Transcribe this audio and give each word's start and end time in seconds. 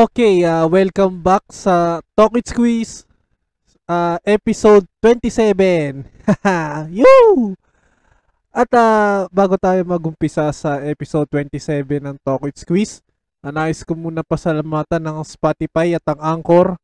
Okay, 0.00 0.48
uh, 0.48 0.64
welcome 0.64 1.20
back 1.20 1.44
sa 1.52 2.00
Talk 2.16 2.32
It 2.40 2.48
Squeeze 2.48 3.04
uh, 3.84 4.16
episode 4.24 4.88
27. 5.04 6.08
Yoo! 7.04 7.52
At 8.48 8.72
uh, 8.72 9.28
bago 9.28 9.60
tayo 9.60 9.84
magumpisa 9.84 10.48
sa 10.56 10.80
episode 10.88 11.28
27 11.28 12.00
ng 12.00 12.16
Talk 12.24 12.48
It 12.48 12.56
Squeeze, 12.56 13.04
uh, 13.44 13.52
ko 13.84 13.92
muna 13.92 14.24
pasalamatan 14.24 15.04
ng 15.04 15.20
Spotify 15.20 15.92
at 15.92 16.06
ang 16.08 16.40
Anchor 16.40 16.80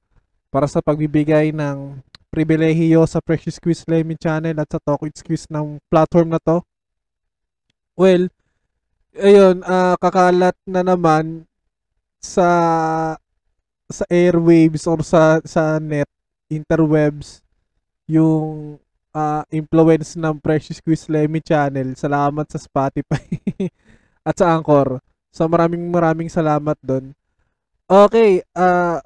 para 0.53 0.69
sa 0.69 0.85
pagbibigay 0.85 1.57
ng 1.57 1.97
pribilehiyo 2.29 3.01
sa 3.09 3.25
Precious 3.25 3.57
Quiz 3.57 3.89
Lemmy 3.89 4.21
channel 4.21 4.61
at 4.61 4.69
sa 4.69 4.77
Talk 4.77 5.09
It 5.09 5.17
Squeeze 5.17 5.49
ng 5.49 5.81
platform 5.89 6.37
na 6.37 6.41
to. 6.45 6.61
Well, 7.97 8.29
ayun, 9.17 9.65
uh, 9.65 9.97
kakalat 9.97 10.61
na 10.69 10.85
naman 10.85 11.49
sa 12.27 12.49
sa 13.87 14.05
airwaves 14.11 14.85
or 14.91 14.99
sa 15.07 15.39
sa 15.47 15.79
net 15.79 16.11
interwebs 16.51 17.43
yung 18.11 18.79
uh, 19.15 19.43
influence 19.51 20.15
ng 20.19 20.37
Precious 20.43 20.83
Quiz 20.83 21.07
Lemmy 21.07 21.41
channel. 21.43 21.95
Salamat 21.95 22.47
sa 22.51 22.59
Spotify 22.59 23.25
at 24.29 24.35
sa 24.35 24.55
Anchor. 24.55 24.99
So 25.31 25.47
maraming 25.47 25.87
maraming 25.89 26.31
salamat 26.31 26.77
doon. 26.83 27.15
Okay, 27.87 28.43
uh, 28.59 28.99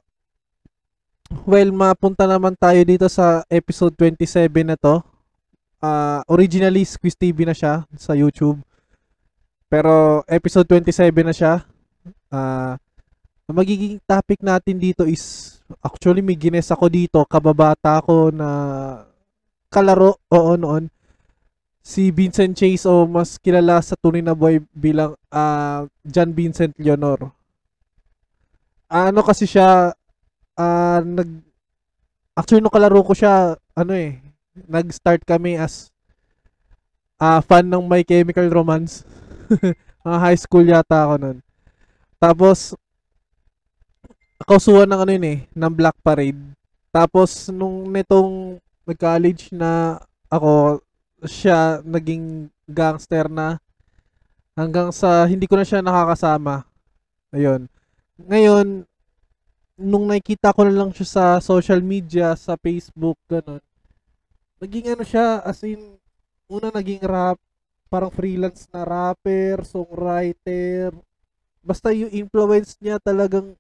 well, 1.45 1.69
mapunta 1.69 2.25
naman 2.25 2.56
tayo 2.56 2.80
dito 2.80 3.05
sa 3.12 3.45
episode 3.52 3.92
27 3.92 4.48
na 4.64 4.77
to. 4.80 5.05
Uh, 5.80 6.25
originally, 6.28 6.84
Squiz 6.84 7.12
TV 7.12 7.45
na 7.45 7.52
siya 7.52 7.84
sa 7.97 8.17
YouTube. 8.17 8.61
Pero 9.69 10.25
episode 10.27 10.64
27 10.69 11.12
na 11.25 11.34
siya. 11.36 11.55
Uh, 12.33 12.75
ang 13.51 13.59
magiging 13.59 13.98
topic 14.06 14.39
natin 14.47 14.79
dito 14.79 15.03
is 15.03 15.59
actually 15.83 16.23
may 16.23 16.39
gines 16.39 16.70
ako 16.70 16.87
dito, 16.87 17.19
kababata 17.27 17.98
ko 17.98 18.31
na 18.31 18.47
kalaro, 19.67 20.15
oo 20.31 20.55
noon. 20.55 20.87
Si 21.83 22.15
Vincent 22.15 22.55
Chase 22.55 22.87
o 22.87 23.11
mas 23.11 23.42
kilala 23.42 23.83
sa 23.83 23.98
tunay 23.98 24.23
na 24.23 24.39
boy 24.39 24.62
bilang 24.70 25.19
uh, 25.34 25.83
John 26.07 26.31
Vincent 26.31 26.79
Leonor. 26.79 27.34
Ano 28.87 29.27
kasi 29.27 29.51
siya 29.51 29.98
uh, 30.55 31.01
nag 31.03 31.42
actually 32.39 32.62
no 32.62 32.70
kalaro 32.70 33.03
ko 33.03 33.19
siya 33.19 33.59
ano 33.75 33.92
eh 33.98 34.23
nag-start 34.70 35.27
kami 35.27 35.59
as 35.59 35.91
uh, 37.19 37.42
fan 37.42 37.67
ng 37.67 37.83
My 37.83 38.07
Chemical 38.07 38.47
Romance. 38.47 39.03
High 40.07 40.39
school 40.39 40.70
yata 40.70 41.11
ako 41.11 41.14
noon. 41.19 41.39
Tapos 42.23 42.79
kausuhan 44.44 44.88
ng 44.88 45.00
ano 45.00 45.10
yun 45.12 45.27
eh, 45.27 45.38
ng 45.52 45.72
Black 45.72 45.96
Parade. 46.00 46.41
Tapos, 46.91 47.48
nung 47.52 47.86
nitong 47.92 48.58
nag-college 48.88 49.55
na 49.55 50.00
ako, 50.27 50.83
siya 51.24 51.84
naging 51.84 52.48
gangster 52.64 53.28
na 53.28 53.61
hanggang 54.56 54.91
sa 54.91 55.28
hindi 55.28 55.44
ko 55.44 55.55
na 55.58 55.66
siya 55.66 55.84
nakakasama. 55.84 56.64
Ayun. 57.30 57.68
Ngayon, 58.20 58.84
nung 59.80 60.06
nakita 60.08 60.52
ko 60.52 60.68
na 60.68 60.74
lang 60.74 60.91
siya 60.92 61.08
sa 61.08 61.24
social 61.41 61.80
media, 61.80 62.36
sa 62.36 62.56
Facebook, 62.61 63.16
ganun, 63.24 63.62
naging 64.61 64.92
ano 64.92 65.05
siya, 65.06 65.41
as 65.41 65.64
in, 65.64 65.96
una 66.50 66.68
naging 66.68 67.00
rap, 67.06 67.41
parang 67.89 68.12
freelance 68.12 68.68
na 68.68 68.84
rapper, 68.84 69.64
songwriter, 69.64 70.92
basta 71.64 71.90
yung 71.96 72.12
influence 72.12 72.77
niya 72.79 73.00
talagang 73.00 73.56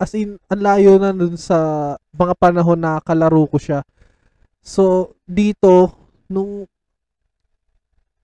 as 0.00 0.16
in, 0.16 0.40
ang 0.48 0.62
layo 0.64 0.96
na 0.96 1.12
dun 1.12 1.36
sa 1.36 1.92
mga 2.16 2.32
panahon 2.40 2.80
na 2.80 3.04
kalaro 3.04 3.44
ko 3.44 3.60
siya. 3.60 3.84
So, 4.64 5.12
dito, 5.28 5.92
nung 6.24 6.64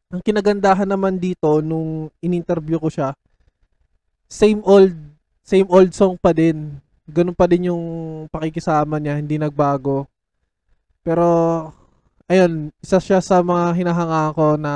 ang 0.09 0.23
kinagandahan 0.25 0.89
naman 0.89 1.21
dito 1.21 1.61
nung 1.61 2.09
in-interview 2.25 2.81
ko 2.81 2.89
siya, 2.89 3.13
same 4.31 4.63
old 4.65 4.95
same 5.45 5.69
old 5.69 5.93
song 5.93 6.17
pa 6.17 6.33
din. 6.33 6.81
Ganun 7.07 7.37
pa 7.37 7.47
din 7.47 7.71
yung 7.71 7.85
pakikisama 8.33 8.99
niya, 8.99 9.21
hindi 9.21 9.37
nagbago. 9.39 10.09
Pero 11.07 11.27
ayun, 12.27 12.75
isa 12.83 12.99
siya 12.99 13.23
sa 13.23 13.45
mga 13.45 13.77
hinahanga 13.79 14.35
ko 14.35 14.59
na 14.59 14.75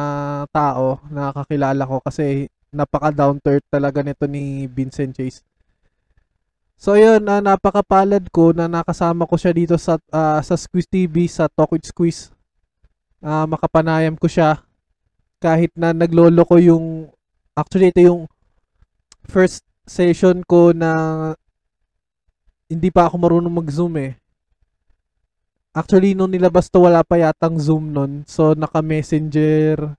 tao 0.54 1.02
na 1.10 1.34
kakilala 1.34 1.82
ko 1.88 1.98
kasi 2.04 2.46
napaka 2.70 3.10
down 3.10 3.42
to 3.42 3.58
earth 3.58 3.66
talaga 3.66 4.04
nito 4.04 4.30
ni 4.30 4.70
Vincent 4.70 5.16
Chase. 5.16 5.42
So 6.80 6.96
yun, 6.96 7.28
uh, 7.28 7.44
napakapalad 7.44 8.32
ko 8.32 8.56
na 8.56 8.64
nakasama 8.64 9.28
ko 9.28 9.36
siya 9.36 9.52
dito 9.52 9.76
sa 9.76 10.00
uh, 10.00 10.40
sa 10.40 10.56
Squiz 10.56 10.88
TV 10.88 11.28
sa 11.28 11.44
Talk 11.44 11.76
with 11.76 11.84
Squiz. 11.84 12.32
Uh, 13.20 13.44
makapanayam 13.44 14.16
ko 14.16 14.24
siya 14.24 14.64
kahit 15.44 15.76
na 15.76 15.92
naglolo 15.92 16.40
ko 16.48 16.56
yung 16.56 17.12
actually 17.52 17.92
ito 17.92 18.00
yung 18.00 18.20
first 19.28 19.60
session 19.84 20.40
ko 20.48 20.72
na 20.72 20.90
hindi 22.72 22.88
pa 22.88 23.12
ako 23.12 23.16
marunong 23.20 23.52
mag-zoom 23.60 24.00
eh. 24.00 24.12
Actually, 25.76 26.16
nung 26.16 26.32
nilabas 26.32 26.72
to, 26.72 26.82
wala 26.82 27.02
pa 27.02 27.18
yatang 27.18 27.58
Zoom 27.58 27.94
nun. 27.94 28.22
So, 28.26 28.54
naka-messenger 28.54 29.94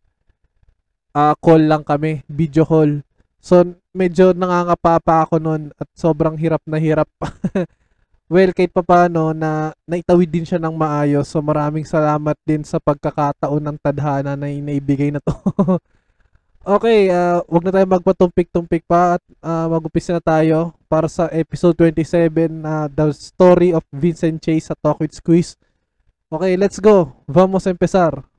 uh, 1.15 1.35
call 1.39 1.67
lang 1.67 1.83
kami. 1.83 2.23
Video 2.27 2.63
call. 2.63 3.03
So, 3.41 3.65
medyo 3.89 4.37
nangangapa 4.37 5.01
pa 5.01 5.25
ako 5.25 5.41
noon 5.41 5.73
at 5.73 5.89
sobrang 5.97 6.37
hirap 6.37 6.61
na 6.69 6.77
hirap. 6.77 7.09
well, 8.31 8.53
kahit 8.53 8.69
pa 8.69 8.85
paano 8.85 9.33
na 9.33 9.73
naitawid 9.89 10.29
din 10.29 10.45
siya 10.45 10.61
ng 10.61 10.77
maayos. 10.77 11.25
So, 11.25 11.41
maraming 11.41 11.83
salamat 11.83 12.37
din 12.45 12.61
sa 12.61 12.77
pagkakataon 12.77 13.65
ng 13.65 13.77
tadhana 13.81 14.37
na 14.37 14.45
inaibigay 14.45 15.09
na 15.09 15.17
to. 15.25 15.33
okay, 16.77 17.09
uh, 17.09 17.41
wag 17.49 17.65
na 17.65 17.73
tayo 17.73 17.87
magpatumpik-tumpik 17.89 18.85
pa 18.85 19.17
at 19.17 19.23
uh, 19.41 19.65
mag-upisa 19.73 20.13
na 20.13 20.23
tayo 20.23 20.77
para 20.85 21.09
sa 21.09 21.25
episode 21.33 21.73
27 21.73 22.29
na 22.61 22.85
uh, 22.85 22.87
The 22.93 23.09
Story 23.17 23.73
of 23.73 23.81
Vincent 23.89 24.37
Chase 24.37 24.69
sa 24.69 24.77
Talk 24.77 25.01
with 25.01 25.17
Squeeze. 25.17 25.57
Okay, 26.29 26.55
let's 26.55 26.77
go. 26.77 27.25
Vamos 27.25 27.65
empezar. 27.65 28.30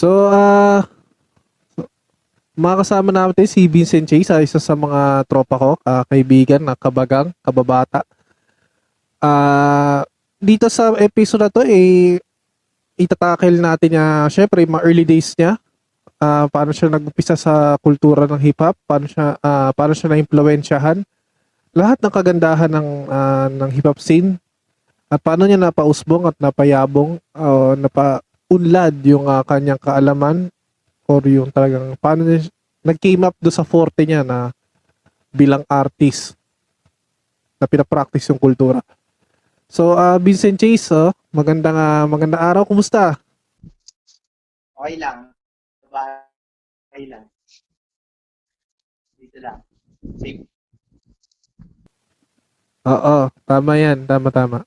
So, 0.00 0.32
ah, 0.32 0.80
uh, 1.76 1.84
makakasama 2.56 3.12
natin 3.12 3.44
si 3.44 3.68
Vincent 3.68 4.08
Chase, 4.08 4.32
isa 4.40 4.56
sa 4.56 4.72
mga 4.72 5.28
tropa 5.28 5.60
ko, 5.60 5.70
uh, 5.76 6.02
kaibigan 6.08 6.64
na 6.64 6.72
kabagang, 6.72 7.36
kababata. 7.44 8.08
Ah, 9.20 9.28
uh, 9.28 10.00
dito 10.40 10.72
sa 10.72 10.96
episode 10.96 11.44
na 11.44 11.52
to, 11.52 11.60
eh, 11.68 12.16
itatakil 12.96 13.60
natin 13.60 13.92
niya, 13.92 14.24
syempre, 14.32 14.64
mga 14.64 14.88
early 14.88 15.04
days 15.04 15.36
niya, 15.36 15.60
uh, 16.16 16.48
paano 16.48 16.72
siya 16.72 16.88
nag-upisa 16.88 17.36
sa 17.36 17.76
kultura 17.84 18.24
ng 18.24 18.40
hip-hop, 18.40 18.80
paano 18.88 19.04
siya, 19.04 19.36
uh, 19.36 19.68
paano 19.76 19.92
siya 19.92 20.16
na-impluensyahan, 20.16 21.04
lahat 21.76 22.00
ng 22.00 22.12
kagandahan 22.12 22.72
ng, 22.72 22.88
uh, 23.04 23.48
ng 23.52 23.70
hip-hop 23.76 24.00
scene, 24.00 24.40
at 25.12 25.20
paano 25.20 25.44
niya 25.44 25.60
napausbong 25.60 26.24
at 26.32 26.36
napayabong, 26.40 27.20
uh, 27.36 27.76
napa, 27.76 28.24
unlad 28.50 28.98
yung 29.06 29.30
uh, 29.30 29.46
kanyang 29.46 29.78
kaalaman 29.78 30.50
or 31.06 31.22
yung 31.30 31.54
talagang 31.54 31.94
paano 32.02 32.26
niya 32.26 32.50
nag-came 32.82 33.22
up 33.22 33.36
do 33.38 33.52
sa 33.52 33.62
forte 33.62 34.02
niya 34.02 34.26
na 34.26 34.50
bilang 35.30 35.62
artist 35.70 36.34
na 37.60 37.70
pinapractice 37.70 38.26
yung 38.32 38.40
kultura. 38.40 38.82
So, 39.70 39.94
uh, 39.94 40.18
Vincent 40.18 40.58
Chase, 40.58 40.90
oh, 40.90 41.14
magandang, 41.30 41.76
uh, 41.78 42.08
magandang 42.10 42.42
araw. 42.42 42.62
Kumusta? 42.66 43.14
Okay 44.74 44.96
lang. 44.98 45.30
Okay 46.90 47.04
lang. 47.06 47.24
Dito 49.14 49.38
lang. 49.38 49.62
Safe. 50.18 50.42
Oo, 52.82 53.28
tama 53.46 53.72
yan. 53.78 54.08
Tama, 54.08 54.32
tama. 54.32 54.58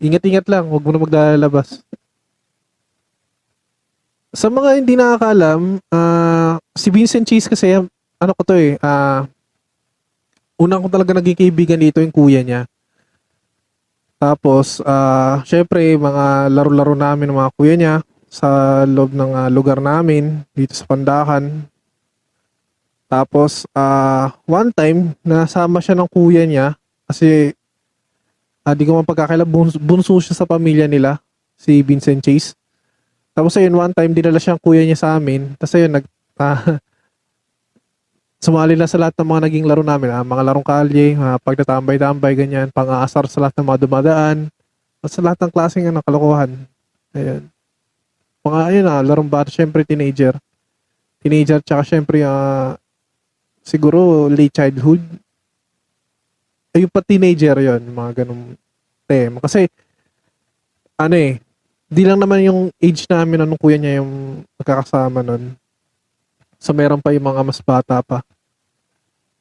Ingat-ingat 0.00 0.46
lang. 0.48 0.70
Huwag 0.70 0.80
mo 0.86 0.90
na 0.94 1.02
maglalabas 1.02 1.84
sa 4.34 4.50
mga 4.50 4.82
hindi 4.82 4.98
nakakaalam, 4.98 5.78
uh, 5.94 6.58
si 6.74 6.90
Vincent 6.90 7.24
Cheese 7.24 7.46
kasi, 7.46 7.78
ano 7.78 8.32
ko 8.34 8.42
to 8.42 8.58
eh, 8.58 8.74
uh, 8.82 9.22
unang 10.58 10.82
ko 10.82 10.88
talaga 10.90 11.14
naging 11.18 11.38
kaibigan 11.38 11.78
dito 11.78 12.02
yung 12.02 12.14
kuya 12.14 12.42
niya. 12.42 12.66
Tapos, 14.18 14.80
ah, 14.86 15.42
syempre, 15.44 15.98
mga 15.98 16.48
laro-laro 16.48 16.96
namin 16.96 17.28
ng 17.28 17.38
mga 17.38 17.52
kuya 17.58 17.74
niya 17.76 17.94
sa 18.30 18.48
loob 18.88 19.12
ng 19.12 19.30
ah, 19.36 19.50
lugar 19.52 19.82
namin 19.82 20.42
dito 20.56 20.72
sa 20.72 20.88
Pandakan. 20.88 21.66
Tapos, 23.10 23.68
ah, 23.76 24.32
one 24.48 24.72
time, 24.72 25.12
nasama 25.20 25.82
siya 25.82 25.98
ng 25.98 26.08
kuya 26.08 26.48
niya 26.48 26.78
kasi 27.04 27.52
ah, 28.64 28.72
di 28.72 28.88
ko 28.88 28.96
man 28.96 29.04
pagkakaila, 29.04 29.44
bunso, 29.44 29.76
bunso 29.76 30.16
siya 30.22 30.32
sa 30.32 30.48
pamilya 30.48 30.88
nila, 30.88 31.20
si 31.58 31.84
Vincent 31.84 32.24
Chase. 32.24 32.56
Tapos 33.34 33.58
ayun, 33.58 33.74
one 33.74 33.90
time, 33.90 34.14
dinala 34.14 34.38
siyang 34.38 34.62
kuya 34.62 34.86
niya 34.86 34.94
sa 34.94 35.18
amin. 35.18 35.58
Tapos 35.58 35.74
ayun, 35.74 35.90
nag, 35.90 36.06
ah, 36.38 36.78
sumali 38.44 38.78
na 38.78 38.86
sa 38.86 38.94
lahat 38.94 39.18
ng 39.18 39.26
mga 39.26 39.42
naging 39.50 39.66
laro 39.66 39.82
namin. 39.82 40.14
Ah, 40.14 40.22
mga 40.22 40.42
larong 40.46 40.62
kalye, 40.62 41.18
mga 41.18 41.42
pagtatambay-tambay, 41.42 42.32
ganyan, 42.38 42.70
pang-aasar 42.70 43.26
sa 43.26 43.42
lahat 43.42 43.58
ng 43.58 43.66
mga 43.66 43.80
dumadaan. 43.82 44.38
At 45.02 45.10
sa 45.10 45.20
lahat 45.20 45.38
ng 45.42 45.50
klaseng 45.50 45.90
ano, 45.90 45.98
kalokohan. 46.06 46.54
Ayun. 47.10 47.50
Mga, 48.46 48.60
ayun 48.70 48.86
ah, 48.86 49.02
larong 49.02 49.26
bata, 49.26 49.50
syempre 49.50 49.82
teenager. 49.82 50.38
Teenager, 51.18 51.58
tsaka 51.58 51.82
syempre, 51.82 52.22
ah, 52.22 52.78
siguro 53.66 54.30
late 54.30 54.54
childhood. 54.54 55.02
Ayun 56.70 56.90
pa 56.90 57.02
teenager 57.02 57.58
yon 57.58 57.82
mga 57.82 58.22
ganong 58.22 58.54
tema. 59.10 59.42
Kasi, 59.42 59.66
ano 60.94 61.14
eh, 61.18 61.43
di 61.88 62.02
lang 62.04 62.18
naman 62.20 62.44
yung 62.44 62.60
age 62.80 63.04
namin 63.08 63.44
anong 63.44 63.60
kuya 63.60 63.78
niya 63.78 64.00
yung 64.02 64.42
nakakasama 64.60 65.20
nun. 65.24 65.56
So, 66.58 66.72
meron 66.72 67.02
pa 67.02 67.12
yung 67.12 67.28
mga 67.28 67.42
mas 67.44 67.60
bata 67.60 68.00
pa. 68.00 68.24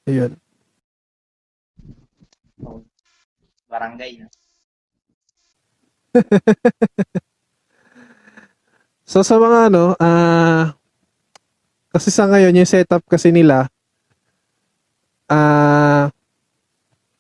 Ayun. 0.04 0.36
Barangay 3.72 4.22
na. 4.22 4.28
So 9.04 9.22
sa 9.22 9.36
mga 9.38 9.70
ano, 9.70 9.94
ah 10.00 10.74
kasi 11.94 12.10
sa 12.10 12.26
ngayon 12.26 12.58
yung 12.58 12.66
setup 12.66 13.06
kasi 13.06 13.30
nila 13.30 13.70
ah 15.30 16.10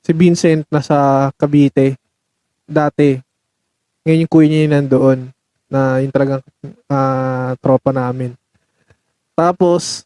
si 0.02 0.12
Vincent 0.16 0.66
nasa 0.72 1.30
Cavite 1.36 2.00
dati. 2.66 3.20
Ngayon 4.04 4.28
yung 4.28 4.32
kuya 4.32 4.48
niya 4.52 4.62
yung 4.68 4.76
nandoon 4.76 5.20
na 5.72 5.80
yung 6.04 6.12
talagang 6.12 6.44
ah, 6.92 7.56
tropa 7.64 7.96
namin. 7.96 8.36
Tapos 9.32 10.04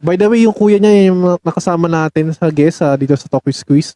by 0.00 0.16
the 0.16 0.24
way 0.24 0.48
yung 0.48 0.56
kuya 0.56 0.80
niya 0.80 1.12
yung 1.12 1.36
nakasama 1.44 1.84
natin 1.84 2.32
sa 2.32 2.48
guest 2.48 2.80
ah, 2.80 2.96
dito 2.96 3.12
sa 3.20 3.28
Tokyo 3.28 3.52
Squeeze. 3.52 3.92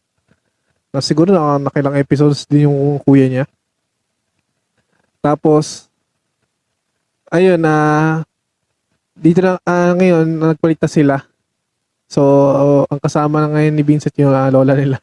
Na 0.93 1.01
siguro 1.01 1.33
na 1.33 1.57
nakilang 1.57 1.97
episodes 1.97 2.45
din 2.45 2.69
yung 2.69 3.01
kuya 3.01 3.25
niya. 3.25 3.45
Tapos 5.25 5.89
ayun 7.33 7.57
na 7.57 7.73
dito 9.17 9.41
na 9.41 9.57
ah, 9.65 9.97
ngayon 9.97 10.53
nagpalit 10.53 10.77
na 10.77 10.91
sila. 10.91 11.15
So 12.05 12.21
ang 12.85 13.01
kasama 13.01 13.41
na 13.41 13.57
ngayon 13.57 13.73
ni 13.73 13.81
Vincent 13.81 14.13
yung 14.21 14.37
ah, 14.37 14.53
lola 14.53 14.77
nila. 14.77 15.01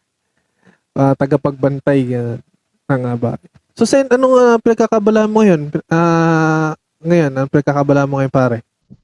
Ah, 0.94 1.18
tagapagbantay 1.18 2.06
ganun 2.06 2.40
ng 2.86 3.02
ah, 3.08 3.18
bahay. 3.18 3.50
So 3.72 3.88
Sen, 3.88 4.04
anong 4.12 4.36
uh, 4.36 4.56
pinagkakabala 4.60 5.24
mo 5.24 5.40
ngayon? 5.40 5.72
Ah, 5.88 6.76
ngayon, 7.00 7.32
ang 7.32 7.48
pinagkakabala 7.48 8.04
mo 8.04 8.20
ngayon 8.20 8.28
pare? 8.32 8.58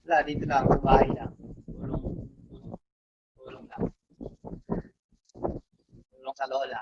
Wala, 0.04 0.20
dito 0.28 0.44
lang, 0.44 0.68
sa 0.68 0.78
bahay 0.84 1.08
lang. 1.16 1.32
Tulong, 1.72 2.04
tulong 3.32 3.64
lang. 3.64 3.82
Tulong 6.12 6.36
sa 6.36 6.46
lola. 6.52 6.80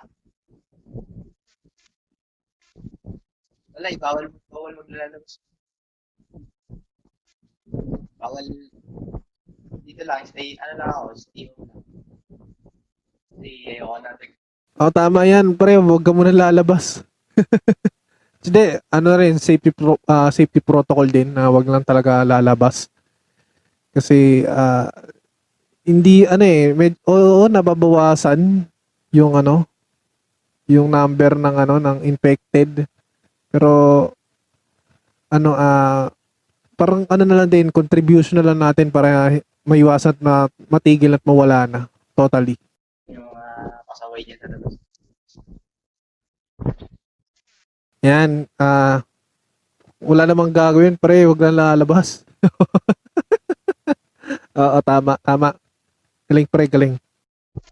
Wala, 3.79 3.87
eh, 3.87 3.99
bawal, 4.03 4.25
bawal 4.51 4.73
maglalabas. 4.83 5.39
Bawal, 8.19 8.45
dito 9.87 10.03
lang, 10.03 10.27
stay, 10.27 10.59
ano 10.59 10.73
lang 10.75 10.91
ako, 10.91 11.07
stay 11.23 11.47
home 11.55 11.71
lang. 11.71 11.87
Stay, 13.31 13.57
ayoko 13.79 13.97
na, 14.03 14.11
Oh, 14.77 14.91
tama 14.93 15.23
yan, 15.25 15.55
pre, 15.55 15.79
huwag 15.79 16.03
ka 16.03 16.11
muna 16.11 16.35
lalabas. 16.35 17.07
Hindi, 18.47 18.79
ano 18.93 19.09
rin, 19.19 19.37
safety 19.43 19.75
pro, 19.75 19.99
ah, 20.07 20.31
safety 20.31 20.63
protocol 20.63 21.09
din 21.11 21.35
na 21.35 21.51
wag 21.51 21.67
lang 21.67 21.83
talaga 21.83 22.23
lalabas. 22.23 22.87
Kasi 23.91 24.45
ah, 24.47 24.93
hindi 25.87 26.27
ano 26.27 26.45
eh, 26.45 26.75
med, 26.75 26.99
oo, 27.07 27.47
nababawasan 27.47 28.67
yung 29.15 29.39
ano, 29.39 29.65
yung 30.67 30.91
number 30.91 31.39
ng 31.39 31.57
ano 31.63 31.75
ng 31.79 31.99
infected. 32.03 32.85
Pero 33.51 34.11
ano 35.31 35.51
ah 35.57 36.11
parang 36.77 37.09
ano 37.09 37.25
na 37.25 37.43
lang 37.43 37.51
din 37.51 37.69
contribution 37.73 38.39
na 38.39 38.53
lang 38.53 38.59
natin 38.61 38.93
para 38.93 39.33
maiwasan 39.67 40.15
at 40.15 40.21
ma- 40.21 40.53
matigil 40.69 41.17
at 41.17 41.25
mawala 41.25 41.67
na 41.67 41.81
totally. 42.15 42.55
yung 43.11 43.27
mga 43.27 43.83
pasaway 43.89 44.23
niya 44.23 44.37
sa 44.39 44.47
labas. 44.53 44.75
Yan, 48.07 48.47
ah 48.63 49.03
wala 49.99 50.31
namang 50.31 50.55
gagawin, 50.55 50.95
pre, 50.95 51.27
wag 51.27 51.43
lang 51.43 51.59
lalabas. 51.59 52.23
Oo, 54.63 54.79
tama, 54.87 55.19
tama. 55.19 55.59
Galing, 56.31 56.47
pre, 56.47 56.71
galing. 56.71 56.95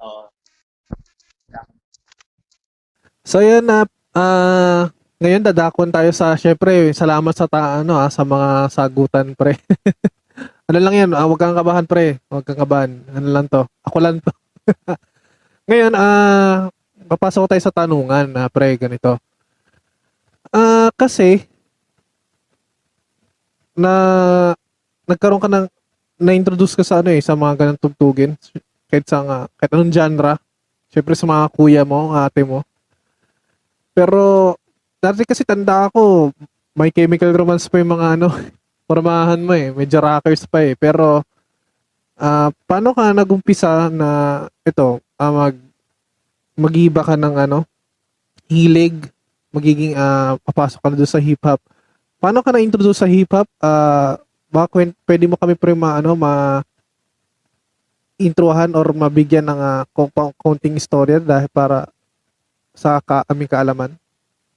Oo. 0.02 0.26
So, 3.22 3.38
yan 3.38 3.62
na, 3.62 3.86
ah 4.10 4.90
ngayon 5.22 5.46
dadakon 5.46 5.94
tayo 5.94 6.10
sa, 6.10 6.34
syempre, 6.34 6.90
salamat 6.90 7.32
sa 7.32 7.46
ta, 7.46 7.81
ano, 7.81 7.94
ah, 7.94 8.10
sa 8.10 8.26
mga 8.26 8.75
sagutan, 8.75 9.38
pre. 9.38 9.54
ano 10.69 10.78
lang 10.82 10.94
yan, 10.98 11.10
ah, 11.14 11.31
wag 11.31 11.38
kang 11.38 11.54
kabahan, 11.54 11.86
pre. 11.86 12.19
Wag 12.26 12.42
kang 12.42 12.58
kabahan. 12.58 12.90
Ano 13.14 13.28
lang 13.31 13.46
to? 13.46 13.62
Ako 13.86 14.02
lang 14.02 14.19
to. 14.19 14.34
ngayon, 15.70 15.94
ah 15.94 16.75
papasok 17.06 17.54
tayo 17.54 17.62
sa 17.62 17.70
tanungan, 17.70 18.34
ah, 18.34 18.50
pre, 18.50 18.75
ganito. 18.75 19.14
Ah, 20.54 20.86
kasi, 20.94 21.50
na 23.74 23.93
nagkaroon 25.10 25.43
ka 25.43 25.50
ng 25.50 25.67
na-introduce 26.22 26.79
ka 26.79 26.86
sa 26.86 27.02
ano 27.02 27.10
eh, 27.10 27.19
sa 27.19 27.34
mga 27.34 27.55
ganang 27.58 27.81
tugtugin. 27.82 28.38
Kahit 28.86 29.06
sa 29.10 29.19
nga, 29.26 29.38
kahit 29.58 29.72
anong 29.74 29.90
genre. 29.90 30.34
Siyempre 30.94 31.14
sa 31.19 31.26
mga 31.26 31.46
kuya 31.50 31.82
mo, 31.82 32.14
ate 32.14 32.46
mo. 32.46 32.62
Pero, 33.94 34.55
dati 34.98 35.22
kasi 35.22 35.46
tanda 35.46 35.86
ako, 35.86 36.34
may 36.74 36.90
chemical 36.90 37.31
romance 37.31 37.70
pa 37.70 37.79
yung 37.79 37.94
mga 37.94 38.19
ano, 38.19 38.29
formahan 38.90 39.38
mo 39.38 39.55
eh. 39.55 39.70
Medyo 39.70 40.02
rockers 40.02 40.46
pa 40.50 40.67
eh. 40.67 40.74
Pero, 40.74 41.22
ah 42.19 42.50
paano 42.67 42.94
ka 42.94 43.14
nagumpisa 43.14 43.90
na, 43.94 44.10
ito, 44.67 44.98
ah, 45.19 45.31
mag, 45.31 45.56
mag-iba 46.58 47.02
ka 47.06 47.14
ng 47.14 47.34
ano, 47.38 47.67
hilig, 48.50 49.13
magiging, 49.55 49.94
ah 49.94 50.34
papasok 50.43 50.82
ka 50.82 50.89
na 50.91 50.99
doon 50.99 51.13
sa 51.15 51.23
hip-hop. 51.23 51.63
Paano 52.19 52.43
ka 52.43 52.51
na-introduce 52.51 52.99
sa 52.99 53.06
hip-hop? 53.06 53.46
Ah, 53.63 54.19
baka 54.51 54.67
kwen- 54.75 54.99
pwede 55.06 55.31
mo 55.31 55.39
kami 55.39 55.55
pre 55.55 55.79
ma, 55.79 56.03
ano, 56.03 56.19
ma 56.19 56.63
introhan 58.19 58.70
or 58.79 58.87
mabigyan 58.94 59.46
ng 59.46 59.58
uh, 59.58 59.82
konting 60.39 60.79
istorya 60.79 61.19
dahil 61.19 61.51
para 61.51 61.91
sa 62.75 63.03
ka, 63.03 63.27
aming 63.27 63.51
kaalaman. 63.51 63.94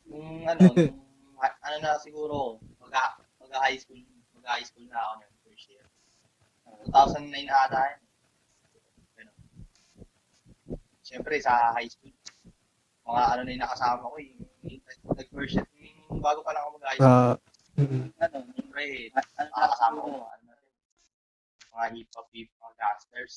Nung 0.06 0.46
ano, 0.46 0.74
ano 1.66 1.76
na 1.82 1.98
siguro, 2.02 2.62
mag, 2.82 2.94
mag 3.42 3.54
high 3.62 3.78
school, 3.78 4.02
mag 4.38 4.46
high 4.46 4.66
school 4.66 4.86
na 4.90 4.98
ako 4.98 5.14
ng 5.22 5.34
first 5.46 5.66
year. 5.74 5.86
Uh, 6.94 7.10
2009 7.18 7.50
ata 7.50 7.82
yun. 7.94 8.02
Siyempre 11.08 11.40
sa 11.40 11.72
high 11.72 11.88
school, 11.88 12.12
mga 13.08 13.24
ano 13.32 13.42
na 13.42 13.52
yung 13.56 13.64
nakasama 13.64 14.12
ko, 14.12 14.18
yung, 14.20 14.44
yung 14.68 14.84
nag 15.16 15.30
first 15.32 15.56
year, 15.56 15.68
yung 16.12 16.22
bago 16.22 16.44
pa 16.44 16.52
lang 16.54 16.64
ako 16.64 16.70
mag 16.78 16.86
high 16.88 17.00
school. 17.00 17.08
Ah, 17.08 17.36
mm, 17.80 18.06
ano, 18.20 18.36
siyempre, 18.54 18.84
ano 19.16 19.48
nakasama 19.56 19.98
ko, 20.04 20.10
ano 20.28 20.44
na 20.44 20.56
rin, 20.56 20.74
mga 21.72 21.88
hip-hop, 21.96 22.28
hip, 22.36 22.50
mga 22.60 22.74
gangsters. 22.76 23.36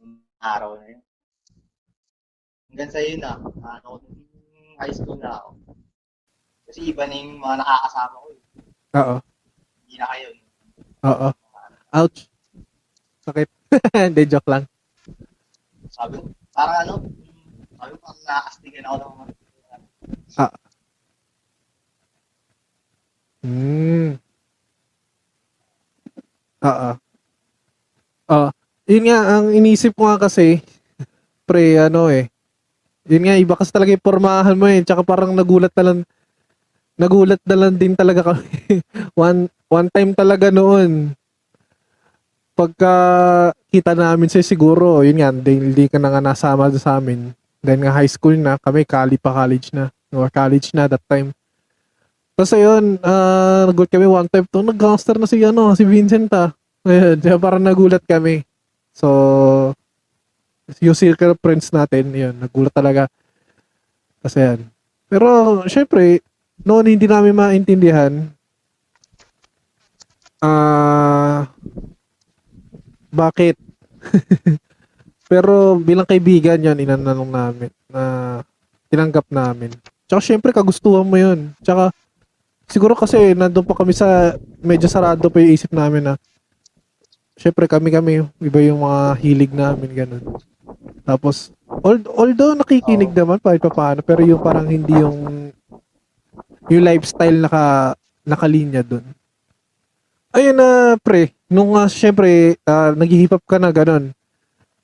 Yung 0.00 0.12
araw 0.42 0.76
na 0.76 0.86
yun. 0.92 1.02
Hanggang 2.68 2.90
sa 2.92 3.00
yun 3.00 3.20
na, 3.22 3.32
ano, 3.40 3.88
nung 4.04 4.76
high 4.76 4.92
school 4.92 5.16
na 5.16 5.40
ako. 5.40 5.50
Kasi 6.66 6.80
iba 6.90 7.06
na 7.06 7.14
yung 7.16 7.38
mga 7.38 7.56
nakakasama 7.62 8.14
ko 8.18 8.28
eh. 8.34 8.42
oo. 9.00 9.16
Hindi 9.86 9.94
na 9.96 10.06
kayo. 10.10 10.28
Oo. 11.06 11.28
Ouch. 11.96 12.18
Sakit. 13.22 13.48
Hindi, 14.10 14.22
joke 14.26 14.50
lang. 14.50 14.64
Sabi 15.88 16.18
ko, 16.18 16.26
parang 16.50 16.78
ano, 16.84 16.94
sabi 17.78 17.90
ko, 17.94 17.98
parang 18.02 18.22
nakakastigan 18.26 18.86
ako 18.90 18.96
ng 18.98 19.45
mga 20.34 20.50
Hmm. 23.42 24.16
Oo. 26.64 26.96
Ah, 28.26 28.50
yun 28.90 29.06
nga, 29.06 29.18
ang 29.38 29.54
inisip 29.54 29.94
ko 29.94 30.10
nga 30.10 30.26
kasi, 30.26 30.58
pre, 31.48 31.78
ano 31.80 32.08
eh, 32.12 32.30
Yun 33.08 33.24
nga, 33.26 33.34
iba 33.40 33.54
kasi 33.58 33.72
talaga 33.74 33.96
yung 33.96 34.04
pormahan 34.04 34.54
mo 34.54 34.68
eh. 34.70 34.84
Tsaka 34.84 35.02
parang 35.02 35.34
nagulat 35.34 35.72
na 35.74 35.84
lang, 35.92 35.98
nagulat 37.00 37.42
na 37.48 37.56
lang 37.56 37.74
din 37.80 37.96
talaga 37.96 38.32
kami. 38.32 38.46
one, 39.18 39.48
one 39.72 39.88
time 39.90 40.12
talaga 40.12 40.52
noon. 40.52 41.16
Pagka 42.56 42.94
kita 43.72 43.92
namin 43.96 44.28
siya 44.32 44.44
siguro, 44.44 45.00
yun 45.04 45.20
nga, 45.20 45.32
hindi, 45.32 45.88
ka 45.88 46.00
na 46.00 46.08
nga 46.12 46.20
nasama 46.24 46.68
sa 46.76 47.00
amin. 47.00 47.32
Then 47.64 47.84
nga 47.84 47.92
high 47.96 48.08
school 48.08 48.36
na, 48.36 48.56
kami 48.60 48.84
kali 48.84 49.16
pa 49.20 49.32
college 49.32 49.72
na. 49.72 49.92
Or 50.16 50.32
college 50.32 50.72
na 50.72 50.88
that 50.88 51.04
time. 51.04 51.36
Tapos 52.36 52.52
ayun, 52.56 53.00
ah, 53.00 53.68
nagulat 53.68 53.88
kami 53.92 54.04
one 54.08 54.28
time 54.28 54.44
to, 54.48 54.60
nag-gangster 54.60 55.16
na 55.16 55.28
si, 55.28 55.40
ano, 55.44 55.72
si 55.76 55.84
Vincent 55.84 56.28
ah. 56.32 56.52
Ayun, 56.84 57.20
parang 57.44 57.64
nagulat 57.64 58.04
kami. 58.04 58.44
So, 58.92 59.72
yung 60.80 60.96
circle 60.96 61.36
of 61.36 61.40
friends 61.40 61.72
natin, 61.72 62.12
yun, 62.12 62.36
nagulat 62.36 62.72
talaga. 62.72 63.08
Kasi 64.20 64.40
yan. 64.40 64.60
Pero, 65.08 65.62
syempre, 65.64 66.20
noon 66.60 66.92
hindi 66.92 67.08
namin 67.08 67.32
maintindihan, 67.36 68.12
ah, 70.44 71.48
bakit? 73.08 73.56
Pero 75.32 75.80
bilang 75.80 76.06
kaibigan 76.06 76.60
yan, 76.60 76.78
inananong 76.78 77.32
namin 77.32 77.72
na 77.90 78.02
tinanggap 78.92 79.26
namin. 79.32 79.72
Tsaka 80.06 80.20
syempre, 80.22 80.50
kagustuhan 80.54 81.06
mo 81.06 81.18
yun. 81.18 81.50
Tsaka, 81.62 81.90
siguro 82.70 82.94
kasi 82.94 83.34
nandun 83.34 83.66
pa 83.66 83.74
kami 83.74 83.92
sa, 83.94 84.38
medyo 84.62 84.86
sarado 84.86 85.26
pa 85.30 85.42
yung 85.42 85.54
isip 85.54 85.70
namin 85.74 86.10
na, 86.10 86.14
syempre 87.36 87.66
kami-kami, 87.68 88.24
iba 88.40 88.60
yung 88.62 88.86
mga 88.86 89.00
hilig 89.20 89.52
namin, 89.52 89.90
ganun. 89.92 90.24
Tapos, 91.06 91.54
al- 91.86 92.10
although 92.14 92.54
nakikinig 92.58 93.14
Oo. 93.14 93.18
naman 93.18 93.38
kahit 93.38 93.62
pa 93.62 93.70
paano, 93.70 94.00
pero 94.02 94.22
yung 94.26 94.42
parang 94.42 94.66
hindi 94.66 94.94
yung 94.94 95.50
yung 96.66 96.82
lifestyle 96.82 97.38
naka 97.38 97.94
nakalinya 98.26 98.82
doon. 98.82 99.06
Ayun 100.34 100.58
na 100.58 100.98
pre, 100.98 101.30
nung 101.46 101.78
uh, 101.78 101.86
syempre 101.86 102.58
uh, 102.66 102.90
nag-hip 102.98 103.30
hop 103.30 103.44
ka 103.46 103.56
na 103.62 103.70
ganun. 103.70 104.10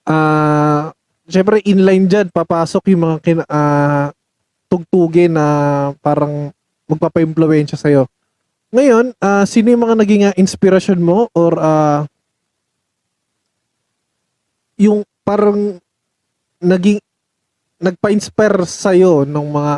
Ah, 0.06 0.94
syempre 1.26 1.58
inline 1.66 2.06
diyan 2.06 2.30
papasok 2.30 2.94
yung 2.94 3.02
mga 3.02 3.16
kin- 3.22 3.50
ah, 3.50 4.14
tugtugin 4.72 5.36
na 5.36 5.46
parang 6.00 6.48
magpapa-impluwensya 6.88 7.76
sa 7.76 7.92
Ngayon, 8.72 9.12
ah, 9.20 9.44
sino 9.44 9.68
yung 9.68 9.84
mga 9.84 9.96
naging 10.00 10.22
ah, 10.32 10.34
inspiration 10.40 10.96
mo 10.96 11.28
or 11.36 11.60
ah, 11.60 12.08
yung 14.80 15.04
parang 15.20 15.76
naging 16.56 16.98
nagpa-inspire 17.82 18.64
sa 18.64 18.96
ng 19.28 19.46
mga 19.52 19.72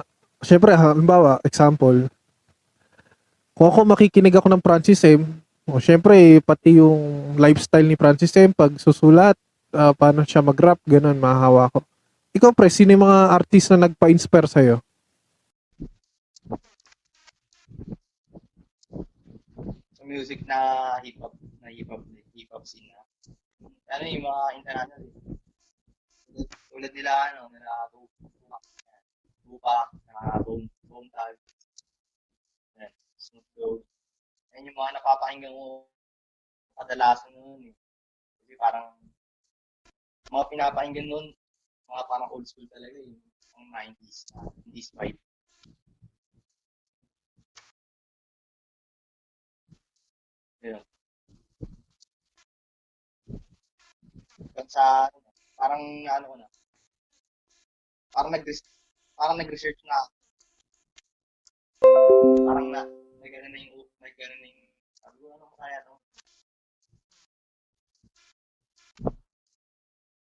syempre 0.45 0.77
halimbawa 0.77 1.41
example 1.41 2.05
kung 3.57 3.67
ako 3.73 3.89
makikinig 3.89 4.37
ako 4.37 4.53
ng 4.53 4.61
Francis 4.61 5.01
M 5.09 5.25
o 5.65 5.81
syempre 5.81 6.45
pati 6.45 6.77
yung 6.77 7.33
lifestyle 7.41 7.89
ni 7.89 7.97
Francis 7.97 8.37
M 8.37 8.53
pag 8.53 8.77
susulat 8.77 9.37
ah, 9.73 9.97
paano 9.97 10.21
siya 10.29 10.45
mag-rap 10.45 10.77
ganun 10.85 11.17
mahahawa 11.17 11.73
ko 11.73 11.81
ikaw 12.35 12.51
pre 12.51 12.67
sino 12.67 12.91
yung 12.91 13.07
mga 13.07 13.31
artist 13.31 13.71
na 13.71 13.87
nagpa-inspire 13.87 14.51
sa 14.51 14.61
Sa 19.95 20.03
music 20.03 20.43
na 20.43 20.59
hip 21.07 21.15
hop, 21.23 21.39
na 21.63 21.71
hip 21.71 21.87
hop, 21.87 22.03
hip 22.35 22.51
hop 22.51 22.67
scene 22.67 22.91
na. 22.91 22.99
Ano 23.95 24.03
yung 24.11 24.27
mga 24.27 24.45
international 24.59 25.01
eh. 26.35 26.47
Tulad, 26.75 26.91
nila 26.91 27.13
ano, 27.31 27.47
nila 27.55 27.71
Tupac, 29.47 29.89
na 30.11 30.43
Bone, 30.43 30.67
Bone 30.91 31.07
Tag, 31.15 31.39
Snoop 33.15 33.47
Dogg. 33.55 33.87
Yan 34.59 34.67
yung 34.67 34.75
mga 34.75 34.99
napapakinggan 34.99 35.55
mo 35.55 35.87
kadalasan 36.75 37.31
noon 37.39 37.71
eh. 37.71 37.75
Kasi 38.43 38.59
parang 38.59 38.99
mga 40.35 40.51
pinapakinggan 40.51 41.07
noon, 41.07 41.31
mga 41.89 42.03
parang 42.11 42.31
old 42.33 42.47
school 42.49 42.69
talaga 42.73 42.99
eh. 42.99 43.15
Yung 43.55 43.67
90s, 43.71 44.27
uh, 44.35 44.49
90s 44.67 44.91
vibe. 44.97 45.19
Yun. 50.65 50.83
Hanggang 54.41 54.71
sa, 54.73 55.13
parang 55.61 55.83
ano 56.09 56.25
ko 56.31 56.35
na, 56.41 56.49
parang 58.15 58.33
nag 58.33 58.45
parang 59.19 59.37
nag-research 59.39 59.81
na. 59.85 59.99
Parang 62.47 62.67
na, 62.73 62.83
may 63.21 63.29
ganun 63.29 63.53
na 63.53 63.61
yung, 63.61 63.85
may 64.01 64.13
ganun 64.17 64.41
na 64.41 64.49
yung, 64.49 64.63
sabi 64.97 65.17
ko, 65.21 65.27
ano 65.37 65.47
kaya 65.59 65.79
to? 65.87 65.95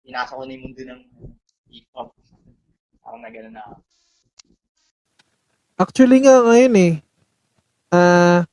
Pinasa 0.04 0.36
ko 0.36 0.42
na 0.44 0.52
yung 0.52 0.64
mundo 0.68 0.82
ng 0.84 1.02
hip-hop. 1.74 2.14
Parang 3.02 3.20
na 3.20 3.30
ganun 3.34 3.54
na 3.58 3.62
ako. 3.66 3.74
Actually 5.74 6.22
nga 6.22 6.38
ngayon 6.46 6.74
eh. 6.78 6.92
Ah 7.90 8.46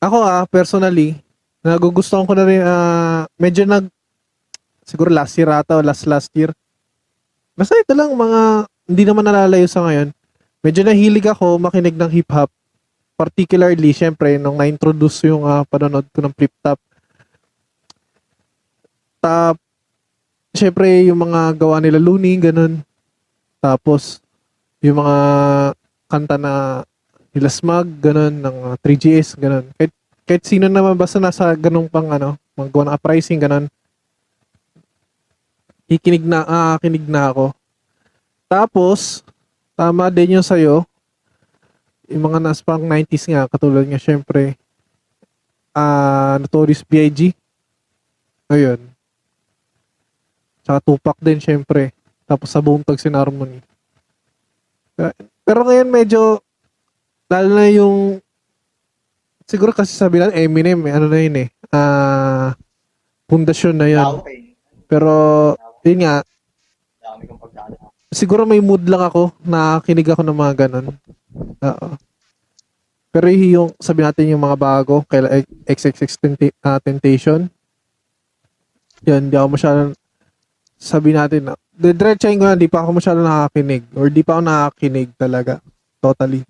ako 0.00 0.16
ah 0.24 0.44
personally 0.48 1.20
nagugustuhan 1.60 2.24
ko 2.24 2.32
na 2.32 2.44
rin 2.46 2.62
ah 2.64 3.28
medyo 3.36 3.66
nag 3.68 3.90
siguro 4.86 5.10
last 5.10 5.34
year 5.36 5.50
ata 5.50 5.76
o 5.76 5.84
last 5.84 6.08
last 6.08 6.32
year. 6.32 6.48
Basta 7.52 7.76
ito 7.76 7.92
lang 7.92 8.16
mga 8.16 8.70
hindi 8.86 9.02
naman 9.04 9.24
nalalayo 9.26 9.68
sa 9.68 9.84
ngayon. 9.84 10.14
Medyo 10.64 10.82
nahilig 10.86 11.26
ako 11.28 11.60
makinig 11.60 11.96
ng 11.98 12.10
hip 12.12 12.30
hop. 12.32 12.48
Particularly 13.16 13.92
syempre 13.96 14.36
nung 14.36 14.60
na-introduce 14.60 15.28
yung 15.28 15.44
ah, 15.44 15.64
panonood 15.68 16.04
ko 16.12 16.20
ng 16.20 16.32
Flip 16.36 16.52
Top. 16.60 16.78
Tap 19.20 19.56
syempre 20.56 21.04
yung 21.06 21.20
mga 21.20 21.54
gawa 21.60 21.78
nila 21.78 22.00
Looney 22.00 22.40
ganun. 22.40 22.80
Tapos 23.60 24.24
yung 24.80 24.98
mga 24.98 25.16
kanta 26.08 26.36
na 26.38 26.82
nila 27.36 27.52
Smug, 27.52 27.84
ganun, 28.00 28.32
ng 28.40 28.56
uh, 28.72 28.76
3GS, 28.80 29.36
ganun. 29.36 29.68
Kahit, 29.76 29.92
kahit 30.24 30.42
sino 30.48 30.72
naman 30.72 30.96
basta 30.96 31.20
nasa 31.20 31.52
ganung 31.52 31.84
pang 31.84 32.08
ano, 32.08 32.40
magawa 32.56 32.88
ng 32.88 32.94
uprising, 32.96 33.36
ganun. 33.36 33.68
Ikinig 35.84 36.24
na, 36.24 36.40
ah, 36.48 36.76
kinig 36.80 37.04
na 37.04 37.28
ako. 37.28 37.52
Tapos, 38.48 39.20
tama 39.76 40.08
din 40.08 40.40
yung 40.40 40.46
sa'yo, 40.46 40.88
yung 42.08 42.24
mga 42.32 42.40
nasa 42.40 42.64
pang 42.64 42.80
90s 42.80 43.28
nga, 43.28 43.44
katulad 43.52 43.84
nga 43.84 44.00
syempre, 44.00 44.56
ah, 45.76 46.40
Notorious 46.40 46.80
B.I.G. 46.88 47.36
Ayun. 48.48 48.95
Tsaka 50.66 50.82
Tupac 50.82 51.16
din 51.22 51.38
syempre. 51.38 51.94
Tapos 52.26 52.50
sa 52.50 52.58
Thugs 52.58 53.06
and 53.06 53.14
Harmony. 53.14 53.62
Pero 55.46 55.62
ngayon 55.62 55.86
medyo 55.86 56.42
lalo 57.30 57.48
na 57.54 57.70
yung 57.70 58.18
siguro 59.46 59.70
kasi 59.70 59.94
sabi 59.94 60.18
lang 60.18 60.34
Eminem 60.34 60.82
eh, 60.90 60.92
ano 60.98 61.06
na 61.06 61.18
yun 61.22 61.36
eh. 61.46 61.48
Ah 61.70 62.58
pundasyon 63.30 63.74
na 63.78 63.86
yun. 63.90 64.22
Pero 64.86 65.12
yun 65.82 66.02
nga, 66.02 66.22
siguro 68.10 68.46
may 68.46 68.62
mood 68.62 68.86
lang 68.86 69.02
ako 69.02 69.34
na 69.42 69.82
kinig 69.82 70.10
ako 70.10 70.22
ng 70.22 70.38
mga 70.38 70.54
ganun. 70.66 70.94
Oo. 71.62 71.88
Pero 73.10 73.26
yung 73.32 73.70
sabi 73.82 74.06
natin 74.06 74.30
yung 74.30 74.42
mga 74.42 74.58
bago, 74.58 75.02
kay 75.06 75.42
XXX 75.66 76.18
ah, 76.62 76.78
Temptation. 76.78 77.50
Yan, 79.06 79.30
di 79.30 79.36
ako 79.36 79.48
masyadong 79.54 79.92
sabi 80.76 81.16
natin 81.16 81.50
na 81.50 81.54
diretsahin 81.76 82.40
ko 82.40 82.44
na, 82.48 82.56
di 82.56 82.68
pa 82.68 82.84
ako 82.84 82.96
masyado 82.96 83.20
nakakinig 83.20 83.84
or 83.96 84.08
di 84.08 84.24
pa 84.24 84.38
ako 84.38 84.42
nakakinig 84.44 85.10
talaga. 85.16 85.60
Totally. 86.00 86.44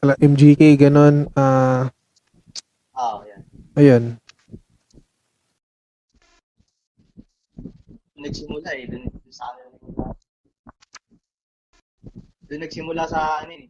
Wala, 0.00 0.14
MGK, 0.18 0.78
ganun. 0.80 1.28
ah 1.36 1.90
Ah, 2.94 3.16
yan. 3.24 3.40
ayun. 3.76 4.04
Nagsimula 8.20 8.70
eh, 8.76 8.84
dun, 8.84 9.08
dun 9.08 9.32
sa 9.32 9.48
ano. 9.48 9.72
Doon 12.44 12.60
nagsimula 12.60 13.08
sa 13.08 13.40
ano 13.40 13.52
eh, 13.56 13.64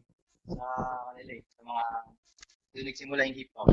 sa 0.51 0.65
kanila 1.13 1.31
eh, 1.37 1.43
sa 1.47 1.61
mga, 1.63 1.85
doon 2.75 2.87
nagsimula 2.91 3.21
yung 3.31 3.37
hip 3.39 3.51
hop. 3.55 3.69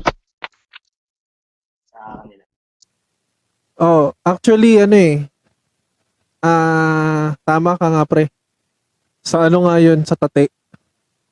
Sa 1.90 2.22
kanila. 2.22 2.44
Oh, 3.82 4.14
actually, 4.22 4.78
ano 4.78 4.98
eh. 4.98 5.26
Ah, 6.42 7.34
tama 7.42 7.74
ka 7.78 7.88
nga 7.90 8.04
pre. 8.06 8.30
Sa 9.26 9.50
ano 9.50 9.66
nga 9.66 9.82
yun, 9.82 10.06
sa 10.06 10.14
tate. 10.14 10.54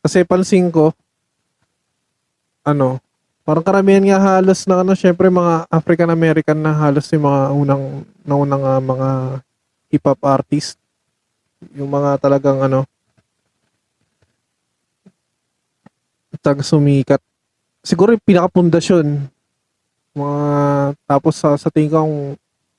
Kasi 0.01 0.25
pansin 0.25 0.69
ko, 0.73 0.93
ano, 2.65 2.97
parang 3.45 3.61
karamihan 3.61 4.01
nga 4.01 4.19
halos 4.37 4.65
na 4.65 4.81
ano, 4.81 4.97
syempre 4.97 5.29
mga 5.29 5.69
African 5.69 6.09
American 6.09 6.59
na 6.65 6.73
halos 6.73 7.05
yung 7.13 7.25
mga 7.29 7.41
unang, 7.53 7.83
naunang 8.25 8.63
uh, 8.65 8.81
mga 8.81 9.09
hip 9.93 10.05
hop 10.05 10.21
artist. 10.25 10.81
Yung 11.77 11.89
mga 11.89 12.17
talagang 12.17 12.61
ano, 12.61 12.89
tag 16.45 16.61
sumikat. 16.61 17.17
Siguro 17.81 18.13
yung 18.13 18.21
pinakapundasyon. 18.21 19.29
Mga, 20.13 20.43
tapos 21.09 21.33
sa, 21.41 21.57
sa 21.57 21.73
tingin 21.73 21.89
ko 21.89 21.99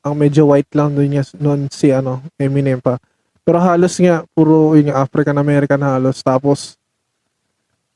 ang, 0.06 0.14
medyo 0.14 0.46
white 0.46 0.70
lang 0.70 0.94
doon 0.94 1.10
niya 1.10 1.26
noon 1.42 1.66
si 1.66 1.90
ano, 1.90 2.22
Eminem 2.38 2.78
pa. 2.78 3.02
Pero 3.42 3.58
halos 3.58 3.98
nga, 3.98 4.22
puro 4.30 4.78
yung 4.78 4.94
African 4.94 5.34
American 5.42 5.82
halos. 5.82 6.22
Tapos, 6.22 6.78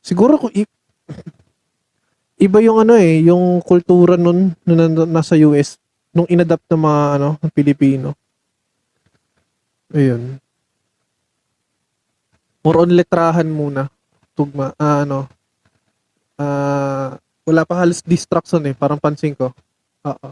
siguro 0.02 0.34
kung 0.42 0.50
i- 0.50 0.66
iba 2.46 2.58
yung 2.58 2.82
ano 2.82 2.98
eh, 2.98 3.22
yung 3.22 3.62
kultura 3.62 4.18
nung 4.18 4.50
nandun- 4.66 5.10
nasa 5.10 5.38
US, 5.46 5.78
nung 6.10 6.26
inadapt 6.26 6.66
ng 6.66 6.82
mga 6.82 7.02
ano, 7.18 7.28
ng 7.38 7.52
Pilipino. 7.54 8.14
Ayun. 9.94 10.38
More 12.66 12.78
on 12.82 12.90
letrahan 12.90 13.46
muna. 13.46 13.86
Tugma, 14.34 14.74
ah, 14.78 15.02
ano, 15.06 15.30
ah, 16.38 17.14
wala 17.46 17.62
pa 17.66 17.82
halos 17.82 18.02
distraction 18.02 18.62
eh, 18.66 18.74
parang 18.74 18.98
pansin 18.98 19.34
ko. 19.34 19.54
Oo. 20.06 20.28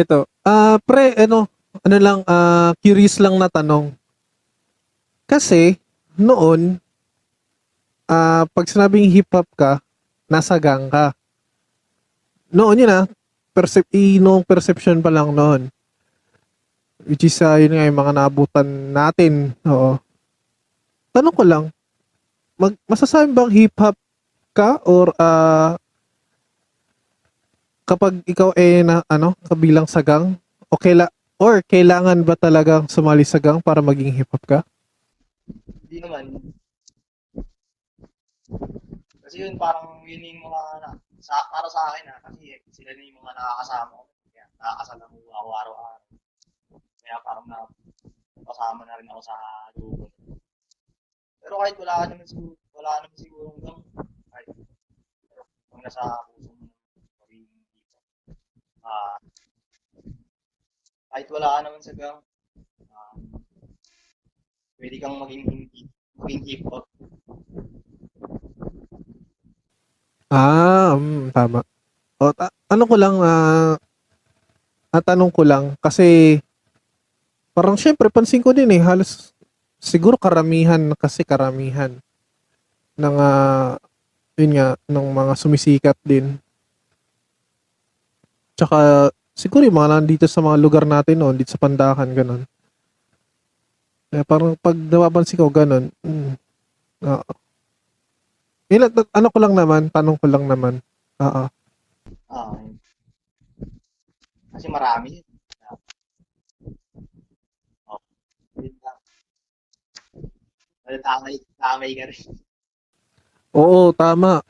Ito, 0.00 0.24
ah, 0.48 0.80
pre, 0.80 1.12
ano, 1.12 1.44
ano 1.84 1.96
lang, 2.00 2.18
ah, 2.24 2.72
curious 2.80 3.20
lang 3.20 3.36
na 3.36 3.52
tanong. 3.52 3.92
Kasi, 5.28 5.76
noon, 6.16 6.80
ah, 8.08 8.48
pag 8.48 8.64
sinabing 8.64 9.12
hip-hop 9.12 9.44
ka, 9.52 9.76
nasa 10.24 10.56
gang 10.56 10.88
ka. 10.88 11.12
Noon 12.48 12.80
yun 12.80 12.88
ah, 12.88 13.04
percep 13.52 13.84
noong 13.92 14.40
perception 14.48 15.04
pa 15.04 15.12
lang 15.12 15.36
noon. 15.36 15.68
Which 17.04 17.28
is, 17.28 17.36
ah, 17.44 17.60
yun 17.60 17.76
nga, 17.76 17.84
yung 17.84 18.00
mga 18.00 18.12
naabutan 18.16 18.68
natin. 18.96 19.52
Oo. 19.68 20.00
Tanong 21.12 21.34
ko 21.36 21.44
lang, 21.44 21.64
mag, 22.56 22.72
masasabi 22.88 23.36
bang 23.36 23.52
hip-hop 23.52 23.96
ka 24.56 24.80
or 24.88 25.12
ah, 25.20 25.79
kapag 27.90 28.22
ikaw 28.22 28.54
eh 28.54 28.86
na 28.86 29.02
ano 29.10 29.34
kabilang 29.50 29.90
sa 29.90 29.98
gang 29.98 30.38
o 30.70 30.78
kaila 30.78 31.10
or 31.42 31.58
kailangan 31.66 32.22
ba 32.22 32.38
talagang 32.38 32.86
sumali 32.86 33.26
sa 33.26 33.42
gang 33.42 33.58
para 33.58 33.82
maging 33.82 34.14
hip 34.14 34.30
hop 34.30 34.44
ka? 34.46 34.58
Hindi 35.82 35.98
naman. 35.98 36.54
Kasi 39.26 39.42
yun, 39.42 39.58
parang 39.58 40.06
yun 40.06 40.22
yung 40.22 40.46
mga, 40.46 40.62
na, 40.86 40.88
sa, 41.18 41.34
para 41.50 41.66
sa 41.66 41.90
akin 41.90 42.06
ha, 42.14 42.22
kasi 42.22 42.62
sila 42.70 42.94
na 42.94 43.02
yung 43.02 43.18
mga 43.18 43.34
nakakasama 43.34 43.98
ko. 43.98 44.06
Kaya 44.30 44.44
nakakasama 44.54 45.10
ko 45.10 45.16
araw-araw. 45.34 45.86
Kaya 47.02 47.16
parang 47.26 47.46
na, 47.50 47.58
kasama 48.46 48.86
na 48.86 48.98
rin 49.02 49.10
ako 49.10 49.20
sa 49.26 49.34
grupo. 49.74 50.04
Pero 51.42 51.54
kahit 51.58 51.74
wala 51.74 51.94
ka 51.98 52.04
naman 52.06 52.26
siguro, 52.28 52.54
wala 52.70 52.90
ka 52.94 52.98
naman 53.02 53.18
siguro 53.18 53.46
hanggang, 53.58 53.80
kahit, 54.30 54.48
kung 55.74 55.82
nasa 55.82 56.02
puso. 56.30 56.59
Ah, 58.80 59.16
kahit 61.10 61.28
wala 61.28 61.48
ka 61.54 61.58
naman 61.66 61.82
sa 61.82 61.92
gang, 61.92 62.18
ah, 62.94 63.14
pwede 64.80 64.96
kang 65.02 65.16
maging 65.20 65.44
hindi, 65.48 65.80
maging 66.16 66.42
hip 66.48 66.62
hop. 66.70 66.84
Ah, 70.30 70.94
mm, 70.94 71.34
tama. 71.34 71.60
O, 72.22 72.30
ta- 72.32 72.54
ano 72.70 72.84
ko 72.86 72.94
lang, 72.94 73.16
ah, 73.20 73.74
ah, 74.94 75.02
tanong 75.02 75.32
ko 75.34 75.42
lang, 75.42 75.74
kasi, 75.82 76.38
parang 77.56 77.74
syempre, 77.78 78.08
pansin 78.10 78.42
ko 78.42 78.54
din 78.54 78.70
eh, 78.70 78.82
halos, 78.82 79.34
siguro 79.82 80.14
karamihan, 80.14 80.80
kasi 80.94 81.26
karamihan, 81.26 81.98
ng, 82.96 83.16
ah, 83.18 83.76
yun 84.38 84.52
nga, 84.56 84.68
ng 84.88 85.08
mga 85.12 85.32
sumisikat 85.36 85.98
din. 86.06 86.38
Tsaka, 88.60 89.08
siguro 89.32 89.64
yung 89.64 89.80
mga 89.80 89.96
nandito 89.96 90.28
sa 90.28 90.44
mga 90.44 90.60
lugar 90.60 90.84
natin 90.84 91.16
noon, 91.16 91.32
dito 91.32 91.48
sa 91.48 91.56
Pandakan, 91.56 92.12
ganun. 92.12 92.44
Kaya 94.12 94.20
parang 94.28 94.52
pag 94.60 94.76
napapansin 94.76 95.40
ko, 95.40 95.48
ganun, 95.48 95.88
mm, 96.04 96.36
oo. 97.08 97.32
Ilan, 98.68 98.92
ano 98.92 99.26
ko 99.32 99.38
lang 99.40 99.56
naman, 99.56 99.88
tanong 99.88 100.20
ko 100.20 100.28
lang 100.28 100.44
naman. 100.44 100.84
Oo. 101.24 101.48
Ah, 102.28 102.52
yun. 102.60 102.76
Kasi 104.52 104.68
marami. 104.68 105.24
Oh, 107.88 107.96
Tamay, 111.00 111.40
tamay 111.56 111.90
ka 111.96 112.04
rin. 112.12 112.28
Oo, 113.56 113.96
tama. 113.96 114.44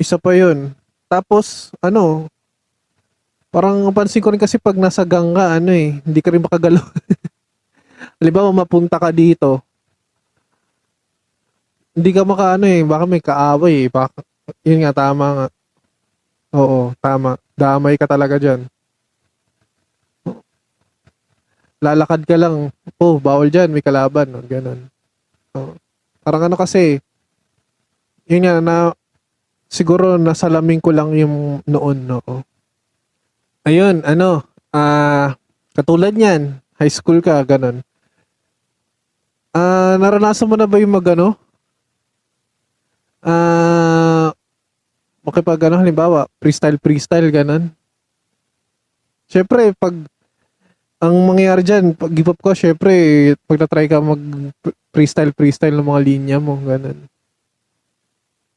Isa 0.00 0.16
pa 0.16 0.32
yun. 0.32 0.72
Tapos, 1.12 1.76
ano, 1.84 2.31
parang 3.52 3.92
pansin 3.92 4.24
ko 4.24 4.32
rin 4.32 4.40
kasi 4.40 4.56
pag 4.56 4.80
nasa 4.80 5.04
gang 5.04 5.36
ka, 5.36 5.60
ano 5.60 5.70
eh, 5.70 6.00
hindi 6.00 6.20
ka 6.24 6.32
rin 6.32 6.40
makagalaw. 6.40 6.82
Halimbawa, 8.18 8.48
mapunta 8.64 8.96
ka 8.96 9.12
dito, 9.12 9.60
hindi 11.92 12.10
ka 12.16 12.24
makaano 12.24 12.64
eh, 12.64 12.80
baka 12.80 13.04
may 13.04 13.20
kaaway 13.20 13.74
eh. 13.84 13.88
Baka, 13.92 14.24
yun 14.64 14.80
nga, 14.80 14.96
tama 14.96 15.26
nga. 15.36 15.46
Oo, 16.56 16.96
tama. 17.04 17.36
Damay 17.52 18.00
ka 18.00 18.08
talaga 18.08 18.40
dyan. 18.40 18.64
Lalakad 21.82 22.24
ka 22.24 22.36
lang, 22.40 22.72
oh, 22.96 23.20
bawal 23.20 23.52
dyan, 23.52 23.68
may 23.68 23.84
kalaban. 23.84 24.32
no? 24.32 24.40
Ganun. 24.40 24.88
Oo. 25.52 25.76
Parang 26.24 26.48
ano 26.48 26.56
kasi, 26.56 27.02
yun 28.24 28.40
nga, 28.40 28.64
na, 28.64 28.76
siguro 29.68 30.16
nasalamin 30.16 30.80
ko 30.80 30.96
lang 30.96 31.12
yung 31.12 31.60
noon, 31.68 32.08
no? 32.08 32.24
Ayun, 33.62 34.02
ano, 34.02 34.42
ah, 34.74 35.38
katulad 35.70 36.10
niyan, 36.10 36.58
high 36.82 36.90
school 36.90 37.22
ka, 37.22 37.38
ganun. 37.46 37.78
Ah, 39.54 39.94
naranasan 40.02 40.50
mo 40.50 40.58
na 40.58 40.66
ba 40.66 40.82
yung 40.82 40.98
mag, 40.98 41.06
ano, 41.14 41.38
ah, 43.22 44.34
makipag, 45.22 45.70
ano, 45.70 45.78
halimbawa, 45.78 46.26
freestyle, 46.42 46.74
freestyle, 46.82 47.30
ganun? 47.30 47.70
Siyempre, 49.30 49.70
pag, 49.78 49.94
ang 50.98 51.14
mangyayari 51.22 51.62
dyan, 51.62 51.94
pag 51.94 52.10
give 52.10 52.34
up 52.34 52.42
ko, 52.42 52.58
syempre, 52.58 52.90
pag 53.46 53.62
na-try 53.62 53.86
ka 53.86 54.02
mag 54.02 54.18
freestyle, 54.90 55.30
freestyle 55.38 55.78
ng 55.78 55.86
mga 55.86 56.02
linya 56.02 56.38
mo, 56.42 56.58
ganun. 56.58 57.06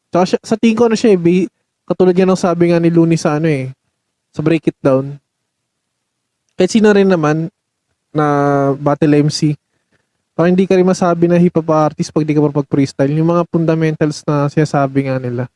Tsaka 0.10 0.42
sa 0.42 0.58
tingin 0.58 0.78
ko 0.78 0.90
ano 0.90 0.98
siya 0.98 1.14
eh, 1.14 1.46
katulad 1.86 2.18
yan 2.18 2.34
ng 2.34 2.42
sabi 2.42 2.74
nga 2.74 2.82
ni 2.82 2.90
Looney 2.90 3.22
sa 3.22 3.38
ano 3.38 3.50
eh, 3.50 3.70
sa 4.36 4.44
Break 4.44 4.68
It 4.68 4.80
Down. 4.84 5.16
Kahit 6.60 6.76
sino 6.76 6.92
rin 6.92 7.08
naman 7.08 7.48
na 8.12 8.28
battle 8.76 9.24
MC, 9.24 9.56
parang 10.36 10.52
hindi 10.52 10.68
ka 10.68 10.76
rin 10.76 10.84
masabi 10.84 11.32
na 11.32 11.40
hip 11.40 11.56
hop 11.56 11.72
artist 11.72 12.12
pag 12.12 12.28
di 12.28 12.36
ka 12.36 12.44
marunong 12.44 12.68
freestyle 12.68 13.16
Yung 13.16 13.32
mga 13.32 13.48
fundamentals 13.48 14.20
na 14.28 14.52
sinasabi 14.52 15.08
nga 15.08 15.16
nila. 15.16 15.48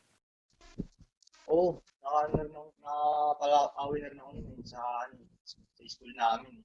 Oo, 1.44 1.76
naka, 2.00 2.20
na, 2.32 2.40
na, 2.48 2.60
nakapala-away 2.80 4.00
na 4.00 4.16
ako 4.16 4.32
nun 4.40 4.64
sa, 4.64 4.80
ano, 4.80 5.20
sa 5.44 5.60
school 5.84 6.12
namin. 6.16 6.64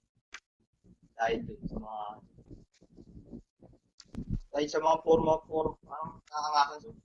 Dahil 1.19 1.43
dun 1.43 1.63
sa 1.67 1.75
mga, 1.83 2.03
dahil 4.55 4.67
sa 4.71 4.79
mga 4.79 4.97
forma, 5.03 5.43
form, 5.51 5.75
parang 5.83 6.23
nakangasan 6.31 6.79
so. 6.79 6.95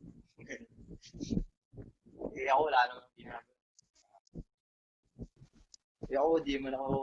eh 2.40 2.49
ako 2.49 2.62
wala 2.68 2.81
naman 2.88 3.05
ginagawa. 3.18 3.51
Eh 6.11 6.18
ako, 6.18 6.42
di 6.42 6.59
man 6.59 6.75
ako 6.75 6.94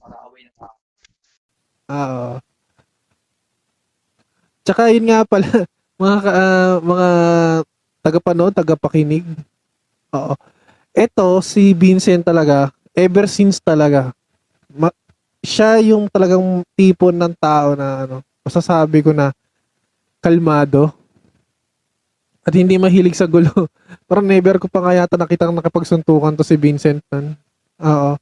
para 0.00 0.16
away 0.24 0.48
na 0.48 0.52
tao. 0.56 0.76
Oo. 1.92 2.28
Tsaka 4.64 4.90
yun 4.90 5.06
nga 5.12 5.22
pala, 5.28 5.44
mga, 6.00 6.20
ah, 6.32 6.76
mga 6.80 7.08
tagapanood, 8.00 8.56
tagapakinig. 8.56 9.28
Oo. 10.16 10.34
Eto, 10.96 11.44
si 11.44 11.76
Vincent 11.76 12.24
talaga, 12.24 12.72
ever 12.96 13.28
since 13.28 13.60
talaga, 13.60 14.16
ma- 14.72 14.94
siya 15.44 15.78
yung 15.84 16.08
talagang 16.08 16.64
tipo 16.72 17.12
ng 17.12 17.36
tao 17.36 17.76
na 17.76 18.08
ano, 18.08 18.16
masasabi 18.40 19.04
ko 19.04 19.12
na 19.12 19.36
kalmado 20.24 20.90
at 22.46 22.54
hindi 22.54 22.78
mahilig 22.78 23.18
sa 23.18 23.26
gulo. 23.26 23.50
Parang 24.08 24.24
never 24.24 24.56
ko 24.62 24.70
pa 24.70 24.78
nga 24.80 24.94
yata 25.04 25.18
nakitang 25.18 25.50
nakapagsuntukan 25.52 26.38
to 26.38 26.46
si 26.46 26.54
Vincent 26.54 27.02
nun. 27.10 27.34
Oo. 27.82 28.14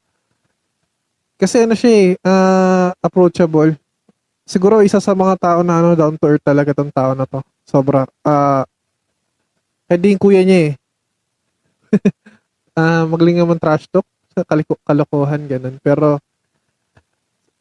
Kasi 1.35 1.66
ano 1.66 1.75
siya 1.75 1.90
eh, 1.90 2.09
ah, 2.23 2.94
approachable. 3.03 3.75
Siguro 4.44 4.85
isa 4.85 5.01
sa 5.01 5.16
mga 5.16 5.35
tao 5.40 5.59
na 5.66 5.81
ano, 5.81 5.97
down 5.99 6.14
to 6.20 6.27
earth 6.31 6.44
talaga 6.44 6.77
tong 6.77 6.92
tao 6.94 7.16
na 7.16 7.27
to. 7.27 7.40
Sobra. 7.64 8.07
Uh, 8.23 8.62
yung 9.90 10.20
kuya 10.20 10.44
niya 10.44 10.73
eh. 10.73 10.73
Ah, 12.75 13.07
magaling 13.07 13.38
naman 13.38 13.55
trash 13.55 13.87
talk 13.87 14.03
sa 14.35 14.42
kaliko- 14.42 14.83
kalokohan 14.83 15.47
ganun. 15.47 15.79
Pero 15.79 16.18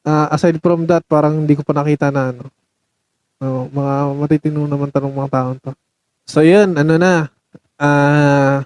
ah, 0.02 0.26
aside 0.34 0.58
from 0.58 0.90
that, 0.90 1.06
parang 1.06 1.46
hindi 1.46 1.54
ko 1.54 1.62
pa 1.62 1.78
nakita 1.78 2.10
na 2.10 2.34
ano. 2.34 2.50
Oh, 3.38 3.70
mga 3.70 3.94
matitino 4.18 4.66
naman 4.66 4.90
tanong 4.90 5.14
mga 5.14 5.30
taon 5.30 5.58
to. 5.62 5.70
So 6.26 6.42
yun, 6.42 6.74
ano 6.74 6.98
na. 6.98 7.30
Ah, 7.78 8.66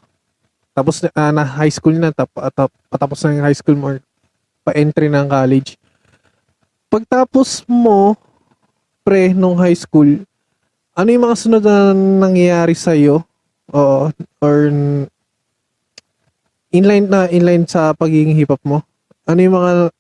tapos 0.72 1.04
ah, 1.04 1.36
na 1.36 1.44
high 1.44 1.74
school 1.74 2.00
na 2.00 2.16
tap, 2.16 2.32
tap, 2.32 2.72
patapos 2.88 3.20
na 3.28 3.36
yung 3.36 3.48
high 3.52 3.60
school 3.60 3.76
mo 3.76 3.92
or 3.92 4.00
pa-entry 4.68 5.08
ng 5.08 5.32
college. 5.32 5.80
Pagtapos 6.92 7.64
mo 7.72 8.20
pre 9.08 9.32
nung 9.32 9.56
high 9.56 9.76
school, 9.76 10.28
ano 10.92 11.08
yung 11.08 11.24
mga 11.24 11.40
sunod 11.40 11.64
na 11.64 11.96
nangyayari 11.96 12.76
sa 12.76 12.92
iyo? 12.92 13.24
Oo, 13.72 14.12
or 14.44 14.58
inline 16.76 17.08
na 17.08 17.32
inline 17.32 17.64
sa 17.64 17.96
pagiging 17.96 18.36
hip 18.36 18.52
hop 18.52 18.60
mo? 18.68 18.84
Ano 19.24 19.40
yung 19.40 19.56
mga 19.56 19.92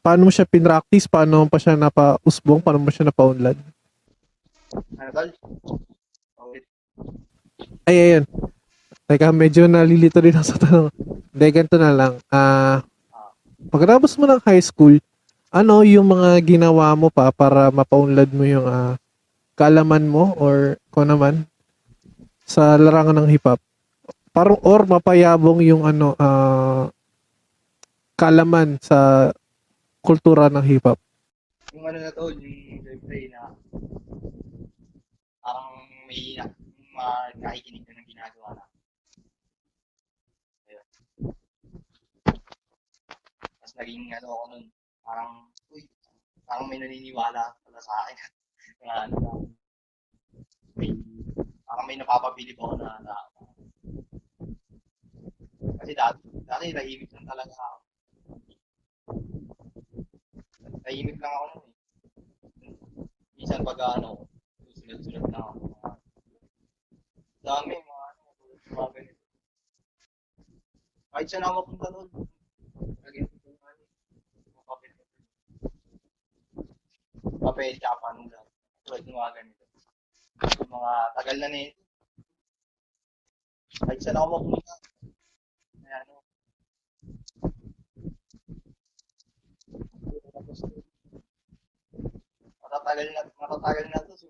paano 0.00 0.28
mo 0.28 0.30
siya 0.32 0.48
pinractice? 0.48 1.04
Paano 1.04 1.44
pa 1.44 1.60
siya 1.60 1.76
napausbong? 1.76 2.64
Paano 2.64 2.80
mo 2.80 2.88
siya 2.88 3.08
napaunlad? 3.08 3.56
Ano 4.96 5.10
tol? 5.12 5.28
Ay, 7.84 7.96
ayun. 7.96 8.24
Teka, 9.10 9.34
medyo 9.34 9.66
nalilito 9.66 10.22
din 10.22 10.36
ako 10.38 10.46
sa 10.46 10.56
tanong. 10.62 10.88
Hindi, 11.34 11.46
ganito 11.50 11.76
na 11.76 11.90
lang. 11.90 12.12
Ah, 12.30 12.86
pagkatapos 13.68 14.16
mo 14.16 14.24
ng 14.24 14.40
high 14.40 14.64
school, 14.64 14.96
ano 15.52 15.84
yung 15.84 16.08
mga 16.08 16.40
ginawa 16.46 16.94
mo 16.96 17.12
pa 17.12 17.28
para 17.34 17.68
mapaunlad 17.68 18.30
mo 18.32 18.48
yung 18.48 18.64
ah, 18.64 18.96
kaalaman 19.58 20.08
mo 20.08 20.32
or 20.40 20.80
kung 20.88 21.10
naman 21.10 21.44
sa 22.48 22.80
larangan 22.80 23.20
ng 23.20 23.28
hip 23.28 23.44
hop? 23.44 23.60
Parang 24.30 24.56
or 24.62 24.86
mapayabong 24.88 25.60
yung 25.60 25.84
ano 25.84 26.16
ah, 26.16 26.88
kaalaman 28.16 28.80
sa 28.80 29.28
kultura 30.00 30.48
ng 30.48 30.64
hip 30.64 30.86
hop. 30.86 30.98
Yung 31.76 31.84
ano 31.86 31.98
na 32.00 32.10
tol, 32.10 32.32
yung 32.34 32.82
gameplay 32.82 33.28
na 33.28 33.52
parang 35.44 35.86
may 36.06 36.36
na, 36.36 36.46
nakikinig 37.40 37.86
na 37.86 37.94
ng 37.96 38.08
ginagawa 38.10 38.48
na. 38.58 38.64
Ayun. 40.68 40.86
Tapos 43.40 43.69
naging 43.80 44.12
ano 44.12 44.28
ako 44.28 44.44
nun, 44.52 44.64
parang, 45.00 45.48
uy, 45.72 45.82
parang 46.44 46.68
may 46.68 46.76
naniniwala 46.76 47.42
pala 47.64 47.80
sa 47.80 47.94
akin. 48.04 48.16
na 48.84 48.92
ano 49.08 49.16
na, 49.16 49.32
may, 50.76 50.92
parang 51.64 51.86
may 51.88 51.96
napapabilib 51.96 52.60
ako 52.60 52.76
na, 52.76 53.00
na 53.00 53.16
kasi 55.90 55.96
dati, 55.96 56.22
dati 56.46 56.76
tahimik 56.76 57.10
lang 57.16 57.26
talaga 57.26 57.50
ako. 57.56 57.80
Tahimik 60.86 61.18
lang 61.18 61.32
ako 61.34 61.46
nun 61.50 61.66
eh. 61.66 61.74
Minsan 63.34 63.66
pag 63.66 63.80
ano, 63.98 64.28
susunod-sunod 64.70 65.24
na 65.32 65.40
ako. 65.40 65.66
Dami, 67.42 67.74
mga 67.74 68.04
ano, 68.06 68.22
mga 68.70 68.88
ganito. 68.94 69.24
Kahit 71.10 71.26
saan 71.26 71.42
ako 71.42 71.54
mapunta 71.58 71.88
nun. 71.90 72.08
Lagyan 73.02 73.26
ko 73.26 73.34
yung 73.50 73.64
ano, 73.66 73.82
mga 74.46 74.62
papel. 74.68 74.92
Papel, 77.20 77.76
tsaka 77.76 78.00
panulat. 78.00 78.46
Tulad 78.88 79.02
ng 79.04 79.12
mga 79.12 79.32
ganito. 79.36 79.64
Mga 80.72 80.92
tagal 81.20 81.36
na 81.36 81.48
nito. 81.52 81.80
Kahit 83.84 84.00
saan 84.00 84.16
ako 84.16 84.28
mapunta. 84.40 84.74
Kaya 85.84 85.96
ano. 86.04 86.14
Matatagal 92.64 93.06
na, 93.12 93.20
matatagal 93.36 93.84
na 93.92 93.98
to. 94.08 94.12
So, 94.16 94.28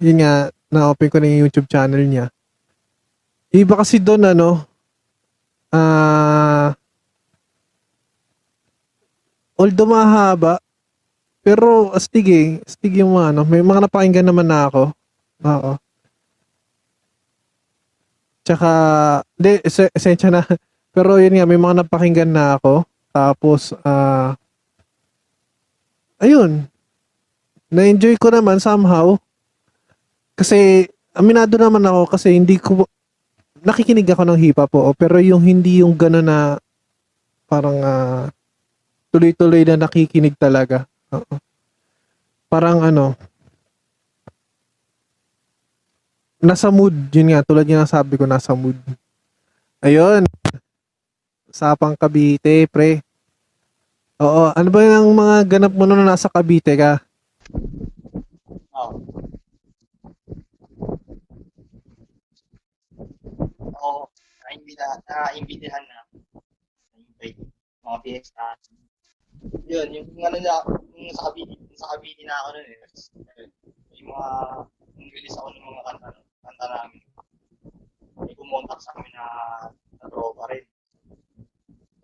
yun 0.03 0.21
nga, 0.23 0.51
na-open 0.73 1.11
ko 1.13 1.19
na 1.23 1.29
yung 1.31 1.49
YouTube 1.49 1.69
channel 1.71 2.03
niya. 2.07 2.31
Iba 3.53 3.77
kasi 3.77 4.01
doon, 4.01 4.25
ano, 4.33 4.65
ah, 5.75 6.73
although 9.59 9.89
mahaba, 9.91 10.59
pero 11.45 11.93
astig 11.95 12.27
eh, 12.31 12.49
astig 12.67 12.99
yung 13.01 13.15
mga 13.17 13.37
ano, 13.37 13.43
may 13.47 13.63
mga 13.63 13.87
napakinggan 13.89 14.27
naman 14.29 14.49
na 14.49 14.69
ako. 14.71 14.83
Oo. 15.45 15.73
Tsaka, 18.45 18.71
hindi, 19.41 19.53
ese- 19.65 19.91
esensya 19.97 20.29
na. 20.29 20.45
Pero 20.95 21.17
yun 21.19 21.35
nga, 21.35 21.49
may 21.49 21.59
mga 21.59 21.83
napakinggan 21.83 22.31
na 22.31 22.61
ako. 22.61 22.85
Tapos, 23.11 23.73
ah, 23.83 24.37
ayun. 26.21 26.69
Na-enjoy 27.73 28.15
ko 28.21 28.31
naman 28.31 28.63
somehow. 28.63 29.19
Kasi, 30.37 30.87
aminado 31.15 31.57
naman 31.59 31.83
ako 31.83 32.11
kasi 32.11 32.35
hindi 32.35 32.59
ko, 32.59 32.87
nakikinig 33.63 34.07
ako 34.11 34.23
ng 34.29 34.39
hip 34.39 34.59
hop 34.59 34.75
oo, 34.77 34.91
pero 34.93 35.17
yung 35.23 35.41
hindi 35.41 35.81
yung 35.81 35.95
gano'n 35.97 36.27
na 36.27 36.39
parang 37.47 37.79
ah, 37.81 38.27
tuloy-tuloy 39.15 39.63
na 39.63 39.79
nakikinig 39.79 40.35
talaga. 40.35 40.91
Oo. 41.15 41.39
Parang 42.51 42.83
ano, 42.83 43.15
nasa 46.47 46.69
mood. 46.69 46.95
Yun 47.11 47.33
nga, 47.33 47.45
tulad 47.45 47.67
yung 47.67 47.83
nasabi 47.83 48.15
ko, 48.21 48.25
nasa 48.29 48.53
mood. 48.53 48.77
Ayun. 49.85 50.25
Sapang 51.53 51.95
Cavite, 51.95 52.67
pre. 52.73 53.05
Oo, 54.23 54.51
ano 54.55 54.69
ba 54.71 54.81
yung 54.83 55.13
mga 55.15 55.37
ganap 55.59 55.73
mo 55.75 55.85
nung 55.85 56.07
nasa 56.07 56.31
Cavite 56.31 56.75
ka? 56.79 57.03
Oh. 58.73 58.97
Oo, 63.75 64.03
oh, 64.03 64.05
naimbitahan 64.47 65.03
na, 65.05 65.29
na. 65.85 65.99
Invite 66.97 67.39
mga 67.85 67.99
fiesta. 68.01 68.45
Yun, 69.69 69.89
yung 69.93 70.09
ano 70.25 70.39
na, 70.41 70.55
yung 70.97 71.13
sa 71.13 71.29
Cavite, 71.29 71.53
yung 71.53 71.77
sa 71.77 71.91
Cavite 71.93 72.25
na 72.25 72.35
ako 72.41 72.49
nun 72.57 72.67
eh. 72.67 72.79
Yung 74.01 74.09
mga, 74.09 74.29
yung 74.97 75.11
release 75.13 75.37
ako 75.37 75.49
ng 75.53 75.67
mga 75.69 75.85
kanta 75.85 76.24
kanta 76.45 76.67
namin. 76.69 77.03
May 78.21 78.37
kumontak 78.37 78.79
sa 78.79 78.93
amin 78.95 79.13
na, 79.17 79.27
na 79.99 80.07
tropa 80.13 80.45
rin. 80.53 80.65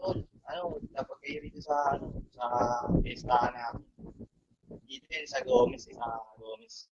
So, 0.00 0.16
ano, 0.48 0.80
dapat 0.96 1.16
kayo 1.20 1.44
rito 1.44 1.60
sa, 1.60 1.94
ano, 1.94 2.24
sa 2.32 2.44
fiesta 3.04 3.52
namin. 3.52 3.84
Dito 4.88 5.06
din 5.06 5.28
sa 5.28 5.44
Gomez, 5.44 5.86
eh, 5.86 5.94
sa 5.94 6.08
Gomez. 6.40 6.88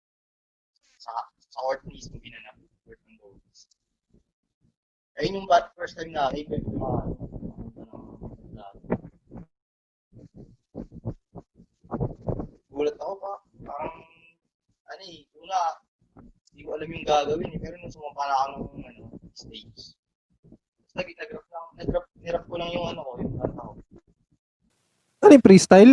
Sa, 0.96 1.12
sa 1.42 1.58
court 1.58 1.82
mismo 1.90 2.16
ginanap. 2.22 2.56
Court 2.86 3.00
ng 3.04 3.18
Gomez. 3.18 3.68
Ayun 5.20 5.44
yung 5.44 5.50
bat 5.50 5.74
first 5.76 5.98
time 5.98 6.14
na 6.14 6.32
ay 6.32 6.46
yung 6.48 6.78
mga 6.78 7.00
ano, 7.84 7.98
gulat 12.72 12.96
ako 12.96 13.14
pa. 13.20 13.34
Parang, 13.60 13.98
ano 14.88 15.02
eh, 15.04 15.28
una, 15.36 15.58
hindi 16.62 16.70
ko 16.70 16.78
alam 16.78 16.94
yung 16.94 17.02
gagawin 17.10 17.50
eh, 17.50 17.58
pero 17.58 17.74
nung 17.74 17.90
sumapa 17.90 18.22
na 18.22 18.34
ako 18.38 18.70
ng 18.78 18.86
ano, 18.86 19.02
stage. 19.34 19.66
Tapos 19.66 19.98
nag- 20.94 21.18
nag-rap 21.18 21.46
lang, 21.50 21.66
nag-rap, 21.74 22.06
nirap 22.22 22.44
ko 22.46 22.54
lang 22.54 22.70
yung 22.70 22.86
ano 22.86 23.00
ko, 23.02 23.10
yung 23.18 23.34
kanta 23.34 23.62
ko. 23.66 23.72
Ano 25.26 25.32
yung 25.34 25.42
freestyle? 25.42 25.92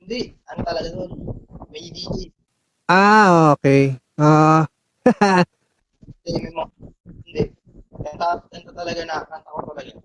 Hindi, 0.00 0.20
ano 0.48 0.60
talaga 0.64 0.88
doon, 0.96 1.12
may 1.68 1.92
DJ. 1.92 2.32
Ah, 2.88 3.52
okay. 3.52 4.00
Ah, 4.16 4.64
Hindi, 6.24 6.48
may 6.48 6.52
mga, 6.56 6.68
hindi. 7.04 7.42
Kanta, 8.00 8.40
kanta 8.48 8.72
talaga 8.72 9.00
na, 9.04 9.16
kanta 9.28 9.52
ko 9.52 9.60
talaga. 9.76 10.00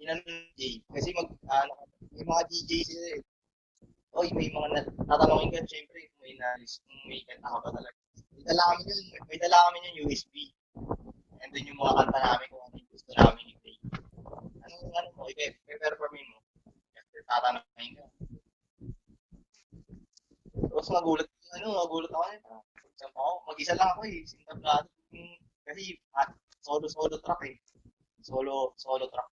Yun 0.00 0.08
ang 0.08 0.22
DJ. 0.24 0.80
Kasi 0.88 1.12
mag, 1.12 1.28
ano, 1.52 1.84
may 2.16 2.24
mga 2.24 2.42
DJ 2.48 2.70
sila 2.80 3.08
eh. 3.12 3.22
Oy, 4.16 4.32
may 4.32 4.48
mga 4.48 4.68
nat- 4.72 4.96
tatanungin 5.04 5.52
ka, 5.52 5.60
syempre, 5.68 6.00
kung 6.16 6.24
may 6.24 6.32
nalis, 6.40 6.80
kung 6.80 6.96
may 7.04 7.20
kanta 7.28 7.52
ka 7.52 7.60
ba 7.60 7.76
talaga. 7.76 8.05
May 8.36 8.42
dala 8.46 8.62
kami 8.72 8.82
yun, 8.86 9.00
may 9.28 9.38
dala 9.40 9.56
kami 9.68 9.78
yun 9.84 9.94
USB. 10.06 10.34
And 11.42 11.50
then 11.52 11.66
yung 11.68 11.78
mga 11.78 11.94
kanta 11.98 12.18
namin 12.20 12.46
kung 12.50 12.62
ano 12.64 12.76
gusto 12.90 13.10
namin 13.16 13.52
i-play. 13.52 13.76
Anong, 14.66 14.92
ano 14.94 15.08
mo, 15.14 15.28
i-performin 15.30 16.26
mo. 16.32 16.38
After 16.96 17.22
tatanungin 17.28 17.92
ka. 17.96 18.06
Tapos 20.56 20.88
magulat, 20.92 21.28
ano, 21.56 21.66
magulat 21.72 22.10
ako 22.12 22.24
nito. 22.32 22.56
Sabi 22.96 23.12
ako, 23.12 23.32
mag-isa 23.44 23.74
lang 23.76 23.88
ako 23.92 24.00
eh, 24.08 24.24
sintablado. 24.24 24.88
Hmm, 25.12 25.36
Kasi 25.68 25.96
at 26.16 26.32
solo-solo 26.64 27.16
track 27.20 27.42
eh. 27.44 27.56
Solo, 28.24 28.72
solo 28.80 29.06
track. 29.12 29.30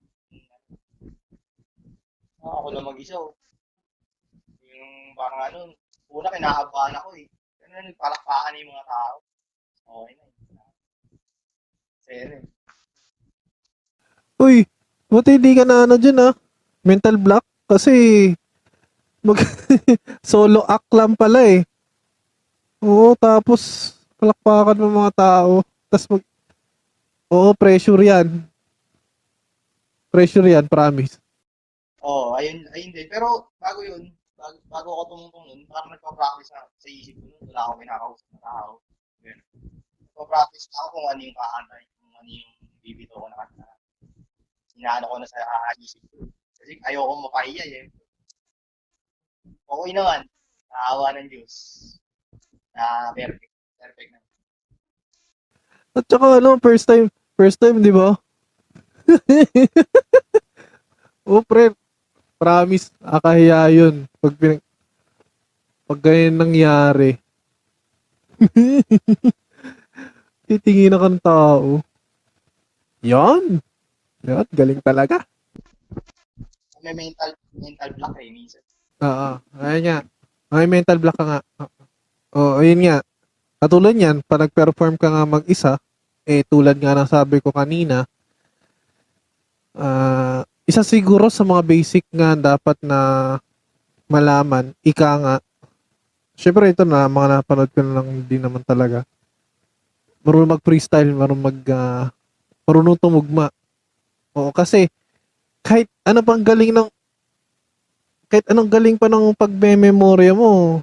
Ah, 2.44 2.60
ako 2.60 2.68
lang 2.76 2.88
mag-isa 2.88 3.16
oh. 3.16 3.32
Yung 4.68 5.16
parang 5.16 5.42
ano, 5.48 5.60
una 6.12 6.28
kinakabahan 6.28 7.00
ako 7.00 7.10
eh. 7.16 7.28
Na, 7.74 7.90
nagpalakpakan 7.90 8.60
yung 8.62 8.70
mga 8.70 8.86
tao. 8.86 9.16
Okay 9.90 10.14
na. 10.14 10.26
Sere. 12.06 12.38
uy, 14.38 14.68
buti 15.10 15.42
hindi 15.42 15.58
ka 15.58 15.66
na 15.66 15.90
ano 15.90 15.98
dyan 15.98 16.22
ah. 16.22 16.34
Mental 16.86 17.18
block. 17.18 17.42
Kasi, 17.66 18.30
mag 19.26 19.42
solo 20.22 20.62
act 20.70 20.86
lang 20.94 21.18
pala 21.18 21.42
eh. 21.50 21.66
Oo, 22.84 23.18
tapos, 23.18 23.96
palakpakan 24.22 24.78
ng 24.78 24.94
mga 24.94 25.12
tao. 25.18 25.66
Tapos 25.90 26.06
mag, 26.14 26.24
oo, 27.34 27.50
pressure 27.58 28.04
yan. 28.06 28.28
Pressure 30.14 30.46
yan, 30.46 30.70
promise. 30.70 31.18
Oo, 32.06 32.38
oh, 32.38 32.38
ayun, 32.38 32.70
ayun 32.76 32.94
din. 32.94 33.10
Pero 33.10 33.50
bago 33.58 33.82
yun, 33.82 34.14
bago, 34.44 34.60
bago 34.68 34.90
ako 34.92 35.04
tumungtong 35.16 35.46
nun, 35.48 35.62
parang 35.72 35.92
nagpa-practice 35.96 36.52
na 36.52 36.68
sa 36.68 36.90
isip 36.92 37.16
ko 37.16 37.26
nun. 37.32 37.44
Wala 37.48 37.60
akong 37.64 37.80
kinakausap 37.80 38.28
na 38.36 38.40
tao. 38.44 38.72
Ganun. 39.24 39.48
Nagpa-practice 40.04 40.66
na 40.68 40.76
ako 40.76 40.88
kung 40.92 41.08
ano 41.08 41.22
yung 41.24 41.38
kakanta, 41.40 41.76
kung 41.96 42.14
ano 42.20 42.30
yung 42.30 42.52
bibito 42.84 43.16
ko 43.16 43.26
na 43.32 43.40
kanta. 43.40 43.68
Inaano 44.76 45.06
ko 45.08 45.16
na 45.22 45.28
sa 45.30 45.40
ah, 45.40 45.74
isip 45.80 46.04
ko. 46.12 46.28
Kasi 46.60 46.76
ayoko 46.92 47.14
mapahiya 47.24 47.64
eh. 47.64 47.88
Okay 49.48 49.92
naman. 49.96 50.28
Naawa 50.68 51.16
ng 51.16 51.30
Diyos. 51.32 51.54
Na 52.76 53.16
perfect. 53.16 53.54
Perfect 53.80 54.10
na. 54.12 54.20
At 55.94 56.06
saka 56.10 56.42
ano, 56.42 56.58
first 56.58 56.90
time, 56.90 57.08
first 57.38 57.62
time, 57.62 57.80
di 57.80 57.94
ba? 57.94 58.18
oh, 61.30 61.46
pre, 61.46 61.70
promise, 62.44 62.92
akahiya 63.00 63.72
yun. 63.72 64.04
Pag, 64.20 64.36
pinag, 64.36 64.60
pag 65.88 66.00
ganyan 66.04 66.36
nangyari. 66.36 67.16
Titingin 70.52 71.00
ka 71.00 71.08
ng 71.08 71.24
tao. 71.24 71.80
Yan. 73.00 73.64
Yan, 74.28 74.48
galing 74.52 74.84
talaga. 74.84 75.24
May 76.84 76.92
mental 76.92 77.32
mental 77.56 77.90
block 77.96 78.20
eh, 78.20 78.28
minsan. 78.28 78.60
Oo, 79.00 79.40
ayun 79.64 79.84
nga. 79.88 79.98
May 80.52 80.68
mental 80.68 81.00
block 81.00 81.16
ka 81.16 81.24
nga. 81.24 81.40
Oo, 82.36 82.60
ayun 82.60 82.84
nga. 82.84 83.00
Katulad 83.64 83.96
yan, 83.96 84.20
pag 84.28 84.44
nag-perform 84.44 85.00
ka 85.00 85.08
nga 85.08 85.24
mag-isa, 85.24 85.80
eh 86.28 86.44
tulad 86.44 86.76
nga 86.76 86.92
ng 86.92 87.08
sabi 87.08 87.40
ko 87.40 87.56
kanina, 87.56 88.04
ah 89.80 90.44
isa 90.64 90.80
siguro 90.80 91.28
sa 91.28 91.44
mga 91.44 91.60
basic 91.64 92.08
nga 92.08 92.40
dapat 92.40 92.80
na 92.80 93.00
malaman, 94.08 94.72
ika 94.80 95.12
nga, 95.20 95.36
syempre 96.40 96.72
ito 96.72 96.88
na, 96.88 97.12
mga 97.12 97.42
napanood 97.44 97.72
ko 97.76 97.80
na 97.84 98.00
lang 98.00 98.10
din 98.28 98.40
naman 98.40 98.64
talaga. 98.64 99.04
Marunong 100.24 100.56
mag-freestyle, 100.56 101.12
marunong 101.12 101.44
mag, 101.52 101.60
ah, 101.76 102.08
marunong 102.64 102.96
tumugma. 102.96 103.52
Oo, 104.36 104.56
kasi, 104.56 104.88
kahit 105.64 105.92
ano 106.08 106.24
pang 106.24 106.40
galing 106.40 106.72
ng, 106.72 106.88
kahit 108.32 108.48
anong 108.48 108.72
galing 108.72 108.98
pa 108.98 109.12
ng 109.12 109.36
pagme-memorya 109.36 110.32
mo, 110.32 110.82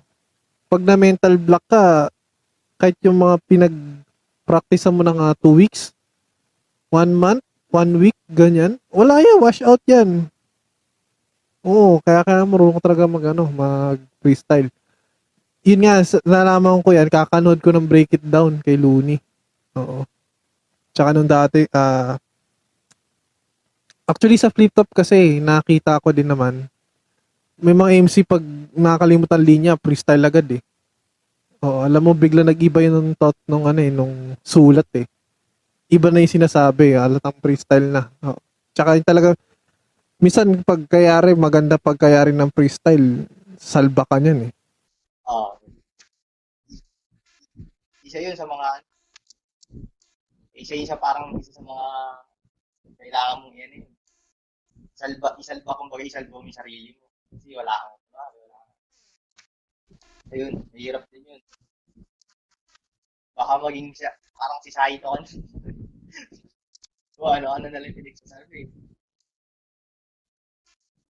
pag 0.68 0.82
na 0.84 0.94
mental 1.00 1.40
block 1.40 1.64
ka, 1.66 2.12
kahit 2.76 2.96
yung 3.04 3.16
mga 3.16 3.36
pinag-practice 3.48 4.92
mo 4.92 5.02
ng 5.02 5.18
2 5.40 5.56
weeks, 5.56 5.96
1 6.92 7.12
month, 7.16 7.42
1 7.70 8.02
week, 8.02 8.18
ganyan, 8.30 8.78
wala 8.90 9.22
yan, 9.22 9.38
wash 9.38 9.62
out 9.62 9.78
yan. 9.86 10.26
Oo, 11.62 12.00
kaya 12.00 12.24
kaya 12.24 12.40
marunong 12.48 12.80
ko 12.80 12.82
talaga 12.82 13.04
mag, 13.04 13.24
ano, 13.36 13.44
mag 13.52 14.00
freestyle. 14.24 14.72
Yun 15.62 15.84
nga, 15.84 16.00
nalaman 16.24 16.80
ko 16.80 16.90
yan, 16.96 17.08
kakanood 17.12 17.60
ko 17.60 17.70
ng 17.70 17.84
Break 17.84 18.16
It 18.16 18.24
Down 18.24 18.64
kay 18.64 18.80
Looney. 18.80 19.20
Oo. 19.76 20.08
Tsaka 20.96 21.12
nung 21.14 21.28
dati, 21.28 21.68
ah, 21.76 22.16
actually 24.08 24.40
sa 24.40 24.50
flip 24.50 24.72
top 24.74 24.90
kasi, 24.92 25.38
nakita 25.38 26.00
ko 26.02 26.10
din 26.16 26.28
naman, 26.32 26.66
may 27.60 27.76
mga 27.76 28.08
MC 28.08 28.24
pag 28.24 28.42
nakakalimutan 28.74 29.42
linya, 29.44 29.74
freestyle 29.78 30.24
agad 30.24 30.48
eh. 30.56 30.62
Oo, 31.60 31.84
alam 31.84 32.00
mo, 32.00 32.16
bigla 32.16 32.40
nag-iba 32.40 32.80
yung 32.84 33.12
thought 33.20 33.36
nung 33.44 33.68
ano 33.68 33.80
eh, 33.84 33.92
nung 33.92 34.32
sulat 34.40 34.88
eh. 34.96 35.04
Iba 35.90 36.14
na 36.14 36.22
yung 36.22 36.30
sinasabi, 36.38 36.94
halatang 36.94 37.34
freestyle 37.42 37.90
na. 37.90 38.06
Oo. 38.22 38.38
Tsaka 38.70 38.94
yung 38.94 39.08
talaga, 39.10 39.34
minsan 40.22 40.62
pagkayari, 40.62 41.34
maganda 41.34 41.82
pagkayari 41.82 42.30
ng 42.30 42.54
freestyle, 42.54 43.26
salba 43.58 44.06
ka 44.06 44.22
niyan 44.22 44.46
eh. 44.46 44.52
Oo. 45.26 45.58
Isa 48.06 48.22
yun 48.22 48.38
sa 48.38 48.46
mga 48.46 48.66
isa 50.60 50.78
yun 50.78 50.86
sa 50.86 50.94
parang 50.94 51.34
isa 51.42 51.50
sa 51.50 51.62
mga 51.64 51.86
kailangan 52.94 53.42
mong 53.42 53.56
yan 53.58 53.72
eh. 53.82 53.84
Salba, 54.94 55.34
isalba 55.42 55.74
kumbaga 55.74 56.06
isalba 56.06 56.38
mo 56.38 56.46
yung 56.46 56.54
sarili 56.54 56.94
mo. 56.94 57.10
Kasi 57.34 57.50
wala 57.50 57.74
kang 57.74 57.98
wala. 58.14 58.58
Ayun, 60.30 60.54
mahirap 60.70 61.02
din 61.10 61.26
yun. 61.26 61.42
Baka 63.34 63.58
maging 63.58 63.90
siya, 63.90 64.14
parang 64.38 64.60
si 64.62 64.70
Saito 64.70 65.10
ka 66.10 66.22
o 67.20 67.28
ano, 67.28 67.52
ano 67.52 67.66
na 67.68 67.78
lang 67.78 67.92
pinagsasabi. 67.92 68.72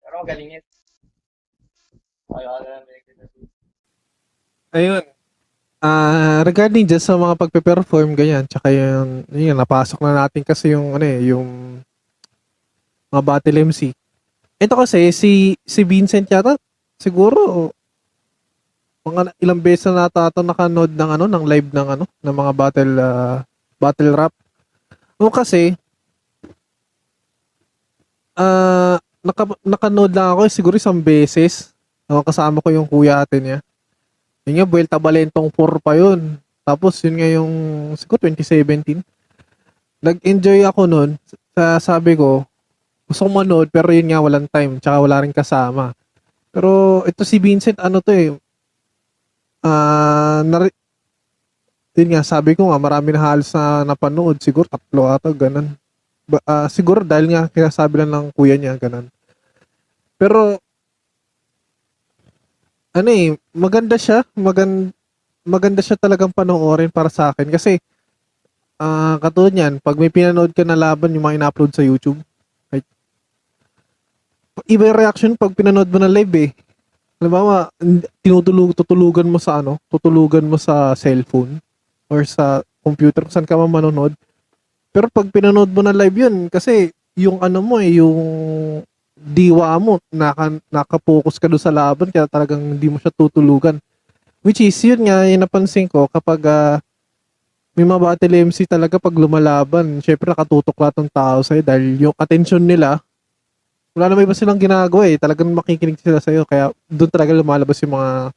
Pero 0.00 0.14
magaling 0.24 0.56
yun. 0.56 0.64
Ayaw 2.32 2.52
ano 2.58 2.66
na 2.66 2.80
pinagsasabi. 2.84 3.40
Ayun. 4.72 5.04
Ah, 5.78 6.42
regarding 6.42 6.90
just 6.90 7.06
sa 7.06 7.14
mga 7.14 7.38
pagpe-perform 7.38 8.18
ganyan, 8.18 8.42
tsaka 8.50 8.74
yung 8.74 9.22
yun, 9.30 9.54
napasok 9.54 10.02
na 10.02 10.26
natin 10.26 10.42
kasi 10.42 10.74
yung 10.74 10.98
ano 10.98 11.06
eh, 11.06 11.22
yung 11.30 11.46
mga 13.14 13.22
battle 13.22 13.62
MC. 13.70 13.94
Ito 14.58 14.74
kasi 14.74 15.14
si 15.14 15.54
si 15.62 15.80
Vincent 15.86 16.26
yata 16.26 16.58
siguro 16.98 17.70
mga 19.06 19.32
ilang 19.38 19.62
beses 19.62 19.86
na 19.88 20.10
nata 20.10 20.28
ito 20.28 20.42
nakanood 20.42 20.90
ng 20.92 21.10
ano 21.14 21.24
ng 21.30 21.44
live 21.46 21.70
ng 21.70 21.88
ano 21.94 22.04
ng 22.10 22.34
mga 22.34 22.52
battle 22.58 22.92
ah, 22.98 23.36
battle 23.78 24.12
rap. 24.18 24.34
O 25.18 25.34
kasi, 25.34 25.74
ah, 28.38 29.02
naka, 29.18 29.50
nakanood 29.66 30.14
lang 30.14 30.30
ako, 30.30 30.40
eh, 30.46 30.52
siguro 30.54 30.74
isang 30.78 31.02
beses. 31.02 31.74
O, 32.06 32.22
kasama 32.22 32.62
ko 32.62 32.70
yung 32.70 32.86
kuya 32.86 33.18
ate 33.18 33.42
niya. 33.42 33.58
Yun 34.46 34.62
nga, 34.62 34.66
Vuelta 34.70 34.96
Balentong 34.96 35.50
4 35.50 35.82
pa 35.82 35.98
yun. 35.98 36.38
Tapos, 36.62 37.02
yun 37.02 37.18
nga 37.18 37.28
yung, 37.28 37.52
siguro 37.98 38.30
2017. 38.30 39.02
Nag-enjoy 39.98 40.62
ako 40.70 40.86
nun. 40.86 41.10
Sa, 41.52 41.82
sabi 41.82 42.14
ko, 42.14 42.46
gusto 43.10 43.26
kong 43.26 43.42
manood, 43.42 43.68
pero 43.74 43.90
yun 43.90 44.14
nga, 44.14 44.22
walang 44.22 44.46
time. 44.46 44.78
Tsaka 44.78 45.02
wala 45.02 45.18
rin 45.26 45.34
kasama. 45.34 45.90
Pero, 46.54 47.02
ito 47.10 47.26
si 47.26 47.42
Vincent, 47.42 47.82
ano 47.82 47.98
to 47.98 48.14
eh, 48.14 48.30
ah, 49.66 50.46
nari- 50.46 50.77
yun 51.98 52.14
nga, 52.14 52.22
sabi 52.22 52.54
ko 52.54 52.70
nga, 52.70 52.78
marami 52.78 53.10
na 53.10 53.18
halos 53.18 53.50
na 53.50 53.82
napanood. 53.82 54.38
Siguro 54.38 54.70
tatlo 54.70 55.10
ata, 55.10 55.34
ganun. 55.34 55.74
Ba, 56.30 56.38
ah, 56.46 56.70
siguro 56.70 57.02
dahil 57.02 57.34
nga, 57.34 57.50
kaya 57.50 57.74
sabi 57.74 57.98
lang 57.98 58.14
ng 58.14 58.26
kuya 58.38 58.54
niya, 58.54 58.78
ganun. 58.78 59.10
Pero, 60.14 60.62
ano 62.94 63.08
eh, 63.10 63.34
maganda 63.50 63.98
siya. 63.98 64.22
Maganda, 64.38 64.94
maganda 65.42 65.82
siya 65.82 65.98
talagang 65.98 66.30
panoorin 66.30 66.90
para 66.94 67.10
sa 67.10 67.34
akin. 67.34 67.50
Kasi, 67.50 67.82
ah 68.78 69.18
katulad 69.18 69.50
niyan, 69.50 69.82
pag 69.82 69.98
may 69.98 70.06
pinanood 70.06 70.54
ka 70.54 70.62
na 70.62 70.78
laban, 70.78 71.10
yung 71.10 71.26
mga 71.26 71.36
ina-upload 71.42 71.74
sa 71.74 71.82
YouTube, 71.82 72.22
right? 72.70 72.86
Iba 74.70 74.94
yung 74.94 75.00
reaction 75.02 75.32
pag 75.34 75.50
pinanood 75.54 75.90
mo 75.90 75.98
na 75.98 76.06
live 76.06 76.34
eh. 76.38 76.50
Halimbawa, 77.18 77.74
tinutulog, 78.22 78.78
tutulugan 78.78 79.26
mo 79.26 79.42
sa 79.42 79.58
ano, 79.58 79.82
tutulugan 79.90 80.46
mo 80.46 80.54
sa 80.54 80.94
cellphone 80.94 81.58
or 82.08 82.24
sa 82.24 82.64
computer 82.80 83.24
kung 83.24 83.32
saan 83.32 83.48
ka 83.48 83.56
man 83.56 83.70
manonood. 83.70 84.16
Pero 84.90 85.06
pag 85.12 85.28
pinanood 85.28 85.68
mo 85.68 85.84
na 85.84 85.92
live 85.92 86.28
yun, 86.28 86.48
kasi 86.48 86.90
yung 87.14 87.38
ano 87.44 87.60
mo 87.60 87.78
eh, 87.78 88.00
yung 88.00 88.18
diwa 89.18 89.76
mo, 89.76 90.00
naka, 90.08 90.56
nakapokus 90.72 91.36
ka 91.36 91.50
doon 91.50 91.60
sa 91.60 91.74
laban, 91.74 92.08
kaya 92.08 92.24
talagang 92.24 92.58
hindi 92.58 92.88
mo 92.88 92.96
siya 92.96 93.12
tutulugan. 93.12 93.76
Which 94.40 94.62
is, 94.62 94.78
yun 94.80 95.04
nga, 95.04 95.26
yung 95.26 95.44
napansin 95.44 95.90
ko, 95.90 96.06
kapag 96.08 96.40
ah, 96.46 96.78
may 97.78 97.86
mga 97.86 98.02
battle 98.02 98.34
MC 98.50 98.66
talaga 98.66 98.98
pag 98.98 99.14
lumalaban, 99.14 100.02
syempre 100.02 100.34
nakatutok 100.34 100.74
lahat 100.82 100.94
ng 100.98 101.10
tao 101.14 101.38
sa'yo 101.46 101.62
dahil 101.62 102.10
yung 102.10 102.16
attention 102.18 102.58
nila, 102.58 102.98
wala 103.94 104.10
naman 104.10 104.26
iba 104.26 104.34
silang 104.34 104.58
ginagawa 104.58 105.06
eh. 105.06 105.18
Talagang 105.18 105.50
makikinig 105.50 105.98
sila 105.98 106.18
sa'yo. 106.18 106.46
Kaya 106.46 106.74
doon 106.86 107.10
talaga 107.10 107.34
lumalabas 107.34 107.78
yung 107.82 107.94
mga 107.94 108.34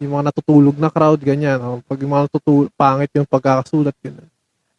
yung 0.00 0.12
mga 0.12 0.28
natutulog 0.28 0.76
na 0.76 0.92
crowd, 0.92 1.20
ganyan. 1.24 1.56
Oh. 1.64 1.80
Pag 1.84 1.98
yung 2.04 2.12
mga 2.12 2.28
natutulog, 2.28 2.68
pangit 2.76 3.10
yung 3.16 3.28
pagkakasulat, 3.28 3.96
ganyan. 4.04 4.28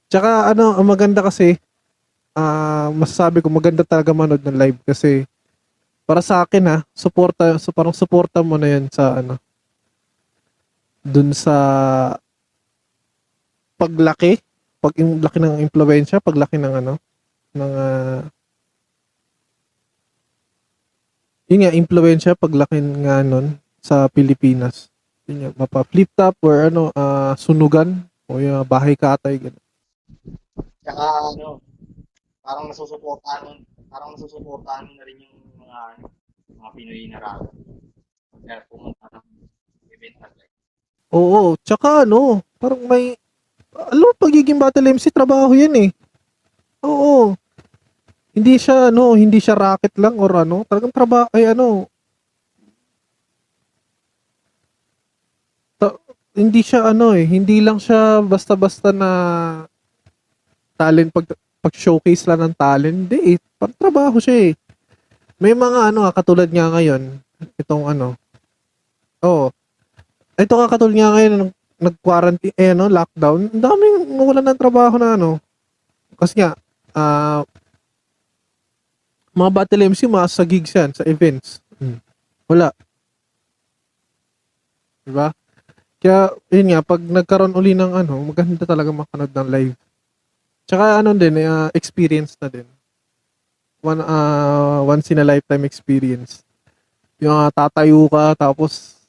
Tsaka 0.08 0.54
ano, 0.54 0.78
ang 0.78 0.88
maganda 0.88 1.20
kasi, 1.26 1.60
ah 2.38 2.94
masasabi 2.94 3.42
ko 3.42 3.50
maganda 3.50 3.82
talaga 3.82 4.14
manood 4.14 4.46
ng 4.46 4.56
live 4.56 4.78
kasi 4.86 5.26
para 6.08 6.22
sa 6.24 6.46
akin 6.46 6.64
ha, 6.70 6.78
suporta, 6.96 7.58
so 7.60 7.74
parang 7.76 7.92
suporta 7.92 8.40
mo 8.46 8.56
na 8.56 8.72
yan 8.72 8.88
sa 8.94 9.20
ano, 9.20 9.36
dun 11.04 11.36
sa 11.36 11.56
paglaki, 13.78 14.42
pag 14.82 14.94
yung 14.98 15.22
laki 15.22 15.38
ng 15.38 15.62
impluwensya, 15.68 16.24
paglaki 16.24 16.58
ng 16.58 16.74
ano, 16.82 16.94
ng 17.54 17.74
ah, 17.76 18.22
yun 21.48 21.64
nga, 21.64 21.76
impluwensya 21.76 22.36
paglaki 22.36 22.80
nga 23.04 23.24
nun 23.24 23.60
sa 23.80 24.08
Pilipinas. 24.12 24.92
Yun 25.28 25.38
nga, 25.44 25.50
mapa 25.60 25.82
flip 25.84 26.08
top 26.16 26.36
or 26.40 26.72
ano, 26.72 26.88
ah, 26.96 27.36
sunugan 27.36 28.08
o 28.32 28.40
yung 28.40 28.64
bahay 28.64 28.96
katay, 28.96 29.36
gano'n. 29.36 29.64
Tsaka 30.84 31.04
ano, 31.36 31.60
parang 32.40 32.72
nasusuportahan 32.72 33.60
parang 33.92 34.16
nasusuportahan 34.16 34.88
na 34.96 35.04
rin 35.04 35.28
yung 35.28 35.36
mga 35.60 35.78
ano, 36.00 36.06
mga 36.48 36.70
Pinoy 36.76 37.04
na 37.12 37.20
raga. 37.20 37.50
Kaya 38.40 38.64
pumunta 38.72 39.06
ng 39.12 39.28
event 39.92 40.16
like. 40.24 40.52
Oo, 41.12 41.60
tsaka 41.60 42.08
ano, 42.08 42.40
parang 42.56 42.88
may, 42.88 43.20
alam 43.76 44.16
pagiging 44.16 44.56
battle 44.60 44.96
MC, 44.96 45.12
trabaho 45.12 45.52
yan 45.52 45.76
eh. 45.76 45.90
Oo. 46.88 47.36
Hindi 48.32 48.56
siya, 48.56 48.94
ano, 48.96 49.12
hindi 49.20 49.44
siya 49.44 49.60
racket 49.60 50.00
lang 50.00 50.16
or 50.24 50.32
ano, 50.40 50.64
talagang 50.64 50.96
trabaho, 50.96 51.28
ay 51.36 51.52
ano, 51.52 51.90
ta- 55.80 55.98
hindi 56.38 56.62
siya 56.62 56.94
ano 56.94 57.18
eh, 57.18 57.26
hindi 57.26 57.58
lang 57.66 57.82
siya 57.82 58.22
basta-basta 58.22 58.94
na 58.94 59.10
talent 60.78 61.10
pag 61.10 61.26
pag 61.58 61.74
showcase 61.74 62.30
lang 62.30 62.40
ng 62.46 62.56
talent, 62.56 62.96
hindi 62.96 63.36
eh, 63.36 63.38
parang 63.58 63.76
trabaho 63.76 64.18
siya 64.22 64.48
eh. 64.48 64.52
May 65.42 65.58
mga 65.58 65.92
ano, 65.92 66.06
ah, 66.06 66.14
katulad 66.14 66.48
nga 66.48 66.70
ngayon, 66.72 67.18
itong 67.58 67.90
ano, 67.90 68.14
oh, 69.26 69.50
ito 70.38 70.54
nga 70.54 70.70
katulad 70.70 70.96
nga 70.96 71.12
ngayon, 71.18 71.34
nung 71.34 71.54
nag-quarantine, 71.82 72.56
eh, 72.56 72.72
ano, 72.72 72.88
lockdown, 72.88 73.52
daming 73.52 74.16
nawalan 74.16 74.46
ng 74.48 74.60
trabaho 74.62 74.96
na 75.02 75.18
ano. 75.18 75.42
Kasi 76.16 76.40
nga, 76.40 76.54
ah, 76.94 77.42
mga 79.34 79.52
battle 79.54 79.92
MC, 79.92 80.06
mga 80.06 80.30
sa 80.30 80.44
gigs 80.46 80.72
yan, 80.74 80.90
sa 80.94 81.04
events. 81.06 81.62
Hmm. 81.78 82.02
Wala. 82.50 82.74
Diba? 85.06 85.30
Kaya, 85.98 86.30
yun 86.54 86.70
nga, 86.70 86.82
pag 86.86 87.02
nagkaroon 87.02 87.58
uli 87.58 87.74
ng 87.74 87.90
ano, 87.90 88.22
maganda 88.22 88.70
talaga 88.70 88.94
makanood 88.94 89.34
ng 89.34 89.50
live. 89.50 89.76
Tsaka 90.70 91.02
ano 91.02 91.16
din, 91.18 91.42
uh, 91.42 91.74
experience 91.74 92.38
na 92.38 92.52
din. 92.52 92.68
One, 93.82 94.04
uh, 94.04 94.86
once 94.86 95.10
in 95.10 95.22
a 95.22 95.26
lifetime 95.26 95.66
experience. 95.66 96.46
Yung 97.18 97.34
uh, 97.34 97.50
tatayo 97.50 98.06
ka, 98.12 98.38
tapos 98.38 99.00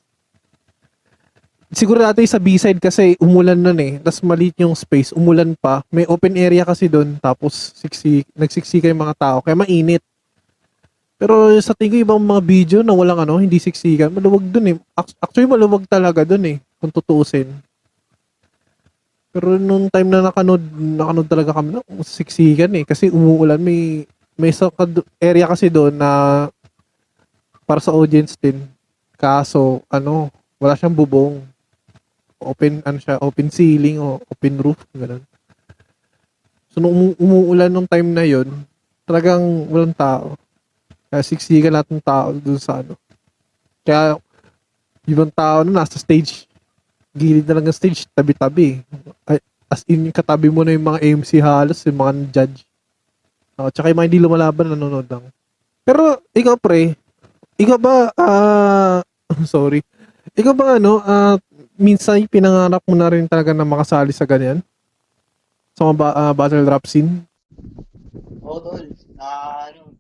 siguro 1.69 2.01
dati 2.01 2.25
sa 2.25 2.41
B-side 2.41 2.81
kasi 2.81 3.21
umulan 3.21 3.61
nun 3.61 3.77
eh. 3.85 4.01
Tapos 4.01 4.25
maliit 4.25 4.57
yung 4.57 4.73
space, 4.73 5.13
umulan 5.13 5.53
pa. 5.61 5.85
May 5.93 6.09
open 6.09 6.41
area 6.41 6.65
kasi 6.65 6.89
doon. 6.89 7.21
Tapos 7.21 7.77
siksi, 7.77 8.25
nagsiksika 8.33 8.89
yung 8.89 9.05
mga 9.05 9.19
tao. 9.19 9.39
Kaya 9.45 9.59
mainit. 9.59 10.01
Pero 11.19 11.51
sa 11.59 11.75
tingin 11.75 12.07
ko 12.07 12.15
ibang 12.15 12.23
mga 12.23 12.43
video 12.47 12.79
na 12.87 12.95
walang 12.95 13.27
ano, 13.27 13.43
hindi 13.43 13.59
siksikan, 13.59 14.15
maluwag 14.15 14.47
dun 14.55 14.71
eh. 14.71 14.77
Actually, 14.95 15.51
maluwag 15.51 15.83
talaga 15.91 16.23
dun 16.23 16.47
eh, 16.47 16.63
kung 16.79 16.95
tutuusin. 16.95 17.51
Pero 19.29 19.61
nung 19.61 19.93
time 19.93 20.09
na 20.09 20.33
nakanood, 20.33 20.65
nakanood 20.73 21.29
talaga 21.29 21.53
kami 21.53 21.77
na 21.77 21.83
siksikan 22.01 22.73
eh. 22.81 22.85
Kasi 22.89 23.13
umuulan, 23.13 23.61
may, 23.61 24.09
may 24.41 24.51
sa 24.51 24.73
area 25.21 25.47
kasi 25.47 25.69
doon 25.69 25.95
na 25.95 26.11
para 27.69 27.85
sa 27.85 27.93
audience 27.93 28.33
din. 28.41 28.65
Kaso, 29.21 29.85
ano, 29.93 30.33
wala 30.57 30.73
siyang 30.73 30.97
bubong. 30.97 31.45
Open, 32.41 32.81
ano 32.87 32.97
siya, 32.97 33.21
open 33.21 33.53
ceiling 33.53 34.01
o 34.01 34.23
open 34.25 34.55
roof, 34.63 34.81
ganun. 34.97 35.21
So, 36.73 36.81
nung 36.81 36.95
umu- 36.97 37.19
umuulan 37.21 37.69
nung 37.69 37.91
time 37.91 38.09
na 38.09 38.25
yon 38.25 38.49
talagang 39.05 39.43
walang 39.69 39.93
tao. 39.93 40.41
Kaya 41.13 41.21
siksikan 41.21 41.73
lahat 41.77 41.89
ng 41.93 42.01
tao 42.01 42.33
doon 42.33 42.61
sa 42.61 42.81
ano. 42.81 42.97
Kaya, 43.85 44.17
ibang 45.05 45.33
tao 45.33 45.65
na 45.65 45.85
nasa 45.85 46.01
stage, 46.01 46.48
gilid 47.17 47.47
na 47.49 47.59
lang 47.59 47.67
ng 47.69 47.77
stage, 47.77 48.05
tabi-tabi. 48.13 48.83
As 49.69 49.85
in, 49.85 50.09
katabi 50.09 50.49
mo 50.49 50.65
na 50.65 50.73
yung 50.73 50.87
mga 50.89 51.01
MC 51.05 51.41
halos, 51.41 51.85
yung 51.85 52.01
mga 52.01 52.13
judge. 52.33 52.65
Uh, 53.59 53.69
tsaka 53.69 53.91
yung 53.91 53.99
mga 54.01 54.09
hindi 54.09 54.21
lumalaban, 54.23 54.73
nanonood 54.73 55.09
lang. 55.09 55.25
Pero, 55.85 56.21
ikaw 56.33 56.57
pre, 56.57 56.97
ikaw 57.59 57.79
ba, 57.81 58.13
ah, 58.15 59.01
sorry, 59.49 59.83
ikaw 60.39 60.55
ba 60.55 60.77
ano, 60.77 61.03
ah, 61.03 61.35
minsan 61.75 62.23
pinangarap 62.31 62.85
mo 62.87 62.95
na 62.95 63.09
rin 63.11 63.27
talaga 63.27 63.51
na 63.51 63.67
makasali 63.67 64.13
sa 64.13 64.29
ganyan? 64.29 64.63
Sa 65.75 65.89
mga 65.89 65.97
ba- 65.97 66.17
ah, 66.17 66.35
battle 66.37 66.69
rap 66.69 66.85
scene? 66.87 67.25
Oo, 68.45 68.63
tol. 68.63 68.87
Na 69.19 69.27
ano, 69.67 69.97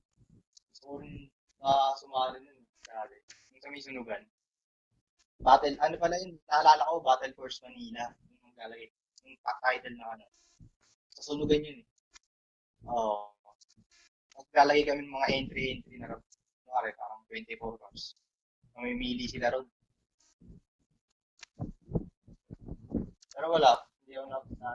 rin 1.02 1.26
na 1.58 1.72
sumali 1.96 2.38
nun. 2.44 2.58
Yung 3.64 3.72
may 3.72 3.82
sunugan. 3.82 4.22
Battle, 5.38 5.78
ano 5.78 5.94
pala 6.02 6.18
yun? 6.18 6.34
Naalala 6.50 6.82
ko, 6.82 6.98
Battle 6.98 7.34
Force 7.38 7.62
Manila. 7.62 8.10
Yung 8.10 8.42
maglalagay. 8.50 8.90
Yung 9.22 9.38
title 9.38 9.94
na 9.94 10.06
ano. 10.18 10.26
Sa 11.14 11.22
sunugan 11.30 11.62
yun 11.62 11.78
eh. 11.82 11.86
Oo. 12.90 13.30
Maglalagay 14.34 14.82
kami 14.86 15.06
ng 15.06 15.14
mga 15.14 15.30
entry-entry 15.38 15.96
na 16.02 16.10
rap. 16.10 16.22
Kunwari, 16.66 16.90
parang 16.98 17.22
24 17.30 17.78
rounds. 17.78 18.18
Mamimili 18.74 19.30
sila 19.30 19.54
ron. 19.54 19.66
Pero 23.30 23.46
wala. 23.54 23.78
Hindi 24.02 24.18
ako 24.18 24.26
na, 24.26 24.38
na 24.58 24.70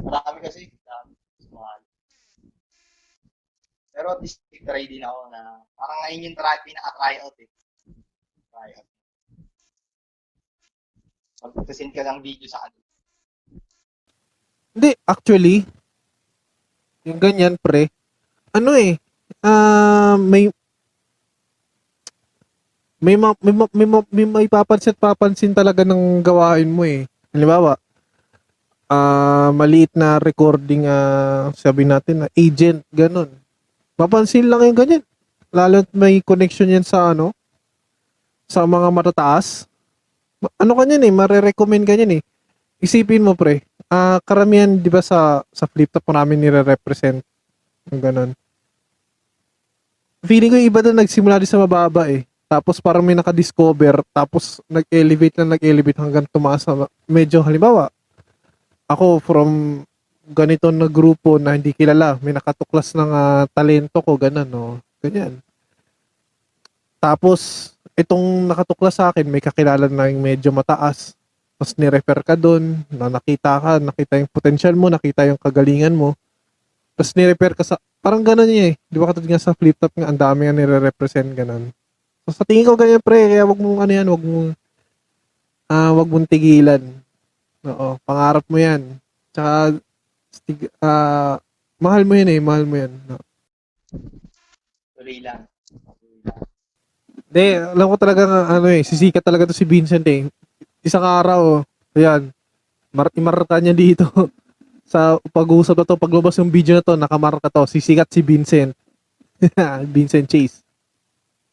marami 0.00 0.38
kasi. 0.40 0.72
Dami. 0.84 1.12
Sumali. 1.40 1.84
Pero 3.92 4.12
at 4.12 4.20
least 4.24 4.40
try 4.64 4.84
din 4.88 5.04
ako 5.04 5.32
na 5.32 5.60
parang 5.76 5.98
ngayon 6.04 6.32
yung 6.32 6.36
try, 6.36 6.56
pinaka-tryout 6.64 7.36
eh. 7.40 7.50
Tryout. 8.52 8.95
Mag-present 11.42 11.92
ka 11.92 12.02
ng 12.02 12.20
video 12.24 12.48
sa 12.48 12.64
kanila. 12.64 12.84
Hindi, 14.76 14.90
actually, 15.08 15.56
Yung 17.06 17.22
ganyan, 17.22 17.54
pre. 17.54 17.86
Ano 18.50 18.74
eh, 18.74 18.98
ah, 19.38 20.18
may 20.18 20.50
may 22.98 23.14
ma, 23.14 23.30
may, 23.38 23.54
ma, 23.54 23.64
may, 23.70 23.86
ma- 23.86 24.10
may 24.10 24.26
maipapansin 24.26 24.90
at 24.90 24.98
papansin 24.98 25.54
talaga 25.54 25.86
ng 25.86 26.18
gawain 26.18 26.66
mo 26.66 26.82
eh. 26.82 27.06
Halimbawa, 27.30 27.78
ah 28.90 29.54
maliit 29.54 29.94
na 29.94 30.18
recording, 30.18 30.90
ah 30.90 31.54
sabi 31.54 31.86
natin 31.86 32.26
na 32.26 32.28
agent, 32.34 32.82
ganun. 32.90 33.30
Papansin 33.94 34.50
lang 34.50 34.66
yung 34.66 34.78
ganyan. 34.78 35.02
Lalo 35.54 35.86
may 35.94 36.18
connection 36.26 36.66
yan 36.74 36.82
sa 36.82 37.14
ano, 37.14 37.30
sa 38.50 38.66
mga 38.66 38.90
matataas. 38.90 39.70
Ano 40.60 40.72
kanyan 40.76 41.04
eh, 41.06 41.12
marerecommend 41.12 41.88
kanyan 41.88 42.20
eh. 42.20 42.22
Isipin 42.76 43.24
mo 43.24 43.32
pre, 43.32 43.64
ah 43.88 44.20
karamihan 44.20 44.68
'di 44.68 44.90
ba 44.92 45.00
sa 45.00 45.40
sa 45.48 45.64
flip 45.64 45.88
top 45.88 46.12
namin 46.12 46.36
nire-represent 46.36 47.24
yung 47.88 48.00
ganun. 48.02 48.30
Feeling 50.26 50.50
ko 50.52 50.56
yung 50.58 50.68
iba 50.68 50.80
doon 50.84 50.98
nagsimula 51.00 51.40
din 51.40 51.48
sa 51.48 51.62
mababa 51.62 52.10
eh. 52.10 52.26
Tapos 52.46 52.78
parang 52.78 53.02
may 53.02 53.18
naka-discover, 53.18 54.06
tapos 54.14 54.62
nag-elevate 54.70 55.42
na 55.42 55.58
nag-elevate 55.58 55.98
hanggang 55.98 56.26
tumaas 56.30 56.62
sa 56.62 56.86
medyo 57.10 57.42
halimbawa. 57.42 57.90
Ako 58.86 59.18
from 59.18 59.82
ganito 60.26 60.70
na 60.70 60.86
grupo 60.90 61.38
na 61.38 61.54
hindi 61.54 61.74
kilala, 61.74 62.18
may 62.22 62.34
nakatuklas 62.34 62.94
ng 62.94 63.10
ah, 63.10 63.44
talento 63.50 63.98
ko, 63.98 64.14
ganun, 64.18 64.46
no. 64.46 64.78
Ganyan. 65.02 65.38
Tapos, 66.98 67.70
itong 67.96 68.46
nakatuklas 68.46 69.00
sa 69.00 69.08
akin, 69.10 69.24
may 69.24 69.40
kakilala 69.40 69.88
na 69.88 70.12
yung 70.12 70.20
medyo 70.20 70.52
mataas. 70.52 71.16
Tapos 71.56 71.72
ni-refer 71.80 72.20
ka 72.20 72.36
doon, 72.36 72.84
na 72.92 73.08
nakita 73.08 73.56
ka, 73.56 73.72
nakita 73.80 74.20
yung 74.20 74.28
potential 74.28 74.76
mo, 74.76 74.92
nakita 74.92 75.24
yung 75.24 75.40
kagalingan 75.40 75.96
mo. 75.96 76.12
Tapos 76.92 77.16
ni-refer 77.16 77.56
ka 77.56 77.64
sa, 77.64 77.80
parang 78.04 78.20
ganun 78.20 78.44
niya 78.44 78.72
eh. 78.72 78.74
Di 78.92 79.00
ba 79.00 79.08
katulad 79.08 79.32
nga 79.32 79.40
sa 79.40 79.56
flip 79.56 79.80
top 79.80 79.96
nga, 79.96 80.12
ang 80.12 80.20
dami 80.20 80.44
nga 80.44 80.52
nire-represent 80.52 81.32
ganun. 81.32 81.72
So 82.28 82.36
sa 82.36 82.44
tingin 82.44 82.68
ko 82.68 82.76
ganyan 82.76 83.00
pre, 83.00 83.32
kaya 83.32 83.48
wag 83.48 83.56
mong 83.56 83.80
ano 83.80 83.92
yan, 83.96 84.08
wag 84.12 84.24
mong, 84.24 84.48
ah 85.72 85.90
wag 85.96 86.08
mong 86.12 86.28
tigilan. 86.28 86.84
Oo, 87.64 87.96
pangarap 88.04 88.44
mo 88.52 88.60
yan. 88.60 89.00
Tsaka, 89.32 89.80
stig, 90.28 90.68
ah 90.84 91.40
mahal 91.80 92.04
mo 92.04 92.12
yan 92.12 92.28
eh, 92.36 92.40
mahal 92.44 92.68
mo 92.68 92.76
yan. 92.76 92.92
No? 93.08 93.16
Tuloy 94.92 95.24
lang. 95.24 95.48
Hindi, 97.36 97.52
alam 97.52 97.92
ko 97.92 97.96
talaga 98.00 98.22
nga, 98.24 98.40
ano 98.48 98.72
eh, 98.72 98.80
sisikat 98.80 99.20
talaga 99.20 99.44
to 99.44 99.52
si 99.52 99.68
Vincent 99.68 100.08
eh. 100.08 100.24
Isang 100.80 101.04
araw, 101.04 101.60
ayan, 101.92 102.32
mar 102.96 103.12
imarka 103.12 103.60
niya 103.60 103.76
dito. 103.76 104.08
sa 104.88 105.20
pag-uusap 105.20 105.76
na 105.76 105.84
to, 105.84 106.00
paglabas 106.00 106.32
yung 106.40 106.48
video 106.48 106.80
na 106.80 106.80
to, 106.80 106.96
nakamarka 106.96 107.52
to, 107.52 107.68
sisikat 107.68 108.08
si 108.08 108.24
Vincent. 108.24 108.72
Vincent 109.92 110.24
Chase. 110.32 110.64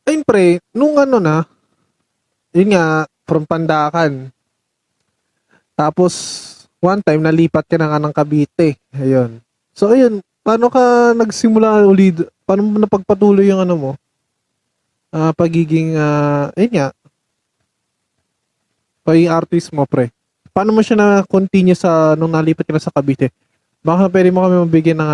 Ayun 0.08 0.24
pre, 0.24 0.64
nung 0.72 0.96
ano 0.96 1.20
na, 1.20 1.44
yun 2.56 2.72
nga, 2.72 3.04
from 3.28 3.44
Pandakan. 3.44 4.32
Tapos, 5.76 6.16
one 6.80 7.04
time, 7.04 7.20
nalipat 7.20 7.68
ka 7.68 7.76
na 7.76 7.92
nga 7.92 8.00
ng 8.00 8.16
Cavite. 8.16 8.80
Ayun. 8.96 9.44
So, 9.76 9.92
ayun, 9.92 10.24
paano 10.48 10.72
ka 10.72 11.12
nagsimula 11.12 11.84
ulit, 11.84 12.24
paano 12.48 12.72
mo 12.72 12.80
napagpatuloy 12.80 13.52
yung 13.52 13.68
ano 13.68 13.76
mo? 13.76 13.92
Ah 15.14 15.32
pagiging, 15.32 15.94
ah 15.96 16.50
ayun 16.58 16.74
nga, 16.74 16.88
pagiging 19.06 19.32
artist 19.32 19.70
mo, 19.72 19.86
pre. 19.86 20.10
Paano 20.50 20.70
mo 20.70 20.82
siya 20.86 20.98
na-continue 20.98 21.74
sa, 21.74 22.14
nung 22.14 22.34
nalipat 22.34 22.66
ka 22.66 22.74
na 22.74 22.82
sa 22.82 22.94
Cavite? 22.94 23.34
Baka 23.82 24.08
pwede 24.08 24.30
mo 24.30 24.46
kami 24.46 24.56
mabigyan 24.60 25.00
ng 25.02 25.12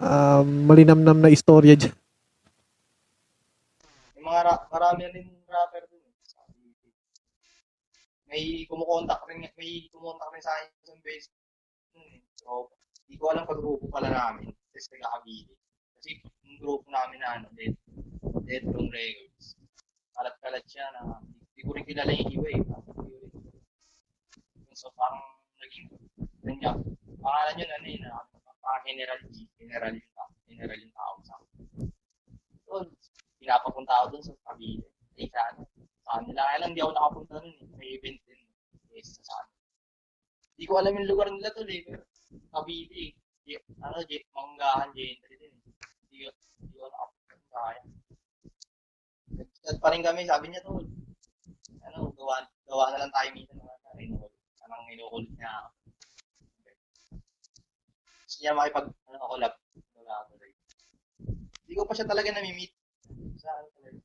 ah, 0.00 0.42
malinamnam 0.42 1.18
na 1.18 1.30
istorya 1.30 1.74
dyan. 1.74 1.94
Yung 4.16 4.26
mga 4.26 4.40
ra- 4.42 4.66
marami 4.70 5.02
rin 5.10 5.26
rapper 5.46 5.86
dun. 5.86 6.02
eh. 6.02 6.14
May 8.28 8.42
kumukontak 8.68 9.24
rin, 9.26 9.40
may 9.56 9.88
kumukontak 9.88 10.28
rin 10.30 10.42
sa 10.44 10.52
akin 10.54 10.68
isang 10.84 11.00
beses. 11.00 11.32
Hmm, 11.92 12.20
So, 12.38 12.70
hindi 13.08 13.16
ko 13.16 13.32
alam 13.32 13.48
pag 13.48 13.58
grupo 13.58 13.88
pala 13.88 14.08
namin. 14.12 14.52
Tapos 14.52 14.88
nagkakabili. 14.92 15.52
Kasi 15.96 16.08
yung 16.44 16.58
grupo 16.60 16.86
namin 16.88 17.18
na 17.18 17.28
ano, 17.40 17.46
Dead, 17.56 17.72
Dead 18.46 18.64
Room 18.68 18.88
Records. 18.90 19.56
Kalat-kalat 20.14 20.64
siya 20.66 20.86
na 20.94 21.22
hindi 21.22 21.60
ko 21.62 21.70
rin 21.74 21.84
kilala 21.86 22.12
yung 22.14 22.32
iba 22.32 22.48
eh. 22.54 22.62
So, 24.78 24.94
parang 24.94 25.18
naging, 25.58 25.90
yun 26.46 26.58
nga, 26.62 26.70
pangalan 27.18 27.58
yun 27.58 27.70
ano 27.74 27.86
yun, 27.90 28.02
na, 28.06 28.22
parang 28.62 28.84
General 28.86 29.18
G, 29.26 29.42
General 29.58 29.90
yung, 29.90 30.10
ta- 30.14 30.38
General 30.46 30.78
yung 30.78 30.94
tao 30.94 31.14
sa 31.26 31.34
akin. 31.34 31.90
So, 32.62 32.86
pinapapunta 33.42 33.90
ako 33.90 34.06
dun 34.14 34.22
sa 34.22 34.38
Cavite. 34.46 34.86
Ay, 35.18 35.26
sa 35.34 35.40
ano, 35.50 35.66
sa 36.06 36.10
kanila. 36.22 36.46
Kaya 36.46 36.58
lang, 36.62 36.70
hindi 36.70 36.82
ako 36.86 36.92
nakapunta 36.94 37.34
dun 37.42 37.58
eh. 37.58 37.66
May 37.74 37.90
event 37.98 38.18
din. 38.22 38.40
Yes, 38.94 39.18
sa 39.18 39.34
ano. 39.42 39.50
Hindi 40.54 40.64
ko 40.70 40.72
alam 40.78 40.94
yung 40.94 41.10
lugar 41.10 41.26
nila 41.26 41.50
tol 41.50 41.66
eh. 41.66 41.82
Pero, 41.82 42.04
Cavite 42.54 42.94
eh. 42.94 43.10
Ano, 43.82 43.98
Manggahan, 44.36 44.94
Gentry 44.94 45.34
din 45.42 45.54
eh. 45.58 45.74
Hindi 46.06 46.16
ko, 46.22 46.30
hindi 46.62 46.76
ko 46.78 46.86
nakapunta 46.86 47.34
kaya. 47.50 47.82
Nag-chat 49.36 49.76
pa 49.82 49.88
rin 49.92 50.04
kami, 50.04 50.24
sabi 50.24 50.48
niya 50.48 50.64
tol. 50.64 50.84
Ano, 51.84 52.12
gawa, 52.16 52.46
gawa 52.64 52.84
na 52.92 53.00
lang 53.04 53.12
tayo 53.12 53.28
minsan. 53.36 53.58
Ano, 53.60 54.30
anong 54.64 54.92
inukulit 54.94 55.32
niya 55.36 55.50
ako. 55.50 55.68
Gusto 58.28 58.38
niya 58.44 58.56
makipag, 58.56 58.86
ano, 59.08 59.24
collab. 59.24 59.54
Collaborate. 59.96 60.58
Hindi 61.64 61.72
ko 61.76 61.84
pa 61.84 61.96
siya 61.96 62.08
talaga 62.08 62.28
nami-meet 62.32 62.72
sa 63.40 63.48
ano 63.56 63.68
talaga. 63.76 64.00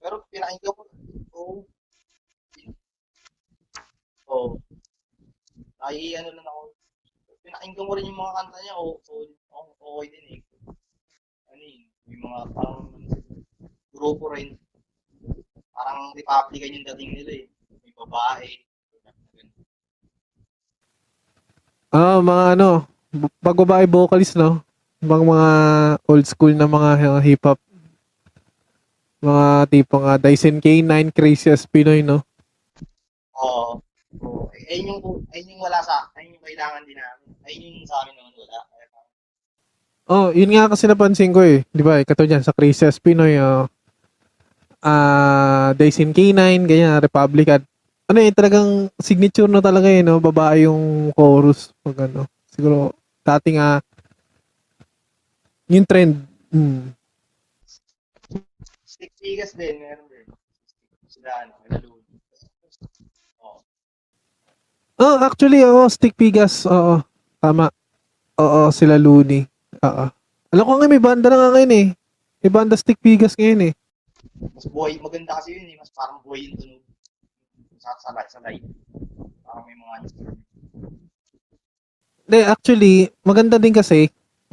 Pero 0.00 0.14
pinakinggan 0.30 0.74
ko, 0.74 0.82
oo. 1.34 1.54
Oo. 4.30 4.48
Ay, 5.82 6.14
ano 6.18 6.30
lang 6.34 6.46
ako. 6.46 6.62
Pinakinggan 7.42 7.86
ko 7.88 7.92
rin 7.94 8.08
yung 8.10 8.20
mga 8.20 8.36
kanta 8.36 8.58
niya, 8.62 8.74
oo, 8.78 8.98
oo, 9.06 9.70
okay 9.78 10.08
din 10.10 10.26
eh. 10.38 10.40
Ano 11.50 11.62
yun, 11.62 11.82
may 12.06 12.18
mga 12.18 12.40
parang 12.54 12.90
grupo 13.94 14.30
rin. 14.32 14.54
Parang 15.74 16.12
Republican 16.14 16.76
yung 16.80 16.86
dating 16.94 17.10
nila 17.16 17.32
eh. 17.44 17.46
May 17.82 17.92
babae. 17.94 18.48
Ah, 21.90 22.22
mga 22.22 22.44
ano, 22.54 22.86
b- 23.10 23.34
pag 23.42 23.58
babae 23.58 23.84
vocalist, 23.90 24.38
no? 24.38 24.62
Mga 25.02 25.24
mga 25.26 25.48
old 26.06 26.24
school 26.28 26.54
na 26.54 26.70
mga 26.70 26.90
uh, 27.10 27.18
hip-hop. 27.18 27.58
Mga 29.20 29.46
tipong 29.68 30.04
uh, 30.06 30.16
Dyson 30.16 30.62
K9, 30.62 31.10
Crazy 31.12 31.50
as 31.50 31.66
Pinoy, 31.66 32.00
no? 32.00 32.22
Oo. 33.36 33.82
Oo. 34.22 34.48
Eh, 34.54 34.78
ayun 34.78 34.96
yung, 34.96 35.02
ayun 35.34 35.56
yung 35.56 35.62
wala 35.66 35.82
sa, 35.82 36.08
ayun 36.14 36.38
yung 36.38 36.44
kailangan 36.46 36.82
din 36.86 36.96
namin. 36.96 37.26
Ayun 37.44 37.62
yung 37.82 37.88
sa 37.88 38.06
amin 38.06 38.14
naman 38.16 38.32
wala. 38.38 38.58
Oh, 40.10 40.34
yun 40.34 40.50
nga 40.50 40.66
kasi 40.66 40.90
napansin 40.90 41.30
ko 41.30 41.38
eh. 41.46 41.62
Di 41.70 41.86
ba? 41.86 42.02
Eh, 42.02 42.06
katulad 42.06 42.34
yan, 42.34 42.42
sa 42.42 42.50
Crazy 42.50 42.82
as 42.82 42.98
Pinoy, 42.98 43.38
ah, 44.82 44.88
ah, 44.88 45.68
Dyson 45.76 46.12
K9, 46.12 46.66
ganyan, 46.66 47.00
Republican. 47.00 47.62
Ano 48.10 48.18
eh, 48.18 48.34
talagang 48.34 48.90
signature 48.98 49.46
na 49.46 49.62
talaga 49.62 49.86
eh, 49.86 50.02
no? 50.02 50.18
Babae 50.18 50.66
yung 50.66 51.14
chorus. 51.14 51.70
Pag 51.84 52.10
ano. 52.10 52.26
Siguro, 52.50 52.96
dating 53.22 53.62
ah, 53.62 53.78
yung 55.70 55.86
trend. 55.86 56.18
Hmm. 56.50 56.90
Stick 58.82 59.14
Vegas 59.22 59.54
din, 59.54 59.78
meron 59.78 60.06
din. 60.10 60.26
Sila, 61.06 61.46
ano. 61.46 62.00
Oh, 65.00 65.16
actually, 65.24 65.64
oo, 65.64 65.88
Stick 65.88 66.12
Pigas, 66.12 66.68
oo. 66.68 67.00
Tama. 67.40 67.72
Oo, 68.36 68.68
sila 68.68 69.00
Looney. 69.00 69.48
Oo. 69.80 70.12
Alam 70.52 70.64
ko 70.68 70.72
nga 70.76 70.92
may 70.92 71.00
banda 71.00 71.32
na 71.32 71.40
nga 71.40 71.50
ngayon 71.56 71.72
eh. 71.72 71.86
May 72.44 72.50
banda 72.52 72.76
Stick 72.76 73.00
Pigas 73.00 73.32
ngayon 73.32 73.72
eh. 73.72 73.79
Mas 74.54 74.66
buhay, 74.68 74.96
maganda 75.00 75.38
kasi 75.38 75.56
yun 75.56 75.72
eh. 75.72 75.76
Mas 75.78 75.90
parang 75.92 76.20
buhay 76.24 76.50
yung 76.50 76.56
tunog. 76.58 76.82
Sa, 77.80 77.96
sa, 77.96 78.10
live- 78.12 78.32
sa 78.32 78.40
live. 78.44 78.66
Parang 79.44 79.64
may 79.64 79.76
mga 79.76 79.96
Hindi, 82.30 82.40
actually, 82.46 82.96
maganda 83.26 83.58
din 83.58 83.74
kasi, 83.74 84.06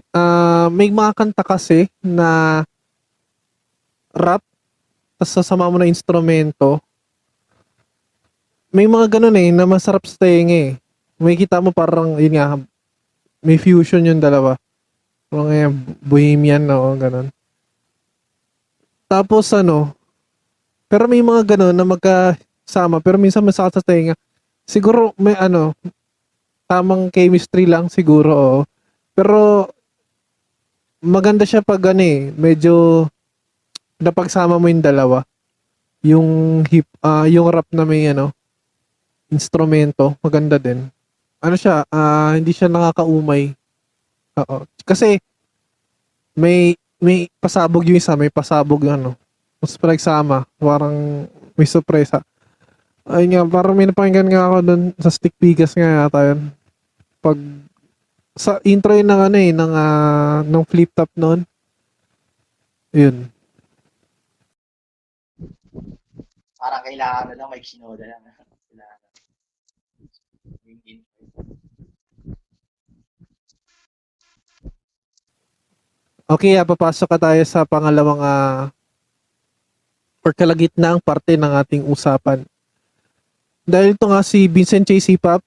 ah 0.09 0.65
may 0.74 0.89
mga 0.89 1.13
kanta 1.13 1.45
kasi 1.45 1.86
na 2.01 2.63
rap, 4.18 4.41
tapos 5.22 5.30
sasama 5.30 5.70
mo 5.70 5.78
na 5.78 5.86
instrumento. 5.86 6.82
May 8.74 8.89
mga 8.89 9.18
ganun 9.18 9.38
eh, 9.38 9.53
na 9.53 9.70
masarap 9.70 10.09
sa 10.09 10.18
tenga 10.26 10.53
eh. 10.53 10.72
May 11.18 11.38
kita 11.38 11.61
mo 11.61 11.70
parang, 11.70 12.18
yun 12.18 12.34
nga, 12.38 12.57
may 13.41 13.57
fusion 13.61 14.05
yung 14.05 14.22
dalawa. 14.22 14.57
Mga 15.30 15.70
bohemian 16.01 16.63
na 16.65 16.78
o 16.82 16.93
ganun. 16.97 17.30
Tapos 19.08 19.47
ano, 19.55 19.95
pero 20.91 21.08
may 21.08 21.24
mga 21.24 21.55
ganun 21.55 21.76
na 21.76 21.88
magkasama, 21.88 22.99
pero 22.99 23.16
minsan 23.16 23.43
masakit 23.43 23.80
sa 23.80 23.84
tenga. 23.84 24.16
Siguro 24.68 25.16
may 25.16 25.36
ano, 25.39 25.72
tamang 26.68 27.08
chemistry 27.12 27.64
lang 27.68 27.88
siguro, 27.88 28.32
oo. 28.36 28.60
Pero 29.16 29.72
maganda 31.03 31.45
siya 31.45 31.62
pag 31.62 31.93
ano 31.93 32.03
eh, 32.03 32.34
medyo 32.36 33.05
napagsama 34.01 34.60
mo 34.60 34.68
yung 34.68 34.84
dalawa. 34.84 35.24
Yung 36.03 36.28
hip, 36.68 36.88
ah 37.03 37.26
yung 37.32 37.47
rap 37.51 37.68
na 37.72 37.88
may 37.88 38.12
ano, 38.12 38.36
instrumento, 39.32 40.16
maganda 40.24 40.60
din. 40.60 40.88
Ano 41.39 41.55
siya, 41.55 41.88
ah 41.91 42.36
hindi 42.36 42.51
siya 42.51 42.68
nakakaumay. 42.72 43.55
Oo. 44.43 44.68
Kasi 44.84 45.20
may 46.38 46.76
may 46.98 47.30
pasabog 47.38 47.86
yung 47.86 47.98
isa, 47.98 48.18
may 48.18 48.34
pasabog 48.34 48.82
yung 48.86 48.95
ano. 48.98 49.12
Mas 49.62 49.78
pinagsama, 49.78 50.45
parang 50.58 51.26
may 51.58 51.66
sorpresa. 51.70 52.22
Ay 53.08 53.30
nga, 53.32 53.41
parang 53.48 53.74
may 53.78 53.88
napakinggan 53.88 54.28
nga 54.28 54.52
ako 54.52 54.58
doon 54.62 54.84
sa 55.00 55.10
Stick 55.14 55.34
Bigas 55.39 55.74
nga 55.74 56.06
yata 56.06 56.20
yun. 56.34 56.52
Pag 57.24 57.38
sa 58.38 58.62
intro 58.62 58.93
yun 58.93 59.10
ng 59.10 59.22
ano 59.32 59.38
eh, 59.41 59.50
ng, 59.50 59.74
ah, 59.74 60.39
ng 60.45 60.66
flip 60.70 60.93
top 60.93 61.10
noon. 61.18 61.41
Yun. 62.93 63.30
Parang 66.58 66.84
kailangan 66.86 67.26
na 67.34 67.36
lang 67.39 67.50
may 67.50 67.64
Shinoda 67.66 68.06
lang. 68.06 68.22
Kailangan. 68.70 69.10
Yung 70.68 70.82
intro. 70.86 71.24
Okay, 76.28 76.60
ah, 76.60 76.68
papasok 76.68 77.08
ka 77.08 77.18
tayo 77.24 77.40
sa 77.48 77.64
pangalawang 77.64 78.20
ah, 78.20 78.68
or 80.28 80.36
kalagitnaang 80.36 81.00
parte 81.00 81.40
ng 81.40 81.56
ating 81.56 81.88
usapan. 81.88 82.44
Dahil 83.64 83.96
ito 83.96 84.04
nga 84.12 84.20
si 84.20 84.44
Vincent 84.52 84.84
Chase 84.84 85.16
Hip-Hop, 85.16 85.40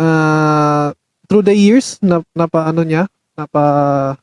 ah, 0.00 0.96
through 1.28 1.44
the 1.44 1.52
years, 1.52 2.00
na, 2.00 2.24
napa 2.32 2.64
ano 2.64 2.80
niya, 2.80 3.12
napa 3.36 4.16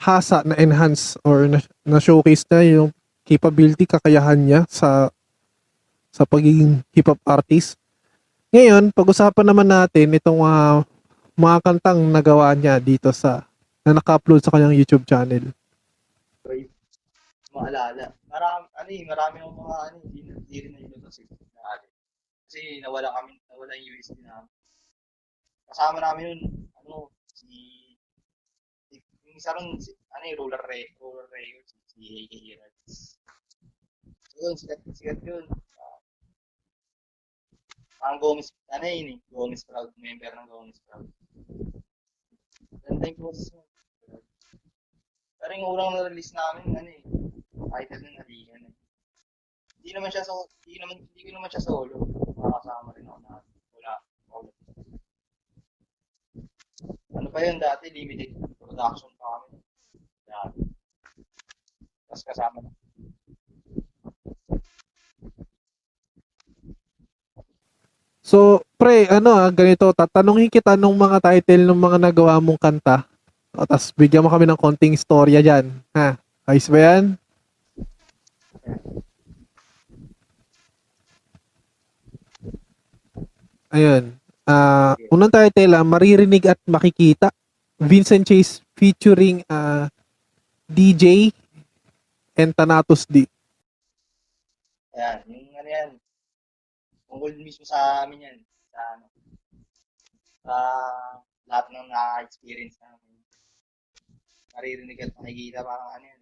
hasa 0.00 0.40
na 0.48 0.56
enhance 0.56 1.20
or 1.28 1.44
na, 1.44 1.60
na 1.84 2.00
showcase 2.00 2.48
na 2.48 2.64
yung 2.64 2.88
capability, 3.28 3.84
kakayahan 3.84 4.40
niya 4.40 4.60
sa 4.64 5.12
sa 6.08 6.24
pagiging 6.24 6.80
hip-hop 6.96 7.20
artist. 7.28 7.76
Ngayon, 8.48 8.88
pag-usapan 8.96 9.44
naman 9.44 9.68
natin 9.68 10.16
itong 10.16 10.40
ah, 10.40 10.80
mga 11.36 11.60
kantang 11.60 12.00
nagawa 12.00 12.56
niya 12.56 12.80
dito 12.80 13.12
sa 13.12 13.44
na 13.82 13.98
naka-upload 13.98 14.42
sa 14.42 14.54
kanyang 14.54 14.78
YouTube 14.78 15.02
channel. 15.02 15.50
maalala. 17.52 18.14
Marami, 18.30 18.64
ano 18.78 18.88
eh, 18.88 19.02
marami 19.04 19.36
akong 19.42 19.58
mga 19.60 19.76
ano, 19.86 19.96
hindi, 20.08 20.20
na- 20.24 20.38
hindi 20.40 20.56
rin 20.62 20.72
na 20.72 20.80
yun 20.80 21.02
kasi 21.04 21.20
naali. 21.28 21.88
Kasi 22.48 22.60
nawala 22.80 23.08
kami, 23.12 23.32
nawala 23.50 23.72
yung 23.76 23.88
USB 23.98 24.18
namin. 24.24 24.50
Kasama 25.68 25.98
namin 26.00 26.24
yun, 26.30 26.40
ano, 26.78 27.12
si, 27.32 27.48
si 28.88 29.02
yung 29.26 29.36
isa 29.36 29.52
rin, 29.56 29.76
si, 29.82 29.92
ano 30.14 30.24
eh, 30.24 30.34
roller 30.36 30.62
ray, 30.68 30.88
roller 30.96 31.28
ray, 31.34 31.60
si, 31.66 31.76
si 31.90 32.00
AKA 32.24 32.52
Reds. 32.62 32.96
So 34.32 34.36
yun, 34.48 34.54
sikat, 34.56 34.80
sikat 34.96 35.20
yun. 35.26 35.44
Uh, 35.76 35.98
parang 38.00 38.20
Gomez, 38.22 38.48
ano 38.72 38.84
yun 38.86 39.16
eh, 39.16 39.18
Gomez 39.28 39.66
Proud, 39.66 39.92
member 40.00 40.32
ng 40.32 40.48
Gomez 40.48 40.78
Proud. 40.88 41.08
Ganda 42.88 43.04
yung 43.06 43.20
process 43.20 43.52
mo. 43.52 43.71
Pero 45.42 45.58
yung 45.58 45.74
unang 45.74 45.98
na-release 45.98 46.38
namin, 46.38 46.70
ano 46.70 46.86
eh, 46.86 47.02
title 47.50 48.02
ng 48.06 48.14
Naligan 48.14 48.62
eh. 48.62 48.74
Hindi 49.82 49.90
naman 49.90 50.14
siya 50.14 50.22
so, 50.22 50.46
hindi 50.62 50.78
naman 50.78 51.02
hindi 51.02 51.22
ko 51.26 51.30
naman 51.34 51.50
siya 51.50 51.66
solo. 51.66 51.98
Makakasama 52.38 52.94
rin 52.94 53.10
ako 53.10 53.18
na. 53.26 53.42
Wala. 53.74 53.94
Ano 57.18 57.28
pa 57.34 57.38
yun 57.42 57.58
dati, 57.58 57.90
limited 57.90 58.38
production 58.62 59.10
pa 59.18 59.26
kami. 59.42 59.58
Dati. 60.30 60.60
Tapos 62.06 62.22
kasama 62.22 62.58
na. 62.62 62.70
So, 68.22 68.62
pre, 68.78 69.10
ano 69.10 69.34
ah, 69.34 69.50
ganito, 69.50 69.90
tatanungin 69.90 70.46
kita 70.46 70.78
nung 70.78 70.94
mga 70.94 71.18
title 71.18 71.66
ng 71.66 71.80
mga 71.82 71.98
nagawa 71.98 72.38
mong 72.38 72.62
kanta. 72.62 73.11
O, 73.52 73.68
tas 73.68 73.92
bigyan 73.92 74.24
mo 74.24 74.32
kami 74.32 74.48
ng 74.48 74.56
konting 74.56 74.96
istorya 74.96 75.44
dyan. 75.44 75.68
Ha? 75.92 76.16
Ayos 76.48 76.72
ba 76.72 76.78
yan? 76.80 77.20
Ayun. 83.68 84.16
Ah, 84.48 84.96
unang 85.12 85.32
title, 85.32 85.76
ah, 85.76 85.84
Maririnig 85.84 86.44
at 86.48 86.60
Makikita. 86.64 87.28
Vincent 87.76 88.24
Chase 88.24 88.64
featuring 88.76 89.44
ah, 89.48 89.88
DJ 90.68 91.32
and 92.36 92.56
Thanatos 92.56 93.04
D. 93.04 93.28
Ayan, 94.96 95.18
yung 95.28 95.56
ano 95.56 95.68
yan. 95.68 95.90
Tungkol 97.08 97.32
mismo 97.40 97.64
sa 97.68 98.04
amin 98.04 98.28
yan. 98.28 98.38
Sa 98.72 98.80
ano. 98.96 99.04
Sa 100.40 100.54
lahat 101.48 101.66
ng 101.68 101.88
na-experience 101.92 102.76
namin. 102.80 103.01
Maririnig 104.52 105.00
at 105.00 105.16
makikita 105.16 105.64
parang 105.64 105.90
ano 105.96 106.04
yan. 106.04 106.20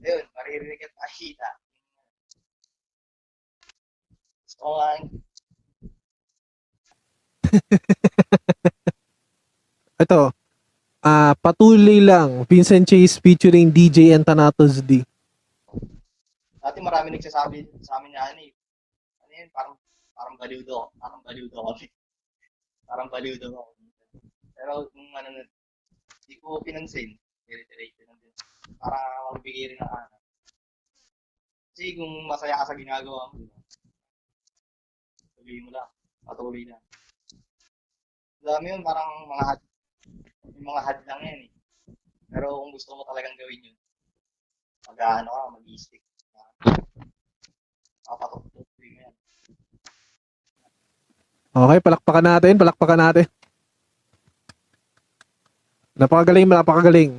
Ayun, 0.00 0.24
maririnig 0.32 0.80
at 0.80 0.94
makikita. 0.94 1.48
Gusto 4.46 4.62
ko 4.62 4.70
nga 4.78 4.90
Ito, 10.02 10.30
ah 11.02 11.34
patuloy 11.36 12.00
lang. 12.00 12.46
Vincent 12.46 12.86
Chase 12.86 13.18
featuring 13.18 13.74
DJ 13.74 14.14
and 14.14 14.24
Thanatos 14.24 14.80
D. 14.80 15.02
Dati 16.60 16.78
marami 16.78 17.10
nagsasabi 17.10 17.66
sa 17.82 17.98
amin 17.98 18.14
na 18.14 18.30
ano 18.30 18.40
eh. 18.40 18.52
Ano 19.26 19.32
yun, 19.34 19.50
parang, 19.50 19.74
parang 20.14 20.36
baliw 20.38 20.62
daw. 20.62 20.86
Parang 20.96 21.20
baliw 21.26 21.50
daw 21.50 21.74
kami. 21.74 21.90
parang 22.88 23.08
baliw 23.10 23.34
daw 23.38 23.50
ako. 23.54 23.72
Pero 24.54 24.72
nung 24.94 25.10
ano 25.14 25.28
ko 26.40 26.64
pinansin. 26.64 27.14
Dire-diretso 27.44 28.02
lang 28.08 28.18
din. 28.24 28.34
Para 28.80 28.96
magbigay 29.30 29.74
rin 29.74 29.80
ng 29.80 29.92
ano. 29.92 30.16
Kasi 31.70 31.96
kung 31.96 32.12
masaya 32.28 32.58
ka 32.60 32.72
sa 32.72 32.78
ginagawa 32.78 33.30
mo, 33.32 33.46
tuloy 35.38 35.58
mo 35.64 35.70
lang. 35.72 35.88
Patuloy 36.24 36.64
lang. 36.68 36.82
Dami 38.40 38.72
yun, 38.72 38.82
parang 38.84 39.28
mga 39.28 39.44
had, 39.44 39.60
mga 40.56 40.80
had 40.80 40.98
lang 41.04 41.20
yan 41.20 41.38
eh. 41.48 41.50
Pero 42.30 42.46
kung 42.64 42.72
gusto 42.72 42.96
mo 42.96 43.02
talagang 43.04 43.36
gawin 43.36 43.68
yun, 43.72 43.76
mag-ano 44.88 45.28
ka, 45.28 45.42
mag-stick. 45.56 46.04
Papatok-tok 48.06 48.68
mo 48.76 48.84
yan. 48.84 49.14
Okay, 51.50 51.78
palakpakan 51.82 52.26
natin, 52.26 52.54
palakpakan 52.54 53.00
natin. 53.00 53.26
Napakagaling, 56.00 56.48
napakagaling. 56.48 57.12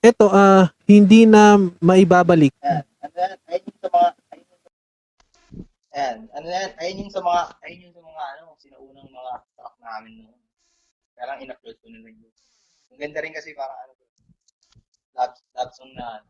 Ito, 0.00 0.32
ah, 0.32 0.72
hindi 0.88 1.28
na 1.28 1.60
maibabalik. 1.76 2.56
Ayan. 2.64 2.88
Ano 3.04 3.12
yan? 3.20 3.36
Ayun 3.52 3.68
yung 3.68 3.76
sa 3.84 3.88
mga... 3.92 4.08
Ayun 4.32 4.48
yung 4.48 4.62
sa... 4.64 4.70
Ayan. 5.92 6.18
Ano 6.32 6.46
yan? 6.48 6.70
Ayun 6.80 7.00
yung 7.04 7.12
sa 7.12 7.20
mga... 7.20 7.40
Ayun 7.60 7.84
yung 7.84 7.92
sa 7.92 8.00
mga 8.00 8.22
ano, 8.32 8.44
sinaunang 8.56 9.10
mga 9.12 9.32
track 9.60 9.76
namin 9.84 10.12
noon. 10.24 10.40
Kaya 11.12 11.24
lang 11.28 11.38
in-upload 11.44 11.76
ko 11.84 11.86
na 11.92 12.00
lang 12.00 12.16
yun. 12.16 12.32
Ang 12.88 13.00
ganda 13.04 13.20
rin 13.20 13.36
kasi 13.36 13.52
parang 13.52 13.76
ano, 13.76 13.92
love, 15.20 15.36
love 15.52 15.72
song 15.76 15.92
na. 15.92 16.24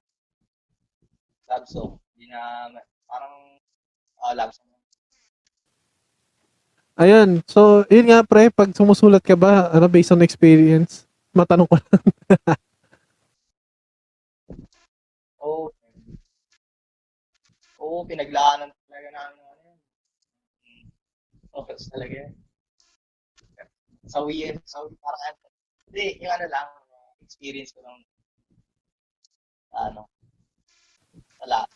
Love 1.46 1.66
song. 1.70 1.94
Hindi 2.18 2.26
na... 2.34 2.74
Parang... 3.06 3.62
ah 4.18 4.34
love 4.34 4.50
song. 4.50 4.66
Ayun, 6.96 7.44
so, 7.44 7.84
yun 7.92 8.08
nga 8.08 8.24
pre, 8.24 8.48
pag 8.48 8.72
sumusulat 8.72 9.20
ka 9.20 9.36
ba, 9.36 9.68
ano, 9.68 9.84
based 9.84 10.16
on 10.16 10.24
experience, 10.24 11.04
matanong 11.36 11.68
ko 11.68 11.76
lang. 11.76 11.92
Oo. 15.44 15.72
Oo, 17.84 18.08
pinaglaanan 18.08 18.72
talaga 18.88 19.08
namin 19.12 19.42
ano 19.44 19.60
yan. 19.68 19.78
Focus 21.52 21.88
talaga 21.92 22.14
yan. 22.24 22.32
Sawi 24.12 24.34
yan. 24.46 24.56
Sawi 24.64 24.94
parang 25.02 25.22
ano. 25.28 25.46
Hindi, 25.90 26.06
yung 26.22 26.32
ano 26.34 26.46
lang, 26.50 26.68
experience 27.26 27.72
ko 27.74 27.80
lang. 27.84 28.00
Ano. 29.72 30.08
Wala. 31.40 31.66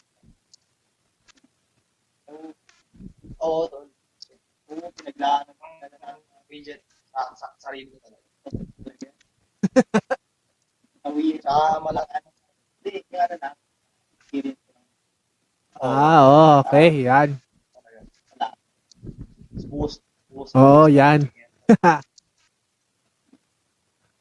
Oo, 3.38 3.68
tol. 3.68 3.90
Oo, 4.72 4.86
ko 4.86 4.90
talaga 5.02 5.96
namin 5.98 6.22
ng 6.22 6.46
region 6.46 6.78
sa, 7.10 7.20
sa, 7.34 7.46
sarili 7.58 7.90
ko 7.90 7.98
talaga. 8.06 8.22
Tsaka 11.42 11.82
malang 11.82 12.06
ano. 12.06 12.28
Hindi, 12.80 13.02
lang. 13.10 13.54
Oo. 15.80 15.82
Ah, 15.82 16.20
oh, 16.22 16.52
okay, 16.62 17.02
yan. 17.02 17.34
Boost. 19.66 20.02
Boost. 20.30 20.54
Oo, 20.54 20.86
yan. 20.86 21.26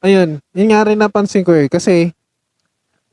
ayun, 0.06 0.42
yun 0.56 0.68
nga 0.72 0.82
rin 0.86 0.98
napansin 0.98 1.46
ko 1.46 1.54
eh. 1.54 1.70
Kasi, 1.70 2.10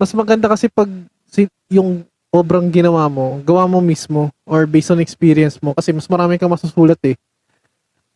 mas 0.01 0.11
maganda 0.17 0.49
kasi 0.49 0.71
pag 0.71 0.89
si, 1.29 1.45
yung 1.69 2.01
obrang 2.33 2.69
ginawa 2.69 3.05
mo, 3.09 3.41
gawa 3.45 3.65
mo 3.69 3.81
mismo 3.81 4.29
or 4.45 4.65
based 4.69 4.91
on 4.93 5.01
experience 5.01 5.57
mo 5.61 5.73
kasi 5.73 5.91
mas 5.95 6.05
marami 6.07 6.37
kang 6.37 6.51
masusulat 6.51 6.99
eh. 7.05 7.17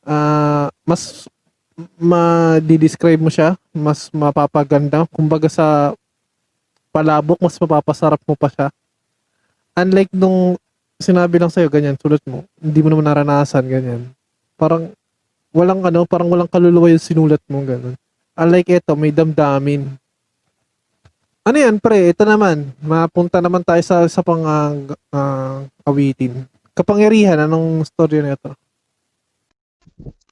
Ah, 0.02 0.74
mas 0.82 1.30
ma-describe 1.98 3.22
mo 3.22 3.30
siya, 3.30 3.56
mas 3.72 4.10
mapapaganda. 4.12 5.06
Kumbaga 5.10 5.48
sa 5.48 5.96
palabok, 6.92 7.40
mas 7.40 7.56
mapapasarap 7.58 8.20
mo 8.28 8.36
pa 8.36 8.52
siya. 8.52 8.68
Unlike 9.78 10.12
nung 10.12 10.60
sinabi 11.00 11.42
lang 11.42 11.50
sa'yo, 11.50 11.72
ganyan, 11.72 11.98
sulat 11.98 12.22
mo, 12.28 12.46
hindi 12.60 12.80
mo 12.84 12.94
naman 12.94 13.08
naranasan, 13.08 13.66
ganyan. 13.66 14.02
Parang, 14.60 14.92
walang 15.56 15.82
ano, 15.82 16.06
parang 16.06 16.30
walang 16.30 16.52
kaluluwa 16.52 16.92
yung 16.92 17.02
sinulat 17.02 17.42
mo, 17.50 17.64
ganun. 17.66 17.96
Unlike 18.38 18.84
ito, 18.84 18.94
may 18.94 19.10
damdamin. 19.16 19.90
Ano 21.42 21.58
yan, 21.58 21.82
pre? 21.82 22.14
Ito 22.14 22.22
naman, 22.22 22.70
mapunta 22.86 23.42
naman 23.42 23.66
tayo 23.66 23.82
sa 23.82 24.06
sa 24.06 24.22
pang 24.22 24.46
ah, 24.46 24.78
ah, 25.10 25.66
awitin. 25.90 26.46
Kapangyarihan, 26.78 27.50
anong 27.50 27.82
story 27.90 28.22
na 28.22 28.38
ito? 28.38 28.54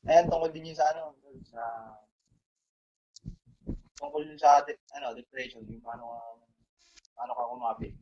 Ayan, 0.10 0.26
tungkol 0.26 0.50
din 0.50 0.74
yun 0.74 0.74
sa 0.74 0.90
ano, 0.90 1.14
sa 1.46 1.62
tungkol 4.02 4.26
yun 4.26 4.42
sa 4.42 4.58
de- 4.66 4.82
ano, 4.98 5.14
depression, 5.14 5.62
yung 5.70 5.86
paano 5.86 6.10
paano 7.14 7.38
ka 7.38 7.52
kumapit. 7.54 7.94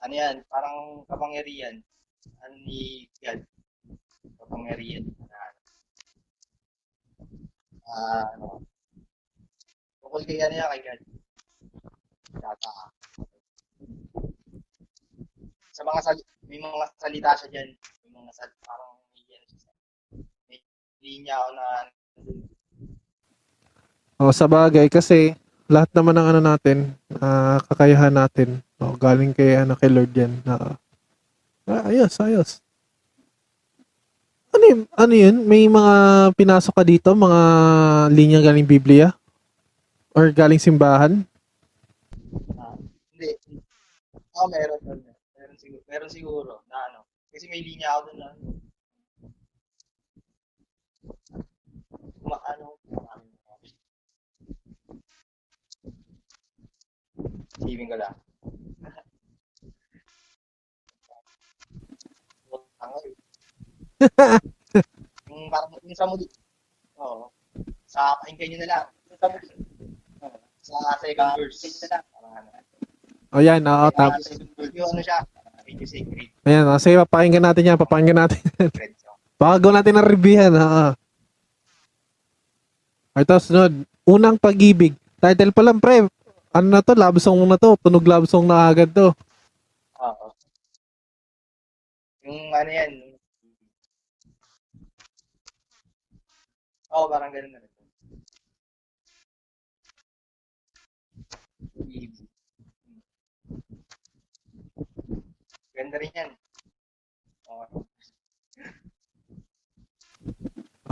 Ano 0.00 0.14
yan, 0.16 0.40
parang 0.48 1.04
kapangyarihan. 1.04 1.76
Ano 2.40 2.54
ni 2.64 3.04
God. 3.20 3.44
Kapangyarihan. 4.40 5.04
Ah, 7.84 8.32
ano. 8.32 8.64
Tungkol 10.00 10.24
kay 10.24 10.40
ano 10.40 10.56
yan, 10.56 10.72
kay 10.72 10.82
God. 10.88 11.00
Yata. 12.40 12.72
Sa 15.76 15.82
mga 15.84 16.00
sal 16.00 16.16
may 16.48 16.56
mga 16.56 16.86
salita 16.96 17.36
siya 17.36 17.48
dyan. 17.52 17.70
Sal 18.30 18.50
parang 18.62 19.02
may 19.14 19.26
ano 19.34 19.46
siya. 19.50 19.72
May 20.46 20.58
linya 21.02 21.34
ako 21.34 21.50
na 21.54 21.66
O, 24.20 24.36
sa 24.36 24.44
bagay, 24.44 24.92
kasi 24.92 25.32
lahat 25.64 25.88
naman 25.96 26.12
ng 26.12 26.26
ano 26.28 26.40
natin, 26.44 26.92
ah, 27.24 27.56
kakayahan 27.72 28.12
natin, 28.12 28.60
o, 28.76 28.92
galing 28.92 29.32
kay, 29.32 29.56
ano, 29.56 29.72
kay 29.74 29.88
Lord 29.88 30.12
yan. 30.12 30.44
na 30.44 30.76
ah, 31.64 31.88
ayos, 31.88 32.20
ayos. 32.20 32.60
Ano 34.52 34.64
yun? 34.66 34.80
Ano 34.92 35.14
yun? 35.14 35.36
May 35.48 35.70
mga 35.72 35.94
pinasok 36.36 36.74
ka 36.74 36.84
dito? 36.84 37.14
Mga 37.16 37.40
linya 38.12 38.40
galing 38.44 38.68
Biblia? 38.68 39.14
Or 40.12 40.28
galing 40.34 40.60
simbahan? 40.60 41.22
Ah, 42.60 42.76
hindi. 43.14 43.40
Oh, 44.34 44.50
meron 44.52 44.78
doon. 44.84 45.00
Meron 45.38 45.56
siguro, 45.56 45.82
meron 45.88 46.10
siguro 46.10 46.52
na 46.68 46.78
ano. 46.92 46.99
Kasi 47.30 47.46
may 47.46 47.62
linya 47.62 47.86
ako 47.94 48.00
doon 48.10 48.18
na 48.18 48.26
ano. 48.34 48.46
Ma, 52.26 52.36
ano, 52.50 52.66
ano, 52.90 53.24
Isipin 57.60 57.90
ko 57.90 57.96
lang. 57.98 58.14
Yung 65.30 65.52
parang 65.52 65.70
yung 65.84 65.92
sa 65.98 66.08
muli. 66.08 66.24
Oo. 66.96 67.28
Sa 67.84 68.16
pakinggan 68.24 68.48
nyo 68.56 68.58
na 68.64 68.68
lang. 68.70 68.84
Yung 69.12 69.20
sa 69.20 69.28
muli. 69.28 69.48
Sa 70.64 70.76
second 71.04 71.36
verse. 71.36 71.60
Parang 71.88 72.32
ano. 72.32 72.48
O 73.30 73.38
yan, 73.44 73.62
oo, 73.62 73.88
tap. 73.94 74.18
Yung 74.74 74.90
ano 74.90 75.02
siya, 75.04 75.22
Radio 75.70 75.86
Sacred. 75.86 76.28
Ayan, 76.42 76.66
o, 76.66 76.78
sige, 76.82 76.96
papakinggan 77.06 77.44
natin 77.46 77.68
yan, 77.70 77.78
papakinggan 77.78 78.18
natin. 78.26 78.42
Friend 78.58 78.94
song. 78.98 79.18
Baka 79.40 79.54
gawin 79.62 79.76
natin 79.78 79.94
ng 79.96 80.08
reviewhan, 80.10 80.52
oo. 80.58 80.86
Ito, 83.14 83.34
sunod. 83.38 83.72
Unang 84.02 84.36
pag-ibig. 84.36 84.98
Title 85.22 85.54
pa 85.54 85.62
lang, 85.62 85.78
pre. 85.78 86.10
Ano 86.50 86.66
na 86.66 86.82
to? 86.82 86.98
Love 86.98 87.22
song 87.22 87.46
na 87.46 87.54
to. 87.54 87.78
Tunog 87.78 88.02
love 88.02 88.26
song 88.26 88.50
na 88.50 88.66
agad 88.66 88.90
to. 88.90 89.14
Oo. 90.02 90.26
Yung 92.26 92.50
ano 92.50 92.70
yan. 92.70 92.90
Oo, 96.90 97.06
parang 97.06 97.30
ganun 97.30 97.54
na 97.54 97.62
rin. 97.62 97.69
Ganda 105.80 105.96
rin 105.96 106.12
yan. 106.12 106.30
Oo. 107.48 107.88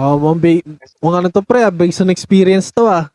Oh, 0.01 0.17
mga, 0.17 0.37
ba- 0.41 0.65
mga 1.05 1.17
ano 1.21 1.29
to 1.29 1.45
pre, 1.45 1.61
ah, 1.61 1.69
based 1.69 2.01
on 2.01 2.09
experience 2.09 2.73
to 2.73 2.89
ah. 2.89 3.13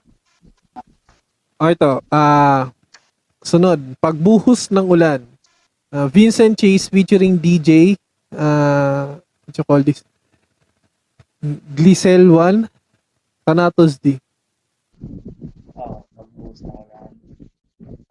Oh, 1.58 1.74
ito. 1.74 1.98
Ah, 2.14 2.70
sunod. 3.42 3.82
Pagbuhos 3.98 4.70
ng 4.70 4.86
ulan. 4.86 5.26
Ah, 5.90 6.06
Vincent 6.06 6.54
Chase 6.54 6.94
featuring 6.94 7.42
DJ. 7.42 7.98
Ah, 8.30 9.18
what 9.42 9.58
you 9.58 9.66
call 9.66 9.82
this? 9.82 10.06
Glisel 11.74 12.30
1. 12.30 12.70
Thanatos 13.50 13.98
D. 13.98 14.22
Oo, 15.74 16.06
pagbuhos 16.14 16.62
na 16.62 16.70
ulan. 16.70 17.10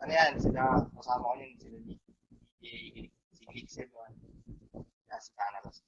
Ano 0.02 0.10
yan, 0.10 0.32
sila, 0.42 0.82
kasama 0.98 1.30
ko 1.30 1.38
yun, 1.38 1.54
sila 1.62 1.78
ni 1.86 1.94
si 2.58 2.68
si 3.32 3.42
Glixel, 3.48 3.88
one. 3.92 4.14
Kaya 5.08 5.18
si 5.20 5.30
Canaros. 5.32 5.78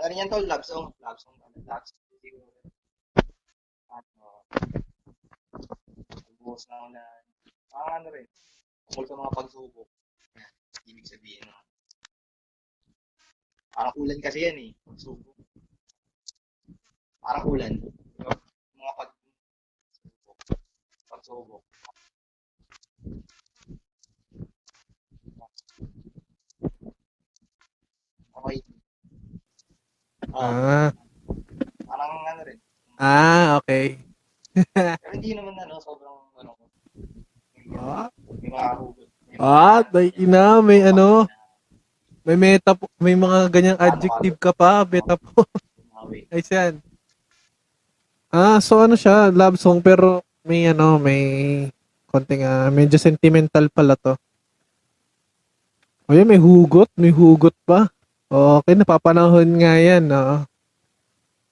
Ano 0.00 0.16
rin 0.16 0.24
yan 0.24 0.32
tol, 0.32 0.48
love 0.48 0.64
song, 0.64 0.88
love 1.04 1.20
song, 1.20 1.36
love 1.68 1.84
song. 1.84 2.00
Ano, 3.92 4.48
pagbuhos 6.08 6.64
na 6.72 6.88
ulan. 6.88 7.22
Parang 7.68 8.00
ano 8.00 8.08
rin, 8.08 8.24
tungkol 8.88 9.04
sa 9.04 9.20
mga 9.20 9.36
pagsubok. 9.36 9.88
Ibig 10.88 11.04
sabihin, 11.04 11.44
no? 11.44 11.60
Parang 13.76 13.92
ulan 14.00 14.24
kasi 14.24 14.48
yan 14.48 14.56
eh, 14.56 14.72
pagsubok. 14.88 15.36
Parang 17.20 17.44
ulan. 17.44 17.76
Mga 18.72 18.92
pag 18.96 19.12
pagsubok. 21.12 21.60
Okay. 23.04 23.39
Ah, 30.32 30.40
Ah, 30.40 30.88
parang 31.84 32.10
ano 32.24 32.40
rin. 32.44 32.58
ah 32.96 33.58
okay. 33.58 33.98
Pero 34.74 35.12
hindi 35.14 35.30
naman 35.32 35.54
ano, 35.56 35.74
sobrang 35.78 36.16
ano. 36.36 36.50
Ah, 37.74 38.08
May 38.40 38.50
mga 38.50 38.70
hugot. 38.76 39.08
May 39.26 39.34
mga- 39.34 39.42
ah 39.42 39.80
day 39.84 40.10
na, 40.26 40.44
may 40.60 40.80
ano, 40.82 41.26
may 42.22 42.36
meta 42.36 42.74
po, 42.74 42.86
may 42.98 43.14
mga 43.14 43.38
ganyang 43.48 43.78
adjective 43.80 44.36
ka 44.36 44.52
pa, 44.52 44.84
beta 44.84 45.14
po. 45.16 45.42
Ay, 46.32 46.42
yan. 46.46 46.78
Ah, 48.30 48.58
so 48.58 48.78
ano 48.78 48.94
siya, 48.94 49.30
love 49.30 49.58
song 49.58 49.82
pero 49.82 50.22
may 50.46 50.70
ano, 50.70 50.98
may 50.98 51.22
konting 52.06 52.42
ah, 52.42 52.70
medyo 52.70 52.98
sentimental 52.98 53.66
pala 53.70 53.94
to. 53.98 54.14
O 56.06 56.14
yun, 56.14 56.26
may 56.26 56.38
hugot, 56.38 56.90
may 56.98 57.14
hugot 57.14 57.54
pa. 57.62 57.86
Okay, 58.30 58.78
napapanahon 58.78 59.58
nga 59.58 59.74
yan. 59.74 60.06
Oo. 60.06 60.36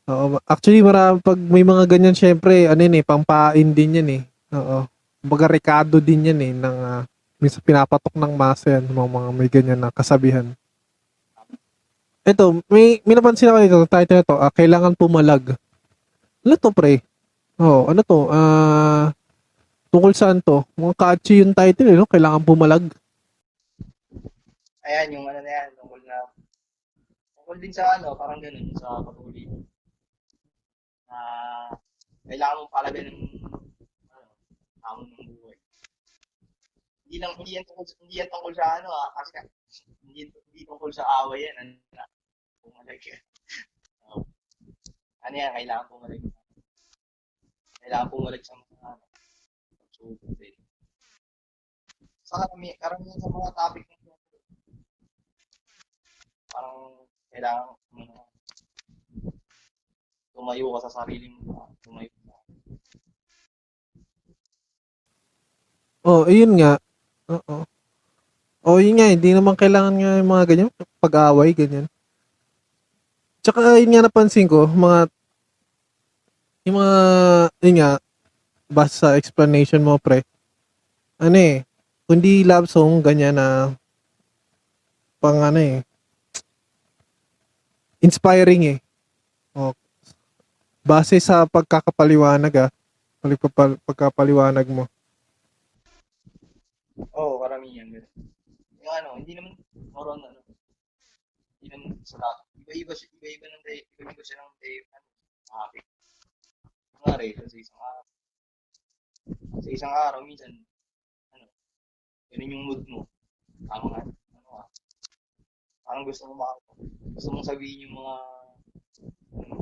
Oo, 0.08 0.40
actually, 0.46 0.80
marami, 0.80 1.18
pag 1.20 1.34
may 1.36 1.66
mga 1.66 1.84
ganyan, 1.90 2.14
syempre, 2.14 2.70
ano 2.70 2.80
yun 2.80 2.96
eh, 2.96 3.04
pampain 3.04 3.68
din 3.74 3.98
yan 3.98 4.08
eh. 4.08 4.22
Oo. 4.54 4.86
Kumbaga, 5.20 5.50
rekado 5.50 5.98
din 5.98 6.30
yan 6.30 6.38
eh, 6.38 6.54
ng, 6.54 6.76
ah, 6.86 7.02
minsan 7.42 7.60
pinapatok 7.66 8.14
ng 8.14 8.32
masa 8.32 8.78
yan, 8.78 8.86
mga, 8.88 9.08
mga 9.10 9.28
may 9.34 9.48
ganyan 9.50 9.80
na 9.82 9.90
kasabihan. 9.90 10.54
Ito, 12.22 12.62
may, 12.70 13.02
may 13.02 13.18
napansin 13.18 13.50
ako 13.50 13.58
dito, 13.58 13.78
title 13.90 14.22
ito, 14.22 14.36
ah, 14.38 14.54
kailangan 14.54 14.94
pumalag. 14.94 15.58
Ano 16.46 16.54
to, 16.56 16.70
pre? 16.70 17.02
Oh, 17.58 17.90
ano 17.90 18.00
to? 18.06 18.30
Ah, 18.30 19.10
tungkol 19.90 20.14
saan 20.14 20.38
to? 20.40 20.62
Mga 20.78 20.94
catchy 20.94 21.42
yung 21.42 21.52
title, 21.52 21.90
eh, 21.90 21.98
no? 21.98 22.06
Kailangan 22.06 22.46
pumalag. 22.46 22.86
Ayan, 24.86 25.20
yung 25.20 25.26
ano 25.26 25.42
na 25.42 25.50
yan, 25.52 25.68
tungkol 25.76 26.00
na, 26.06 26.16
tungkol 27.48 27.64
din 27.64 27.72
sa 27.72 27.96
ano, 27.96 28.12
parang 28.12 28.44
ganun, 28.44 28.68
sa 28.76 29.00
patuloy. 29.00 29.48
Na, 31.08 31.16
kailangan 32.28 32.60
mong 32.60 32.74
palagan 32.76 33.08
ng, 33.08 33.20
ano, 34.12 34.28
hamon 34.84 35.08
ng 35.16 35.32
buhay. 35.32 35.56
Hindi 37.08 37.16
lang, 37.24 37.32
hindi 37.40 37.56
yan 37.56 37.64
tungkol, 37.64 37.88
hindi 38.04 38.20
yan 38.20 38.28
tungkol 38.28 38.52
sa 38.52 38.76
ano, 38.76 38.92
ah, 38.92 39.08
kasi, 39.16 39.30
ka- 39.32 39.48
hindi, 40.04 40.28
hindi 40.28 40.60
tungkol 40.68 40.92
sa 40.92 41.08
away 41.24 41.48
yan, 41.48 41.56
ano 41.56 41.72
na, 41.96 42.04
pumalag 42.60 43.00
yan. 43.00 43.22
Ano 45.24 45.34
yan, 45.40 45.52
kailangan 45.56 45.88
pumalik. 45.88 46.20
Kailangan 47.80 48.12
pumalik 48.12 48.44
sa 48.44 48.60
mga 48.60 48.92
ano. 48.92 49.04
So, 49.96 50.12
pwede. 50.20 50.52
Sa 52.28 52.44
karami, 52.44 52.76
karamihan 52.76 53.16
sa 53.16 53.32
mga 53.32 53.50
topic 53.56 53.88
na 53.88 53.96
parang 56.52 57.07
kailangan 57.32 57.76
ano, 57.94 58.24
tumayo 60.32 60.66
ka 60.76 60.80
sa 60.86 61.02
sarili 61.02 61.28
mo. 61.32 61.74
Tumayo 61.82 62.08
ka. 62.24 62.36
Oh, 66.06 66.24
ayun 66.24 66.54
nga. 66.56 66.78
Oo. 67.28 67.66
Oh, 68.68 68.78
yun 68.82 69.00
nga, 69.00 69.08
hindi 69.08 69.32
naman 69.32 69.56
kailangan 69.56 69.96
nga 69.96 70.20
yung 70.20 70.30
mga 70.30 70.44
ganyan, 70.44 70.70
pag-away, 71.00 71.56
ganyan. 71.56 71.88
Tsaka, 73.40 73.80
yun 73.80 73.96
nga 73.96 74.04
napansin 74.04 74.44
ko, 74.44 74.68
mga, 74.68 75.08
yung 76.68 76.76
mga, 76.76 76.98
yun 77.64 77.76
nga, 77.80 77.90
base 78.68 78.94
sa 79.00 79.16
explanation 79.16 79.80
mo, 79.80 79.96
pre, 79.96 80.20
ano 81.16 81.36
eh, 81.38 81.64
kundi 82.04 82.44
love 82.44 82.68
song, 82.68 83.00
ganyan 83.00 83.40
na, 83.40 83.72
pang 85.16 85.40
ano 85.40 85.58
eh, 85.58 85.80
inspiring 87.98 88.76
eh. 88.76 88.78
Oh, 89.54 89.74
base 90.86 91.18
sa 91.18 91.44
pagkakapaliwanag 91.44 92.68
ah, 92.68 92.70
pagkapal- 93.20 93.80
pagkapaliwanag 93.82 94.66
mo. 94.70 94.84
Oo, 97.14 97.38
oh, 97.38 97.40
karamihan. 97.42 97.86
Yung 97.90 98.92
ano, 98.94 99.08
hindi 99.18 99.34
naman 99.34 99.52
moron 99.92 100.22
ano. 100.22 100.38
Hindi 101.58 101.66
naman 101.74 101.98
sa 102.06 102.18
lahat. 102.22 102.46
Iba-iba 102.62 102.92
siya, 102.94 103.10
iba-iba 103.18 103.46
ng 103.50 103.62
day, 103.66 103.78
iba-iba 103.98 104.22
siya 104.22 104.38
ng 104.38 104.58
day, 104.62 104.82
ano, 104.94 105.06
topic. 105.46 105.84
Kunwari, 106.94 107.34
sa 107.34 107.58
isang 107.58 107.80
araw. 107.82 108.04
Sa 109.58 109.70
isang 109.70 109.92
araw, 109.92 110.20
minsan, 110.22 110.50
ano, 111.34 111.46
ganun 112.30 112.54
yung 112.54 112.64
mood 112.70 112.82
mo. 112.86 113.00
Tama 113.66 113.86
nga. 113.90 114.02
Parang 115.88 116.04
gusto 116.04 116.28
mo 116.28 116.36
mak 116.36 116.60
gusto 117.16 117.28
mong 117.32 117.48
sabihin 117.48 117.88
yung 117.88 117.96
mga, 117.96 118.14
ano, 119.40 119.54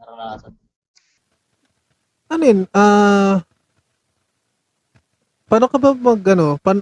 naranasan. 0.00 0.52
Ano 2.32 2.42
yun? 2.42 2.60
Ah, 2.72 3.44
paano 5.44 5.68
ka 5.68 5.76
ba 5.76 5.92
mag, 5.92 6.24
ano, 6.24 6.56
pan, 6.56 6.80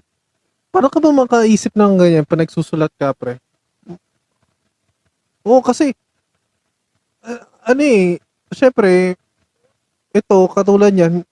paano 0.71 0.87
ka 0.87 1.03
ba 1.03 1.11
makaisip 1.11 1.75
ng 1.75 1.99
ganyan 1.99 2.23
pa 2.23 2.39
nagsusulat 2.39 2.95
ka, 2.95 3.11
pre? 3.11 3.43
Oo, 5.43 5.59
kasi, 5.59 5.91
ah, 7.27 7.43
ano 7.75 7.83
eh, 7.83 8.23
syempre, 8.55 9.19
ito, 10.15 10.39
katulad 10.47 10.95
yan, 10.95 11.27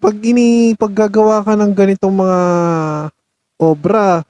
pag 0.00 0.16
ini, 0.24 0.72
paggagawa 0.72 1.44
ka 1.44 1.52
ng 1.52 1.72
ganitong 1.76 2.16
mga 2.16 2.40
obra, 3.60 4.24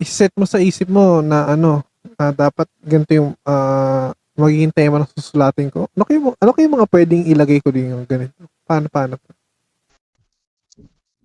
iset 0.00 0.32
mo 0.32 0.48
sa 0.48 0.56
isip 0.56 0.88
mo 0.88 1.20
na 1.20 1.52
ano, 1.52 1.84
na 2.16 2.32
dapat 2.32 2.64
ganito 2.80 3.12
yung 3.12 3.36
ah, 3.44 4.16
magiging 4.32 4.72
tema 4.72 4.96
ng 4.96 5.12
susulatin 5.12 5.68
ko. 5.68 5.84
Ano 5.92 6.08
kayo, 6.08 6.32
ano 6.40 6.50
kayo 6.56 6.66
mga 6.72 6.88
pwedeng 6.88 7.28
ilagay 7.28 7.60
ko 7.60 7.68
din 7.68 7.92
yung 7.92 8.08
ganito? 8.08 8.32
Paano, 8.64 8.88
paano? 8.88 9.20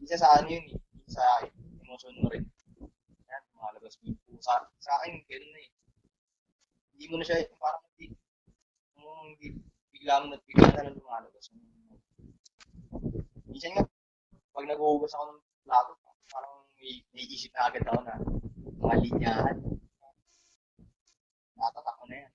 Isa 0.03 0.19
sa 0.19 0.35
ano 0.35 0.51
yun 0.51 0.75
eh. 0.75 0.77
Sa 1.07 1.23
emotion 1.87 2.11
mo 2.19 2.27
rin. 2.27 2.43
Yan, 3.31 3.41
lumalabas 3.55 3.95
mo. 4.03 4.11
Sa, 4.43 4.67
sa 4.83 4.91
akin, 4.99 5.23
ganun 5.31 5.51
na 5.55 5.59
eh. 5.63 5.71
Hindi 6.91 7.05
mo 7.07 7.15
na 7.15 7.23
siya, 7.23 7.47
parang 7.55 7.83
hindi, 7.95 8.11
kung 8.91 9.07
hindi, 9.31 9.47
bigla 9.95 10.19
mo 10.19 10.35
na, 10.35 10.37
bigla 10.43 10.67
na 10.75 10.83
lang 10.91 10.99
lumalabas. 10.99 11.45
Minsan 13.47 13.71
nga, 13.79 13.87
pag 14.51 14.67
naghuhugas 14.67 15.15
ako 15.15 15.23
ng 15.31 15.41
plato, 15.63 15.95
parang 16.27 16.67
may, 16.75 16.99
may 17.15 17.23
isip 17.31 17.55
na 17.55 17.71
agad 17.71 17.83
ako 17.87 17.99
na 18.03 18.15
mga 18.85 19.01
linyahan. 19.01 19.57
Natatak 21.57 21.95
ko 21.97 22.03
na 22.05 22.17
yan. 22.21 22.33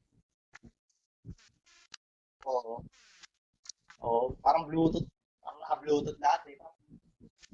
Oo. 2.51 2.75
Oo, 4.03 4.25
parang 4.43 4.67
Bluetooth. 4.67 5.07
Parang 5.39 5.61
naka-Bluetooth 5.63 6.19
lahat. 6.19 6.43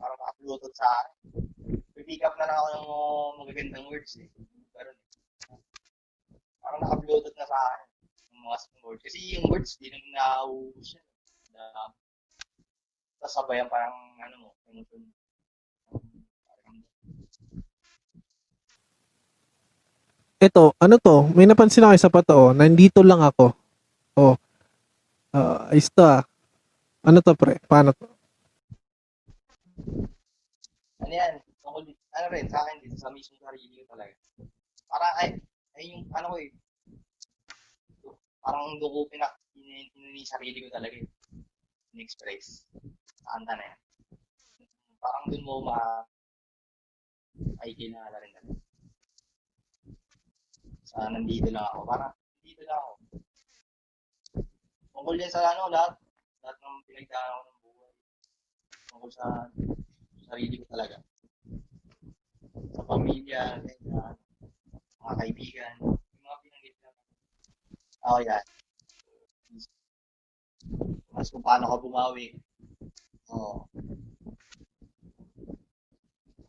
Parang, 0.00 0.16
naka-Bluetooth 0.16 0.72
sa 0.72 0.88
akin. 0.88 1.14
Pipick 1.92 2.24
up 2.24 2.40
na 2.40 2.48
lang 2.48 2.56
ako 2.56 2.72
ng 2.72 3.40
magagandang 3.44 3.86
words 3.92 4.16
eh. 4.16 4.32
Pero, 4.72 4.90
parang 6.64 6.80
naka-Bluetooth 6.80 7.36
na 7.36 7.44
sa 7.44 7.58
akin. 7.60 7.88
Yung 8.32 8.42
mga 8.48 8.56
words. 8.80 9.02
Kasi 9.04 9.18
yung 9.36 9.46
words, 9.52 9.76
di 9.76 9.92
naman 9.92 10.12
nauubos 10.16 10.88
yan. 10.96 11.06
Na, 11.52 11.92
tapos 13.20 13.32
sabayan 13.32 13.68
parang 13.68 13.96
ano 14.22 14.36
mo, 14.40 14.50
emotion. 14.70 15.02
Ito, 20.36 20.76
ano 20.76 21.00
to? 21.00 21.32
May 21.32 21.48
napansin 21.48 21.80
ako 21.80 21.96
isa 21.96 22.12
pa 22.12 22.20
to, 22.20 22.36
oh. 22.36 22.52
Nandito 22.52 23.00
lang 23.00 23.24
ako. 23.24 23.56
Oh. 24.20 24.36
Uh, 25.32 25.72
ayos 25.72 25.88
ah. 25.96 26.20
Ano 27.00 27.24
to, 27.24 27.32
pre? 27.32 27.56
Paano 27.64 27.96
to? 27.96 28.04
ano 31.06 31.12
yan, 31.14 31.38
ano 31.62 32.26
rin, 32.34 32.50
sa 32.50 32.58
akin 32.66 32.76
din, 32.82 32.98
sa 32.98 33.08
mismo 33.14 33.38
sarili 33.38 33.86
talaga. 33.86 34.10
Parang, 34.90 35.14
ay, 35.22 35.28
ay 35.78 35.84
yung, 35.94 36.02
ano 36.10 36.34
ko 36.34 36.36
eh, 36.42 36.50
parang 38.42 38.74
doon 38.82 38.90
ko 38.90 39.00
pinak, 39.06 39.38
in, 39.54 39.86
in, 39.94 40.18
sarili 40.26 40.66
ko 40.66 40.68
talaga 40.74 40.98
eh, 40.98 41.06
in-express 41.94 42.66
sa 43.22 43.38
kanta 43.38 43.54
na 43.54 43.64
yan. 43.70 43.80
Parang 44.98 45.24
doon 45.30 45.44
mo 45.46 45.54
ma, 45.70 46.02
ay 47.62 47.70
kinala 47.78 48.18
rin 48.18 48.34
talaga. 48.34 48.65
Sa 50.96 51.12
nandito 51.12 51.52
lang 51.52 51.60
ako, 51.68 51.84
parang, 51.84 52.08
nandito 52.40 52.62
lang 52.64 52.80
ako. 52.80 52.92
Tungkol 54.96 55.20
yan 55.20 55.28
sa 55.28 55.44
ano, 55.44 55.68
lahat, 55.68 55.92
lahat 56.40 56.56
ng 56.56 56.76
pinagdaan 56.88 57.28
ako 57.36 57.42
ng 57.44 57.60
buhay. 57.60 57.92
Tungkol 58.88 59.10
sa 59.12 59.24
sarili 60.24 60.56
ko 60.56 60.64
talaga. 60.72 60.96
Sa 62.72 62.80
pamilya, 62.88 63.60
ganyan, 63.60 64.16
mga 65.04 65.14
kaibigan, 65.20 65.74
yung 65.84 66.24
mga 66.24 66.38
pinanggit 66.40 66.76
na. 66.80 66.90
Ako 68.08 68.18
yan. 68.24 68.44
Mas 71.12 71.28
kung 71.28 71.44
paano 71.44 71.68
ka 71.68 71.76
bumawi. 71.76 72.40
Oo. 73.36 73.68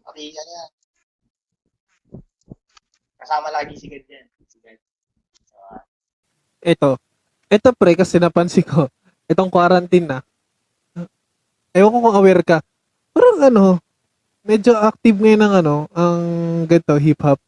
Pati 0.08 0.24
yan 0.32 0.56
yan. 0.56 0.72
Kasama 3.18 3.52
lagi 3.52 3.76
si 3.76 3.91
God 3.91 4.08
yan. 4.08 4.28
Si 4.48 4.56
God. 4.64 4.80
So, 5.43 5.60
ah, 5.68 5.84
Ito. 6.62 6.97
Ito, 7.47 7.70
pre, 7.78 7.95
kasi 7.95 8.20
napansin 8.20 8.66
ko. 8.66 8.89
Itong 9.28 9.51
quarantine 9.51 10.08
na. 10.08 10.20
Ewan 11.76 11.93
ko 11.93 11.99
kung 12.10 12.18
aware 12.18 12.43
ka. 12.43 12.58
Parang 13.14 13.38
ano, 13.43 13.66
medyo 14.41 14.74
active 14.74 15.18
ngayon 15.20 15.41
ng 15.43 15.53
ano, 15.64 15.76
ang 15.93 16.24
ganito, 16.66 16.95
hip-hop. 16.97 17.39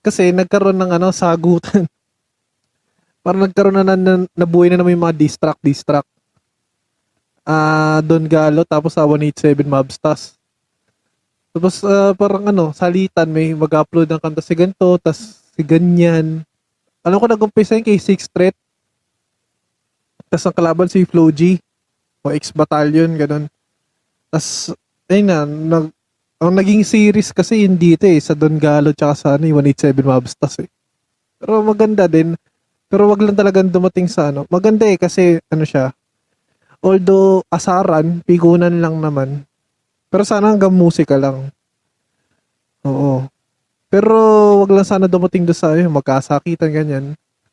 Kasi 0.00 0.32
nagkaroon 0.32 0.78
ng 0.80 0.92
ano, 0.96 1.12
sagutan. 1.12 1.84
Parang 3.24 3.44
nagkaroon 3.44 3.76
na, 3.76 3.84
na, 3.84 3.96
na 3.96 4.14
nabuhay 4.32 4.72
na 4.72 4.80
naman 4.80 4.96
yung 4.96 5.04
mga 5.04 5.18
distract, 5.20 5.60
distract. 5.60 6.08
Ah, 7.44 8.00
Don 8.00 8.24
Galo, 8.24 8.64
tapos 8.64 8.96
sa 8.96 9.04
187 9.04 9.64
Mobstars. 9.64 10.40
Tapos 11.50 11.82
ah, 11.82 12.14
parang 12.14 12.46
ano, 12.46 12.70
salitan, 12.70 13.26
may 13.26 13.52
mag-upload 13.52 14.06
ng 14.06 14.22
kanta 14.22 14.40
si 14.40 14.54
ganito, 14.54 14.96
tas 15.02 15.42
si 15.52 15.62
ganyan. 15.66 16.46
Alam 17.00 17.18
ko 17.20 17.26
nag-umpisa 17.28 17.76
yun 17.76 17.84
kay 17.86 17.96
Six 17.96 18.28
Threat. 18.28 18.52
Tapos 20.28 20.44
ang 20.46 20.56
kalaban 20.56 20.88
si 20.88 21.02
Flo 21.08 21.32
G. 21.32 21.56
O 22.20 22.28
X-Battalion, 22.28 23.16
ganun. 23.16 23.48
Tapos, 24.28 24.76
ayun 25.08 25.26
na, 25.26 25.48
nag, 25.48 25.84
ang 26.40 26.52
naging 26.52 26.84
series 26.84 27.32
kasi 27.32 27.64
yun 27.64 27.80
dito 27.80 28.04
eh, 28.04 28.20
sa 28.20 28.36
Don 28.36 28.60
Galo 28.60 28.92
tsaka 28.92 29.14
sa 29.16 29.28
ano, 29.36 29.48
yung 29.48 29.64
187 29.64 30.04
Mobstars 30.04 30.56
eh. 30.60 30.68
Pero 31.40 31.64
maganda 31.64 32.04
din. 32.04 32.36
Pero 32.88 33.08
wag 33.08 33.24
lang 33.24 33.36
talagang 33.36 33.72
dumating 33.72 34.08
sa 34.08 34.28
ano. 34.28 34.44
Maganda 34.52 34.84
eh 34.84 35.00
kasi 35.00 35.40
ano 35.48 35.64
siya. 35.64 35.92
Although 36.84 37.44
asaran, 37.48 38.20
pigunan 38.24 38.80
lang 38.80 39.00
naman. 39.00 39.44
Pero 40.12 40.24
sana 40.24 40.52
hanggang 40.52 40.72
musika 40.72 41.16
lang. 41.16 41.48
Oo. 42.84 43.28
Pero 43.90 44.14
wag 44.62 44.70
lang 44.70 44.86
sana 44.86 45.10
dumating 45.10 45.42
doon 45.42 45.58
sa 45.58 45.74
ayun, 45.74 45.90
magkasakitan 45.90 46.70
ganyan. 46.70 47.04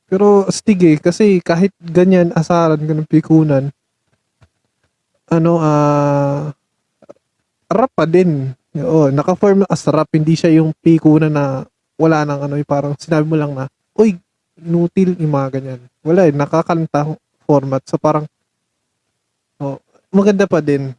Pero 0.05 0.45
astig 0.45 0.79
eh, 0.85 0.97
kasi 1.01 1.41
kahit 1.41 1.73
ganyan, 1.81 2.29
asaran, 2.37 2.79
ganun 2.79 3.09
pikunan, 3.09 3.73
ano, 5.27 5.51
ah, 5.59 6.53
rap 7.67 7.91
pa 7.97 8.05
din. 8.07 8.53
Oo, 8.77 9.09
naka-form 9.09 9.65
as 9.67 9.83
rap, 9.89 10.07
hindi 10.13 10.37
siya 10.37 10.61
yung 10.61 10.71
pikunan 10.77 11.33
na 11.33 11.65
wala 11.97 12.21
nang 12.23 12.45
ano, 12.45 12.55
parang 12.63 12.93
sinabi 12.95 13.25
mo 13.25 13.35
lang 13.35 13.51
na, 13.57 13.65
uy, 13.97 14.15
inutil, 14.61 15.17
yung 15.17 15.33
mga 15.33 15.57
ganyan. 15.57 15.81
Wala 16.05 16.29
eh, 16.29 16.33
nakakanta 16.37 17.17
format. 17.49 17.81
So 17.89 17.97
parang, 17.97 18.29
oh, 19.57 19.81
maganda 20.13 20.45
pa 20.45 20.61
din. 20.61 20.93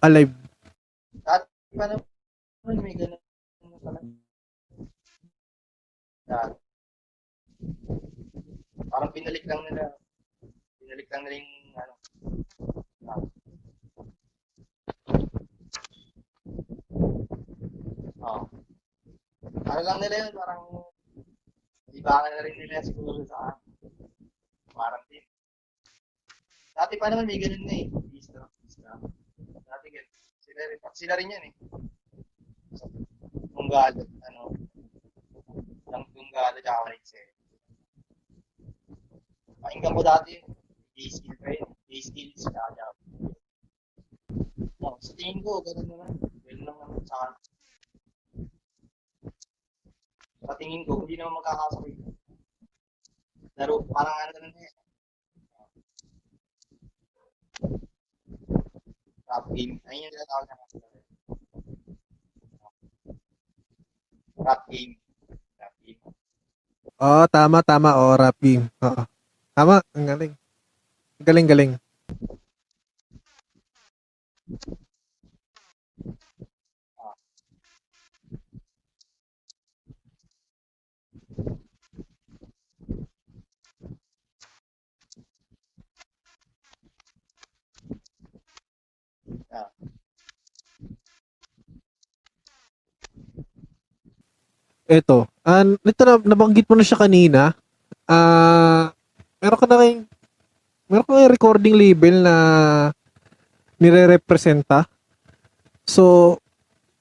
Alive. 0.00 0.32
Paano 1.76 2.00
naman 2.64 2.76
may 2.80 2.96
ganun 2.96 3.17
Dati. 6.28 6.60
Parang 8.88 9.12
pinalik 9.16 9.44
lang 9.48 9.64
nila. 9.64 9.96
Pinalik 10.76 11.08
lang 11.08 11.22
nila 11.24 11.36
yung 11.40 11.52
ano. 11.72 11.94
ah. 13.08 13.20
Oo. 18.28 18.44
Ano 19.68 19.80
lang 19.80 19.98
nila 20.04 20.16
yun, 20.28 20.32
parang 20.36 20.62
ibangan 21.96 22.32
na 22.36 22.44
rin 22.44 22.56
nila 22.60 22.84
siguro 22.84 23.24
sa 23.24 23.56
quarantine. 24.68 25.24
Dati 26.76 26.94
pa 27.00 27.08
naman 27.08 27.24
may 27.24 27.40
ganun 27.40 27.64
na 27.64 27.74
eh. 27.74 27.86
Bista, 28.12 28.44
bista. 28.60 29.00
Dati 29.48 29.86
ganun. 29.88 30.12
Sila 30.44 30.60
rin, 30.68 30.78
sila 30.92 31.14
rin 31.16 31.32
yan 31.32 31.44
eh. 31.48 31.54
Tunggalo, 33.54 34.02
ano, 34.26 34.42
ng 35.88 36.04
tunggalo 36.14 36.58
tsaka 36.62 36.84
Marikse. 36.86 37.22
Pakinggan 39.58 39.94
mo 39.94 40.02
dati, 40.02 40.38
A-skill 40.98 41.36
pa 41.38 41.54
yun. 41.54 41.70
A-skills, 41.94 42.42
tsaka 42.42 42.74
job. 42.74 42.94
No, 44.82 44.98
sa 44.98 45.12
tingin 45.14 45.38
ko, 45.46 45.62
ganun 45.62 45.86
naman. 45.86 46.10
Ganun 46.42 46.64
lang 46.66 46.78
naman 46.82 47.02
sa 47.06 47.16
akin. 47.22 47.42
Sa 50.42 50.54
tingin 50.58 50.82
ko, 50.82 51.06
hindi 51.06 51.14
naman 51.14 51.38
magkakasakit. 51.38 51.96
Laro, 53.58 53.82
parang 53.90 54.18
ano 54.26 54.34
na 54.42 54.48
na. 54.50 54.70
Rap 59.28 59.44
game. 59.54 59.78
Ayun 59.86 60.02
yung 60.08 60.14
tinatawag 60.14 60.46
na 60.50 60.97
rap 64.38 64.62
game. 64.70 64.94
Rap 65.58 65.74
game. 65.82 66.00
Oo, 66.98 67.22
tama, 67.30 67.58
tama. 67.62 67.90
Oo, 67.98 68.14
rap 68.18 68.36
game. 68.38 68.66
Oo. 68.82 69.02
Tama, 69.54 69.82
ang 69.94 70.06
galing. 70.06 70.32
Galing, 71.18 71.46
galing. 71.50 71.72
Eto, 94.88 95.28
ah, 95.44 95.68
ito 95.68 96.02
na, 96.08 96.16
nabanggit 96.16 96.64
mo 96.64 96.72
na 96.72 96.80
siya 96.80 96.96
kanina. 96.96 97.52
Ah, 98.08 98.88
meron 99.36 99.60
ka 99.60 99.68
na 99.68 99.76
kayong, 99.84 100.02
meron 100.88 101.04
ka 101.04 101.12
kayong 101.12 101.34
recording 101.36 101.76
label 101.76 102.24
na 102.24 102.34
nire-representa. 103.76 104.88
So, 105.84 106.40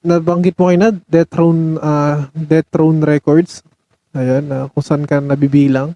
nabanggit 0.04 0.60
mo 0.60 0.68
kayo 0.68 0.80
na 0.84 0.92
Death 1.08 1.32
Throne, 1.32 1.80
ah, 1.80 2.28
Death 2.36 2.68
Throne 2.76 3.00
Records. 3.00 3.64
Ayan, 4.12 4.52
na 4.52 4.68
kung 4.68 4.84
saan 4.84 5.08
ka 5.08 5.24
nabibilang. 5.24 5.96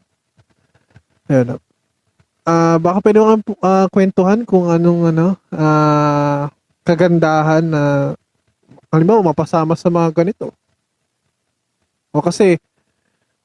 Ayan. 1.28 1.60
Ah, 2.48 2.80
baka 2.80 3.04
pwede 3.04 3.20
mo 3.20 3.36
kang 3.36 3.44
ah, 3.68 3.92
kwentuhan 3.92 4.48
kung 4.48 4.72
anong 4.72 5.12
ano, 5.12 5.28
ah, 5.52 6.48
kagandahan 6.88 7.68
na 7.68 7.84
halimbawa 8.96 9.36
mapasama 9.36 9.76
sa 9.76 9.92
mga 9.92 10.16
ganito. 10.16 10.56
O 12.12 12.20
kasi, 12.20 12.60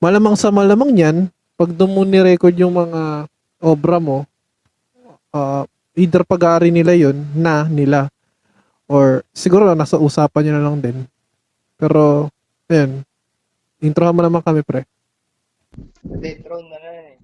malamang 0.02 0.34
sa 0.34 0.50
malamang 0.50 0.92
yan, 0.94 1.16
pag 1.54 1.70
doon 1.70 1.92
mo 1.94 2.02
ni-record 2.02 2.52
yung 2.58 2.74
mga 2.74 3.30
obra 3.62 3.96
mo, 4.02 4.26
uh, 5.30 5.64
either 5.96 6.26
pag-aari 6.26 6.74
nila 6.74 6.92
yon 6.92 7.16
na 7.32 7.64
nila. 7.70 8.10
Or 8.86 9.22
siguro 9.30 9.70
nasa 9.72 9.98
usapan 9.98 10.46
nyo 10.46 10.52
na 10.54 10.64
lang 10.66 10.78
din. 10.82 10.98
Pero, 11.78 12.30
ayun. 12.68 13.02
Introhan 13.82 14.14
mo 14.14 14.22
naman 14.22 14.42
kami, 14.42 14.66
pre. 14.66 14.84
Throne 16.42 16.68
na 16.72 16.78
na 16.80 16.92
eh. 17.12 17.20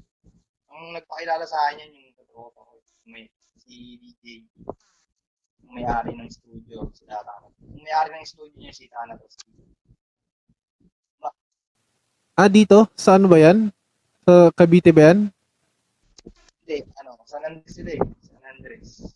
Ang 0.68 0.94
nagpakilala 0.96 1.44
sa 1.46 1.58
akin 1.68 1.86
yan 1.86 1.90
yung 1.90 2.16
totoo 2.18 2.46
ko. 2.52 2.60
May, 3.08 3.26
si 3.58 3.98
DJ. 3.98 4.46
May-ari 5.72 6.12
ng 6.12 6.28
studio, 6.28 6.92
si 6.92 7.08
Tata. 7.08 7.48
May-ari 7.64 8.12
ng 8.20 8.26
studio 8.28 8.58
niya, 8.60 8.74
si 8.76 8.86
Tana. 8.92 9.16
Ah, 12.32 12.48
dito? 12.48 12.88
Saan 12.96 13.28
ba 13.28 13.36
yan? 13.36 13.68
Sa 14.24 14.48
Cavite 14.56 14.88
ba 14.88 15.12
yan? 15.12 15.28
Hindi, 16.64 16.80
ano, 16.96 17.20
San 17.28 17.44
Andres 17.44 17.76
sila 17.76 17.92
eh. 17.92 18.00
San 18.24 18.40
Andres. 18.48 19.12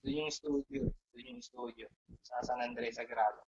Doon 0.00 0.24
yung 0.24 0.32
studio. 0.32 0.88
Doon 1.12 1.26
yung 1.36 1.44
studio. 1.44 1.84
Sa 2.24 2.40
San 2.40 2.64
Andres, 2.64 2.96
Sagrado. 2.96 3.44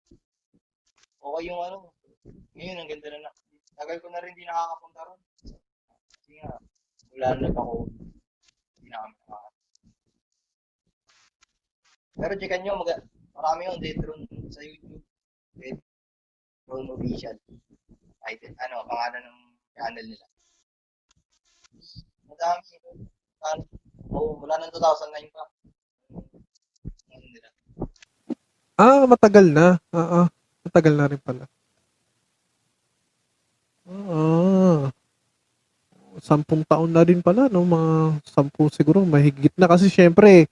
Okay 1.22 1.42
yung 1.46 1.62
ano. 1.62 1.94
Ngayon, 2.58 2.82
ang 2.82 2.90
ganda 2.90 3.14
na. 3.14 3.30
Tagal 3.78 4.02
ko 4.02 4.10
na 4.10 4.18
rin 4.18 4.34
di 4.34 4.42
nakakapunta 4.42 5.06
ron. 5.06 5.20
Kasi 6.10 6.32
nga, 6.42 6.50
wala 7.14 7.28
na 7.38 7.48
ako. 7.54 7.74
Hindi 8.74 8.86
na 8.90 8.98
kami 9.06 9.14
nakakapunta. 9.22 9.54
Pero 12.16 12.32
checkan 12.42 12.60
nyo, 12.66 12.74
mag 12.82 12.90
marami 13.38 13.60
yung 13.70 13.78
Detron 13.78 14.26
sa 14.50 14.66
YouTube. 14.66 15.04
Detron 15.54 16.90
Official. 16.90 17.38
Title, 18.26 18.58
ano, 18.58 18.82
pangalan 18.90 19.22
ng 19.22 19.38
channel 19.78 20.06
nila. 20.10 20.26
Madami. 22.26 22.66
Ano, 23.46 23.62
oh, 24.10 24.34
mula 24.42 24.58
ng 24.58 24.72
2009 24.74 25.30
pa. 25.30 25.42
Ano. 27.14 27.86
Ah, 28.74 29.06
matagal 29.06 29.46
na. 29.46 29.78
Ah, 29.94 30.26
ah. 30.26 30.28
Matagal 30.66 30.94
na 30.98 31.06
rin 31.06 31.22
pala. 31.22 31.46
Ah. 33.86 34.90
Sampung 36.18 36.66
taon 36.66 36.90
na 36.90 37.06
rin 37.06 37.22
pala, 37.22 37.46
no? 37.46 37.62
Mga 37.62 38.18
sampu 38.26 38.66
siguro, 38.74 39.06
mahigit 39.06 39.54
na. 39.54 39.70
Kasi 39.70 39.86
syempre, 39.86 40.50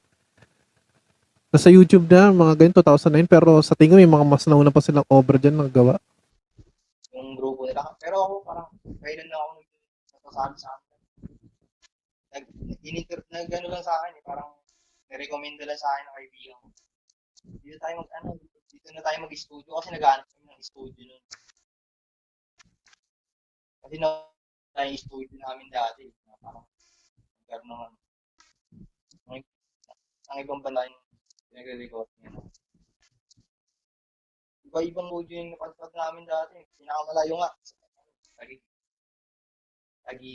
nasa 1.50 1.74
YouTube 1.74 2.06
na, 2.06 2.30
mga 2.30 2.54
ganyan, 2.54 2.78
2009. 2.78 3.26
Pero 3.26 3.58
sa 3.66 3.74
tingin 3.74 3.98
may 3.98 4.06
mga 4.06 4.22
mas 4.22 4.46
nauna 4.46 4.70
pa 4.70 4.78
silang 4.78 5.08
obra 5.10 5.42
dyan 5.42 5.58
na 5.58 5.66
gawa. 5.66 5.98
Nila. 7.64 7.84
Pero 7.96 8.16
ako 8.20 8.34
parang, 8.44 8.68
kailan 9.00 9.28
na 9.28 9.38
ako 9.40 9.50
nagsasabi 10.12 10.56
sa 10.60 10.70
akin. 10.76 10.98
Nag, 12.34 12.44
ininter, 12.84 13.20
nag 13.32 13.48
ano 13.48 13.66
lang 13.72 13.84
sa 13.84 13.94
akin 14.00 14.18
eh, 14.20 14.24
parang, 14.24 14.50
nirecommend 15.08 15.60
lang 15.60 15.80
sa 15.80 15.88
akin 15.96 16.04
ng 16.04 16.16
kaibigan 16.16 16.56
ko. 16.60 16.68
Dito 17.60 17.76
tayo 17.80 17.94
mag, 18.00 18.10
ano, 18.20 18.28
dito 18.68 18.88
na 18.92 19.04
tayo 19.04 19.16
mag-studio 19.24 19.70
kasi 19.80 19.88
naghanap 19.92 20.26
kami 20.28 20.44
ng 20.48 20.64
studio 20.64 21.02
nun. 21.08 21.24
Kasi 23.84 23.94
na 24.00 24.08
tayo 24.74 24.90
studio 24.96 25.36
namin 25.40 25.68
dati. 25.72 26.08
Na 26.28 26.36
parang, 26.40 26.66
nagkaroon 27.44 27.68
naman. 27.68 27.92
Ang, 29.28 29.40
ang 30.32 30.38
ibang 30.40 30.60
banda 30.64 30.88
yung 30.88 31.00
pinagre-record 31.52 32.08
niya. 32.18 32.32
Iba-ibang 34.74 35.06
audio 35.06 35.38
yung 35.38 35.54
napagpag 35.54 35.94
namin 35.94 36.26
dati. 36.26 36.58
Pinakamalayo 36.74 37.38
nga. 37.38 37.50
Tagi. 38.34 38.58
Tagi. 40.02 40.34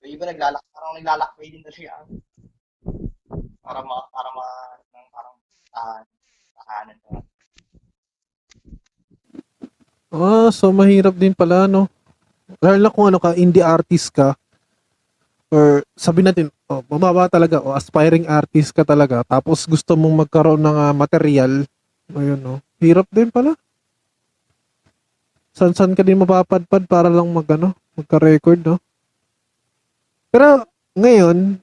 Yung 0.00 0.12
iba 0.16 0.24
naglalak, 0.24 0.64
parang 0.72 0.96
naglalakbay 0.96 1.52
din 1.52 1.60
talaga. 1.60 2.08
Para 3.60 3.84
ma, 3.84 4.08
para 4.08 4.28
ma, 4.32 4.46
ng 4.88 5.08
parang 5.12 5.36
tahan, 5.68 6.04
tahanan 6.56 6.96
ka. 6.96 7.10
Ah, 10.08 10.48
so 10.48 10.72
mahirap 10.72 11.12
din 11.12 11.36
pala, 11.36 11.68
no? 11.68 11.92
Lalo 12.64 12.80
na 12.80 12.88
kung 12.88 13.12
ano 13.12 13.20
ka, 13.20 13.36
indie 13.36 13.60
artist 13.60 14.16
ka, 14.16 14.32
or 15.52 15.84
sabi 15.92 16.24
natin, 16.24 16.48
oh, 16.72 16.80
mababa 16.88 17.28
talaga, 17.28 17.60
o 17.60 17.76
aspiring 17.76 18.24
artist 18.24 18.72
ka 18.72 18.80
talaga, 18.80 19.20
tapos 19.28 19.68
gusto 19.68 19.92
mong 19.92 20.24
magkaroon 20.24 20.64
ng 20.64 20.76
ah, 20.88 20.96
material, 20.96 21.68
ayun, 22.14 22.40
no? 22.40 22.54
Hirap 22.80 23.08
din 23.12 23.28
pala. 23.28 23.52
San-san 25.52 25.92
ka 25.92 26.06
din 26.06 26.22
mapapadpad 26.22 26.86
para 26.86 27.10
lang 27.10 27.28
mag, 27.34 27.48
ano, 27.50 27.74
magka-record, 27.98 28.62
no? 28.62 28.76
Pero, 30.30 30.62
ngayon, 30.94 31.58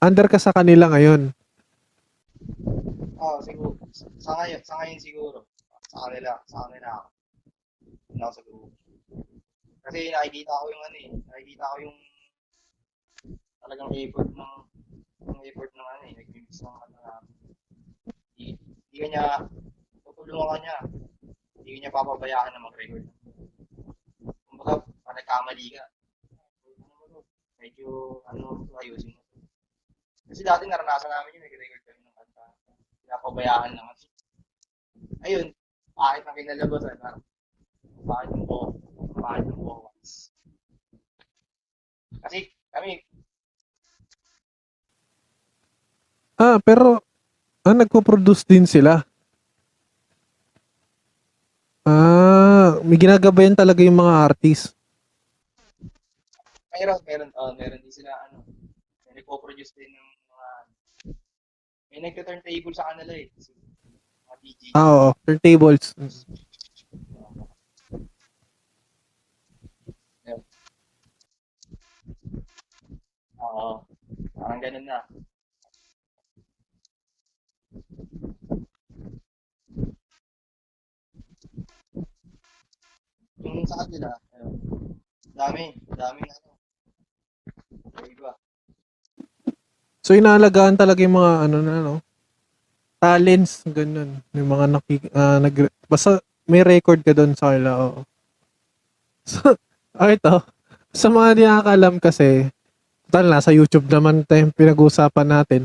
under 0.00 0.26
ka 0.30 0.40
sa 0.40 0.54
kanila 0.56 0.88
ngayon. 0.88 1.34
Oo, 3.20 3.38
siguro. 3.44 3.76
Sa 4.22 4.32
ngayon, 4.40 4.60
sa 4.64 4.74
ngayon 4.80 5.00
siguro. 5.00 5.38
Sa 5.92 6.08
kanila, 6.08 6.40
sa 6.48 6.56
kanila 6.66 6.88
ako. 6.96 7.08
Doon 8.06 8.22
ako 8.22 8.32
sa 8.32 8.42
group. 8.46 8.72
Kasi 9.86 10.10
nakikita 10.10 10.50
ko 10.50 10.66
yung 10.66 10.82
ano 10.82 10.96
eh, 10.98 11.08
nakikita 11.30 11.64
ko 11.70 11.76
yung 11.78 11.98
talagang 13.62 13.90
effort 13.94 14.30
ng 14.34 14.54
yung 15.30 15.40
effort 15.46 15.70
ng 15.74 15.88
ano 15.94 16.02
eh, 16.10 16.14
nag-mix 16.18 16.48
ng 16.58 16.74
ano 16.74 16.96
na 17.06 17.12
hindi, 18.96 19.12
ka 19.12 19.12
niya, 19.12 19.28
tutulungan 20.08 20.56
niya, 20.64 20.76
hindi 21.60 21.84
niya 21.84 21.92
papabayaan 21.92 22.48
na 22.48 22.64
mag-record. 22.64 23.04
Kumbaga, 24.48 24.88
pag 25.04 25.16
nagkamali 25.20 25.76
ka, 25.76 25.84
medyo 27.60 28.24
ano, 28.24 28.64
ayusin 28.80 29.12
mo. 29.12 29.20
Kasi 30.32 30.40
dati 30.40 30.64
naranasan 30.64 31.12
namin 31.12 31.36
yun, 31.36 31.44
nag-record 31.44 31.84
kami 31.84 32.00
ng 32.00 32.16
kanta. 32.16 32.44
Pinapabayaan 33.04 33.76
lang. 33.76 33.86
Ayun, 35.28 35.52
bakit 35.92 36.22
na 36.24 36.32
kinalabasan 36.32 36.96
na 36.96 37.20
bakit 38.00 38.32
yung 38.32 38.48
po, 38.48 38.80
bakit 39.20 39.44
yung 39.44 39.60
vocals. 39.60 40.32
Kasi 42.24 42.48
kami, 42.72 43.04
Ah, 46.40 46.60
pero 46.64 47.04
ah, 47.66 47.74
nagpo-produce 47.74 48.46
din 48.46 48.62
sila. 48.64 49.02
Ah, 51.86 52.78
may 52.82 52.98
ginagabayan 52.98 53.54
talaga 53.54 53.82
yung 53.82 53.98
mga 53.98 54.14
artist. 54.26 54.74
Meron, 56.76 56.98
meron, 57.08 57.30
oh, 57.34 57.50
meron 57.56 57.80
din 57.80 57.94
sila, 57.94 58.10
ano, 58.28 58.42
may 59.06 59.18
nagpo-produce 59.18 59.72
din 59.74 59.90
ng 59.90 60.08
mga, 60.28 60.48
may 61.90 61.98
nagka-turntable 62.04 62.74
sa 62.74 62.86
kanila 62.92 63.12
eh. 63.16 63.26
Si- 63.38 63.54
Mga 63.54 64.36
DJ. 64.42 64.62
Ah, 64.74 64.86
oo, 64.86 65.08
turntables. 65.24 65.94
Oo, 73.36 73.84
parang 74.34 74.60
ganun 74.60 74.84
na. 74.84 74.98
Yung 83.44 83.68
sa 83.68 83.84
kanila, 83.84 84.08
ayun, 84.32 84.54
dami, 85.36 85.64
dami 85.92 86.22
ano. 86.24 86.50
Iba. 88.06 88.32
So 90.00 90.16
inaalagaan 90.16 90.78
talaga 90.78 91.02
yung 91.04 91.18
mga 91.20 91.32
ano 91.48 91.56
na 91.60 91.72
ano, 91.84 91.94
talents 92.96 93.62
ganun. 93.68 94.24
Yung 94.32 94.48
mga 94.48 94.66
nakik 94.72 95.02
ah, 95.12 95.38
nag 95.38 95.68
basta 95.86 96.18
may 96.46 96.62
record 96.62 97.02
ka 97.02 97.12
doon 97.12 97.34
sa 97.34 97.52
kanila. 97.52 97.90
Oo. 97.90 98.00
So, 99.26 99.42
ah, 100.00 100.10
ito. 100.14 100.42
Sa 100.94 101.10
mga 101.10 101.28
di 101.36 101.42
nakakalam 101.44 101.94
kasi, 101.98 102.48
total 103.10 103.26
na 103.28 103.42
sa 103.42 103.52
YouTube 103.52 103.90
naman 103.90 104.22
tayo 104.24 104.48
pinag-uusapan 104.54 105.26
natin. 105.26 105.62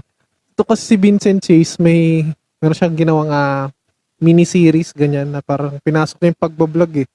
Ito 0.62 0.78
kasi 0.78 0.94
si 0.94 0.96
Vincent 1.02 1.42
Chase 1.42 1.82
may 1.82 2.22
meron 2.62 2.78
siyang 2.78 2.94
ginawang 2.94 3.34
ah, 3.34 3.74
mini-series 4.22 4.94
ganyan 4.94 5.34
na 5.34 5.42
parang 5.42 5.82
pinasok 5.82 6.22
niya 6.22 6.38
yung 6.38 6.44
pagbablog 6.46 7.02
eh. 7.02 7.10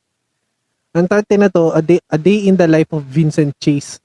Ang 0.90 1.06
title 1.06 1.38
na 1.38 1.46
to, 1.46 1.70
A 1.70 1.78
Day, 1.78 2.02
A 2.10 2.18
Day 2.18 2.50
in 2.50 2.58
the 2.58 2.66
Life 2.66 2.90
of 2.90 3.06
Vincent 3.06 3.54
Chase. 3.62 4.02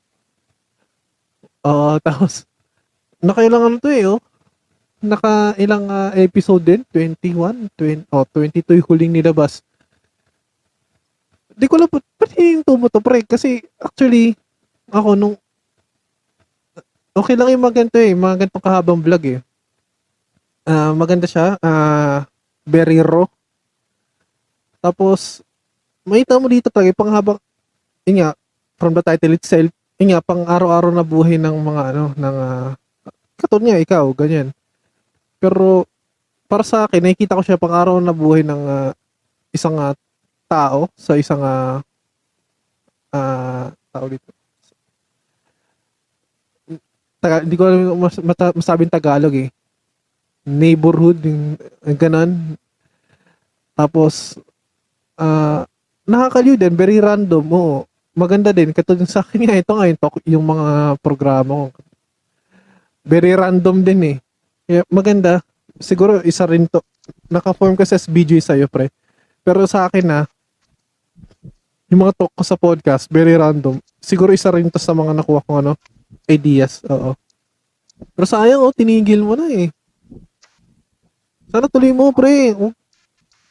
Oo, 1.66 1.98
tapos 2.06 2.46
nakailangan 3.18 3.82
to 3.82 3.90
eh, 3.90 4.06
oh. 4.14 4.22
Naka 5.02 5.58
ilang 5.58 5.90
ah, 5.90 6.14
episode 6.14 6.62
din? 6.62 6.86
21? 6.94 7.74
20, 7.74 8.14
oh, 8.14 8.22
22 8.30 8.78
yung 8.78 8.88
huling 8.94 9.10
nilabas. 9.10 9.66
Di 11.58 11.66
ko 11.66 11.82
alam, 11.82 11.90
ba't 11.90 12.30
yung 12.38 12.62
tumo 12.62 12.94
to, 12.94 13.02
pre? 13.02 13.26
Kasi, 13.26 13.58
actually, 13.82 14.38
ako 14.94 15.18
nung, 15.18 15.34
okay 17.16 17.36
lang 17.36 17.52
yung 17.52 17.64
mga 17.64 17.76
ganito 17.84 18.00
eh, 18.00 18.14
mga 18.16 18.36
ganitong 18.46 18.64
kahabang 18.64 19.02
vlog 19.04 19.24
eh. 19.28 19.40
Ah, 20.68 20.94
maganda 20.94 21.26
siya, 21.26 21.58
ah, 21.66 22.22
very 22.70 23.02
raw. 23.02 23.26
Tapos, 24.82 25.46
makita 26.08 26.42
mo 26.42 26.50
dito 26.50 26.70
talaga, 26.74 26.94
panghabang, 26.98 27.40
yun 28.06 28.16
nga, 28.26 28.32
from 28.82 28.94
the 28.98 29.04
title 29.06 29.36
itself, 29.38 29.70
yun 30.02 30.14
nga, 30.16 30.22
pang 30.26 30.46
araw-araw 30.46 30.90
na 30.94 31.06
buhay 31.06 31.38
ng 31.38 31.56
mga 31.62 31.84
ano, 31.94 32.06
ng, 32.18 32.38
ah, 32.42 32.72
katulad 33.38 33.64
niya, 33.66 33.84
ikaw, 33.84 34.06
ganyan. 34.16 34.54
Pero, 35.42 35.86
para 36.52 36.64
sa 36.68 36.86
akin, 36.86 37.02
nakikita 37.02 37.38
ko 37.40 37.44
siya 37.46 37.62
pang 37.62 37.74
araw 37.74 37.98
na 38.04 38.14
buhay 38.14 38.44
ng 38.46 38.62
ah, 38.68 38.92
isang 39.54 39.78
ah, 39.80 39.96
tao 40.52 40.92
sa 41.00 41.16
isang 41.16 41.42
ah 41.44 41.82
ah, 43.14 43.72
tao 43.92 44.08
dito. 44.08 44.32
Taga, 47.22 47.46
hindi 47.46 47.54
ko 47.54 47.70
alam 47.70 48.02
mas, 48.02 48.18
mata, 48.18 48.50
masabing 48.52 48.90
Tagalog 48.90 49.34
eh. 49.38 49.50
Neighborhood, 50.42 51.22
yung, 51.22 51.54
yung 51.86 52.00
ganon. 52.02 52.32
Tapos, 53.78 54.42
ah 55.22 55.70
nakakaliw 56.12 56.58
din, 56.58 56.74
very 56.76 56.98
random. 57.00 57.46
Oo, 57.54 57.86
maganda 58.12 58.52
din. 58.52 58.74
Katulad 58.76 59.08
sa 59.08 59.22
akin 59.24 59.48
nga, 59.48 59.56
ito 59.56 59.72
nga 59.72 59.86
yung, 59.88 60.00
talk, 60.00 60.16
yung 60.28 60.46
mga 60.46 60.98
programa 61.00 61.70
ko. 61.70 61.80
Very 63.02 63.34
random 63.34 63.82
din 63.82 64.02
eh. 64.04 64.18
Kaya 64.68 64.82
maganda. 64.92 65.42
Siguro 65.82 66.22
isa 66.22 66.46
rin 66.46 66.70
to. 66.70 66.84
Naka-form 67.32 67.74
kasi 67.74 67.98
as 67.98 68.06
BJ 68.06 68.44
sa'yo, 68.44 68.70
pre. 68.70 68.94
Pero 69.42 69.66
sa 69.66 69.90
akin 69.90 70.06
na, 70.06 70.20
yung 71.90 72.06
mga 72.06 72.14
talk 72.14 72.32
ko 72.38 72.44
sa 72.46 72.60
podcast, 72.60 73.10
very 73.10 73.34
random. 73.34 73.82
Siguro 73.98 74.32
isa 74.32 74.54
rin 74.54 74.70
to 74.70 74.78
sa 74.78 74.94
mga 74.94 75.18
nakuha 75.18 75.42
kong 75.44 75.60
ano, 75.66 75.74
ideas. 76.30 76.84
Oo. 76.90 77.18
Pero 78.14 78.26
sayang, 78.26 78.62
oh, 78.62 78.74
tinigil 78.74 79.22
mo 79.22 79.38
na 79.38 79.48
eh. 79.50 79.70
Sana 81.52 81.70
tuloy 81.70 81.94
mo, 81.94 82.10
pre. 82.14 82.56
Oh. 82.58 82.74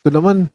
Ito 0.02 0.08
naman. 0.10 0.48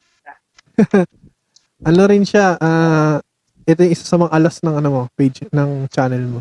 ano 1.89 2.01
rin 2.09 2.25
siya, 2.25 2.57
ah, 2.59 3.21
ito 3.65 3.81
yung 3.81 3.93
isa 3.93 4.05
sa 4.05 4.19
mga 4.19 4.33
alas 4.33 4.61
ng 4.61 4.75
ano 4.77 4.89
mo, 4.91 5.01
page, 5.13 5.47
ng 5.49 5.89
channel 5.89 6.25
mo. 6.37 6.39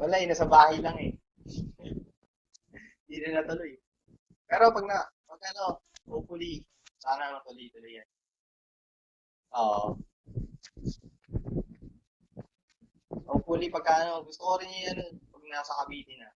Wala 0.00 0.16
eh, 0.16 0.26
nasa 0.28 0.46
bahay 0.48 0.78
lang 0.80 0.96
eh. 0.98 1.12
Hindi 3.06 3.16
na 3.26 3.42
natuloy. 3.42 3.74
Pero 4.46 4.74
pag 4.74 4.86
na, 4.86 4.98
pag 5.26 5.40
ano, 5.54 5.82
hopefully, 6.10 6.62
sana 6.98 7.38
matuloy-tuloy 7.38 8.02
yan. 8.02 8.08
Oo. 9.54 9.98
Hopefully, 13.10 13.66
pagka 13.74 14.06
ano, 14.06 14.22
gusto 14.22 14.42
ko 14.46 14.54
rin 14.62 14.70
yan, 14.70 14.98
pag 15.34 15.42
nasa 15.50 15.74
Cavite 15.82 16.14
na, 16.14 16.28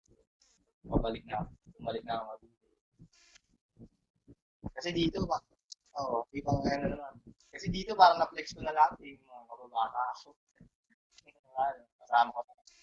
pabalik 0.91 1.23
na, 1.31 1.47
bumalik 1.79 2.03
na 2.03 2.19
ako 2.19 2.25
Cavite. 2.35 2.55
Kasi 4.75 4.91
dito, 4.91 5.23
ba, 5.31 5.39
oo, 6.03 6.27
di 6.35 6.43
pa 6.43 6.51
ano 6.51 6.87
naman. 6.99 7.15
Kasi 7.55 7.71
dito, 7.71 7.95
parang 7.95 8.19
na-flex 8.19 8.59
ko 8.59 8.61
na 8.67 8.75
lahat 8.75 8.99
eh, 9.07 9.15
yung 9.15 9.23
mga 9.31 9.45
kababata 9.47 10.01
ako. 10.19 10.29
Ano, 11.63 11.83
Kasama 12.03 12.31
ko 12.35 12.41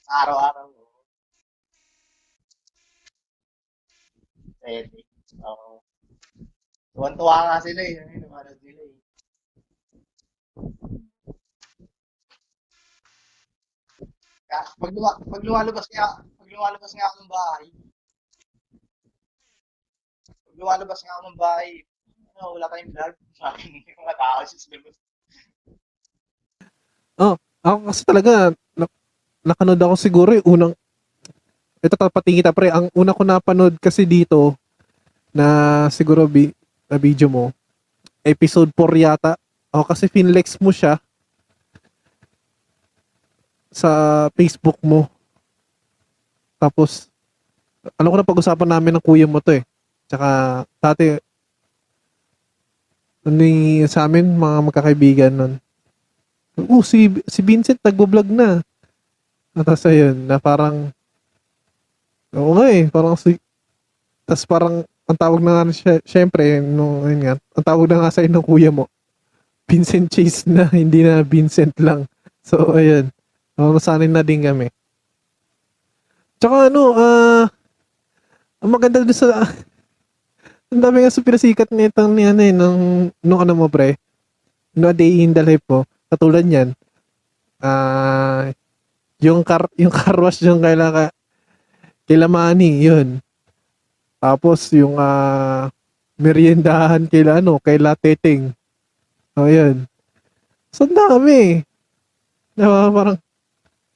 sa 0.07 0.13
araw-araw. 0.23 0.67
oo. 0.71 0.99
Pwede. 4.63 5.03
Oo. 5.43 5.83
Tuwan-tuwa 6.95 7.37
nga 7.47 7.57
sila 7.59 7.81
eh. 7.83 7.99
Ano, 7.99 8.23
lumanood 8.23 8.59
nila 8.63 8.81
eh. 8.87 8.95
Kaya, 14.40 14.40
pag, 14.51 14.91
luma, 14.91 15.11
pag 15.15 15.43
lumalabas 15.47 15.87
nga, 15.95 16.19
pag 16.19 16.49
lumalabas 16.51 16.91
nga 16.91 17.07
ako 17.07 17.15
ng 17.23 17.31
bahay, 17.31 17.65
pag 20.27 20.55
nga 20.99 21.13
ako 21.15 21.23
ng 21.31 21.39
bahay, 21.39 21.69
ano, 22.35 22.59
wala 22.59 22.67
tayong 22.67 22.91
vlog. 22.91 23.15
Sabi 23.37 23.59
ng 23.71 24.01
mga 24.03 24.15
tao 24.19 24.39
sa 24.43 24.69
labas. 24.75 24.95
Ako 27.61 27.77
kasi 27.93 28.01
talaga, 28.01 28.33
na, 28.73 28.85
nakanood 29.45 29.77
ako 29.77 29.95
siguro 29.95 30.29
yung 30.33 30.47
unang, 30.49 30.73
ito 31.81 31.93
tapatingin 31.97 32.41
kita 32.41 32.53
pre, 32.53 32.73
ang 32.73 32.89
una 32.97 33.13
ko 33.13 33.21
napanood 33.21 33.77
kasi 33.77 34.05
dito, 34.05 34.57
na 35.29 35.87
siguro 35.93 36.25
bi, 36.25 36.49
na 36.89 36.97
video 36.97 37.29
mo, 37.29 37.53
episode 38.25 38.73
4 38.73 38.97
yata. 38.97 39.37
Ako 39.71 39.93
kasi 39.93 40.09
finlex 40.09 40.59
mo 40.59 40.73
siya 40.73 40.99
sa 43.71 44.27
Facebook 44.35 44.75
mo. 44.83 45.07
Tapos, 46.59 47.07
ano 47.97 48.13
ko 48.13 48.15
na 48.19 48.27
pag-usapan 48.27 48.69
namin 48.77 48.99
ng 48.99 49.03
kuya 49.03 49.25
mo 49.25 49.39
to 49.41 49.57
eh. 49.57 49.63
Tsaka, 50.05 50.27
dati, 50.77 51.17
ano 53.25 53.43
sa 53.87 54.05
amin, 54.05 54.37
mga 54.37 54.57
magkakaibigan 54.69 55.33
nun. 55.33 55.53
Oh, 56.67 56.83
si, 56.83 57.09
si 57.25 57.39
Vincent 57.41 57.79
nagbo-vlog 57.79 58.27
na. 58.27 58.59
At 59.55 59.65
tapos 59.65 59.87
ayun, 59.87 60.27
na 60.27 60.37
parang, 60.37 60.91
oo 62.35 62.51
nga 62.59 62.67
eh, 62.71 62.91
parang 62.91 63.15
si, 63.15 63.39
tapos 64.27 64.45
parang, 64.47 64.75
ang 65.07 65.17
tawag 65.19 65.41
na 65.43 65.63
nga 65.63 65.99
syempre, 66.07 66.63
no, 66.63 67.03
yun 67.03 67.19
nga, 67.23 67.35
ang 67.35 67.65
tawag 67.65 67.87
na 67.91 67.99
nga 68.03 68.11
sa 68.13 68.23
ng 68.23 68.45
kuya 68.45 68.71
mo, 68.71 68.87
Vincent 69.67 70.07
Chase 70.11 70.47
na, 70.47 70.67
hindi 70.75 71.03
na 71.03 71.23
Vincent 71.23 71.75
lang. 71.79 72.07
So, 72.43 72.75
ayun. 72.75 73.11
Uh, 73.59 73.75
masanay 73.75 74.07
na 74.07 74.23
din 74.23 74.43
kami. 74.43 74.71
Tsaka 76.41 76.73
ano, 76.73 76.97
ah, 76.97 77.45
ang 78.57 78.71
maganda 78.73 79.05
doon 79.05 79.13
sa, 79.13 79.45
ang 80.73 80.81
dami 80.81 81.05
nga 81.05 81.13
sa 81.13 81.21
pinasikat 81.21 81.69
nitong 81.69 82.17
ni 82.17 82.23
ano 82.25 82.41
eh, 82.41 82.49
nung, 82.49 83.13
nung 83.21 83.41
ano 83.45 83.53
mo 83.53 83.69
pre, 83.69 84.01
no 84.73 84.89
a 84.89 84.95
day 84.95 85.21
in 85.21 85.37
the 85.37 85.45
life 85.45 85.61
po, 85.67 85.85
katulad 86.09 86.41
yan, 86.47 86.73
ah, 87.61 88.49
yung 89.21 89.45
car, 89.45 89.69
yung 89.81 89.93
car 89.93 90.17
wash 90.17 90.41
yung 90.41 90.65
kaila, 90.65 90.89
ka, 90.89 91.05
kila 92.09 92.25
Manny, 92.25 92.81
yun. 92.81 93.21
Tapos 94.17 94.65
yung, 94.73 94.97
ah, 94.97 95.69
meriendahan 96.21 97.09
kila 97.09 97.41
ano, 97.41 97.57
kaila 97.57 97.97
Teteng. 97.97 98.53
O, 99.33 99.49
yun. 99.49 99.89
So, 100.69 100.85
ang 100.85 100.93
dami. 100.93 101.65
Diba, 102.53 102.93
parang, 102.93 103.17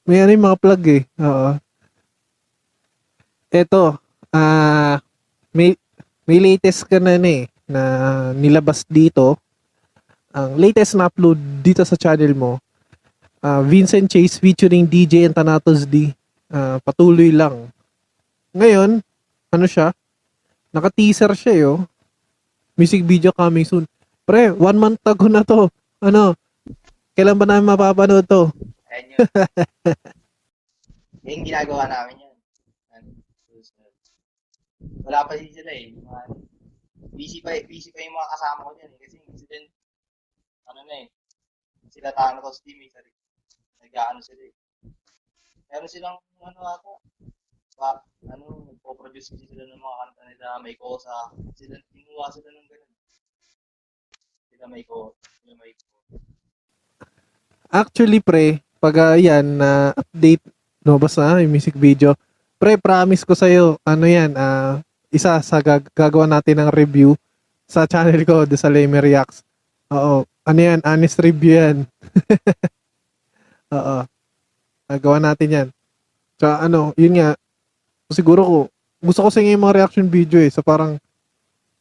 may 0.06 0.22
ano 0.22 0.30
yung 0.30 0.46
mga 0.46 0.60
plug 0.62 0.82
eh. 0.86 1.02
Oo. 1.18 1.48
Eto, 3.50 3.98
ah, 4.30 5.02
may, 5.50 5.74
may 6.22 6.38
latest 6.38 6.86
ka 6.86 7.02
na 7.02 7.18
na 7.18 7.26
eh, 7.26 7.44
na 7.66 7.80
nilabas 8.32 8.86
dito. 8.86 9.34
Ang 10.30 10.62
latest 10.62 10.94
na 10.94 11.10
upload 11.10 11.36
dito 11.60 11.82
sa 11.82 11.98
channel 11.98 12.38
mo, 12.38 12.62
ah, 13.42 13.66
Vincent 13.66 14.06
Chase 14.06 14.38
featuring 14.38 14.86
DJ 14.86 15.26
and 15.26 15.34
Thanatos 15.34 15.82
D. 15.82 16.14
Ah, 16.46 16.78
patuloy 16.86 17.34
lang. 17.34 17.66
Ngayon, 18.54 19.02
ano 19.50 19.66
siya? 19.66 19.90
Naka-teaser 20.70 21.34
siya 21.34 21.54
yo. 21.66 21.72
Music 22.78 23.02
video 23.02 23.34
coming 23.34 23.66
soon. 23.66 23.90
Pre, 24.22 24.54
one 24.54 24.78
month 24.78 25.02
ago 25.02 25.26
na 25.26 25.42
to. 25.42 25.66
Ano? 25.98 26.38
Kailan 27.16 27.40
ba 27.40 27.48
namin 27.48 27.74
mapapanood 27.74 28.28
to? 28.28 28.52
Ayan 28.96 29.12
yun. 29.12 29.28
yung 31.28 31.44
ginagawa 31.44 31.84
namin 31.84 32.24
yun. 32.24 32.36
Wala 35.06 35.22
pa 35.22 35.36
din 35.38 35.52
sila 35.52 35.70
eh. 35.70 35.92
Yung 35.94 36.02
mga, 36.02 36.22
busy 37.14 37.38
pa, 37.44 37.54
busy 37.68 37.92
pa 37.92 38.02
yung 38.02 38.16
mga 38.16 38.32
kasama 38.34 38.66
ko 38.66 38.70
dyan 38.74 38.90
eh. 38.90 38.98
Kasi 39.04 39.16
sila, 39.36 39.56
ano 40.72 40.80
na 40.88 40.96
eh, 41.04 41.08
sila 41.92 42.10
Thanatos 42.16 42.64
team 42.64 42.80
eh. 42.82 42.90
Nag-ano 43.84 44.18
sila 44.18 44.42
eh. 44.48 44.54
Meron 45.70 45.90
silang, 45.92 46.16
ano 46.42 46.60
ata, 46.64 46.94
pa, 47.76 48.00
ano, 48.32 48.66
nagpo-produce 48.66 49.36
kasi 49.36 49.44
sila 49.46 49.62
ng 49.68 49.78
mga 49.78 49.98
kanta 50.00 50.22
nila, 50.26 50.46
may 50.64 50.74
kosa. 50.74 51.30
Sila, 51.52 51.76
tinuwa 51.92 52.32
sila 52.32 52.48
ng 52.48 52.66
ganun. 52.66 52.92
Sila 54.50 54.64
may 54.66 54.82
ko, 54.82 55.14
sila 55.44 55.54
may 55.60 55.76
ko. 55.76 55.86
Actually, 57.70 58.18
pre, 58.24 58.65
pag 58.86 59.02
uh, 59.02 59.18
yan 59.18 59.58
na 59.58 59.90
update, 59.98 60.46
no, 60.86 60.94
basta 60.94 61.42
yung 61.42 61.50
music 61.50 61.74
video, 61.74 62.14
pre, 62.54 62.78
promise 62.78 63.26
ko 63.26 63.34
sa'yo, 63.34 63.82
ano 63.82 64.06
yan, 64.06 64.30
ah, 64.38 64.78
isa 65.10 65.42
sa 65.42 65.58
gag- 65.58 65.90
gagawa 65.90 66.30
natin 66.30 66.62
ng 66.62 66.70
review 66.70 67.18
sa 67.66 67.82
channel 67.90 68.22
ko, 68.22 68.46
the 68.46 68.54
sa 68.54 68.70
Leme 68.70 69.02
Reacts. 69.02 69.42
Oo, 69.90 70.22
ano 70.22 70.60
yan, 70.62 70.78
honest 70.86 71.18
review 71.18 71.58
yan. 71.58 71.82
Oo, 73.74 74.06
gagawa 74.86 75.18
natin 75.18 75.48
yan. 75.50 75.68
Tsaka 76.38 76.62
ano, 76.62 76.94
yun 76.94 77.18
nga, 77.18 77.34
siguro 78.14 78.40
ko, 78.46 78.58
gusto 79.02 79.26
ko 79.26 79.28
sa 79.34 79.42
yung 79.42 79.66
mga 79.66 79.82
reaction 79.82 80.06
video 80.06 80.38
eh, 80.38 80.54
sa 80.54 80.62
parang, 80.62 80.94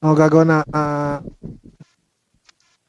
oh, 0.02 0.16
gagawa 0.18 0.42
na, 0.42 0.58
ah, 0.74 1.22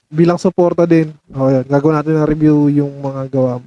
bilang 0.08 0.40
suporta 0.40 0.88
din. 0.88 1.12
Oh, 1.36 1.52
yan. 1.52 1.68
Gagawin 1.68 2.00
natin 2.00 2.16
ng 2.16 2.30
review 2.32 2.72
yung 2.72 3.04
mga 3.04 3.28
gawa. 3.28 3.60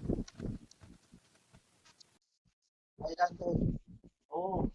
To. 3.28 3.52
Oo. 4.32 4.72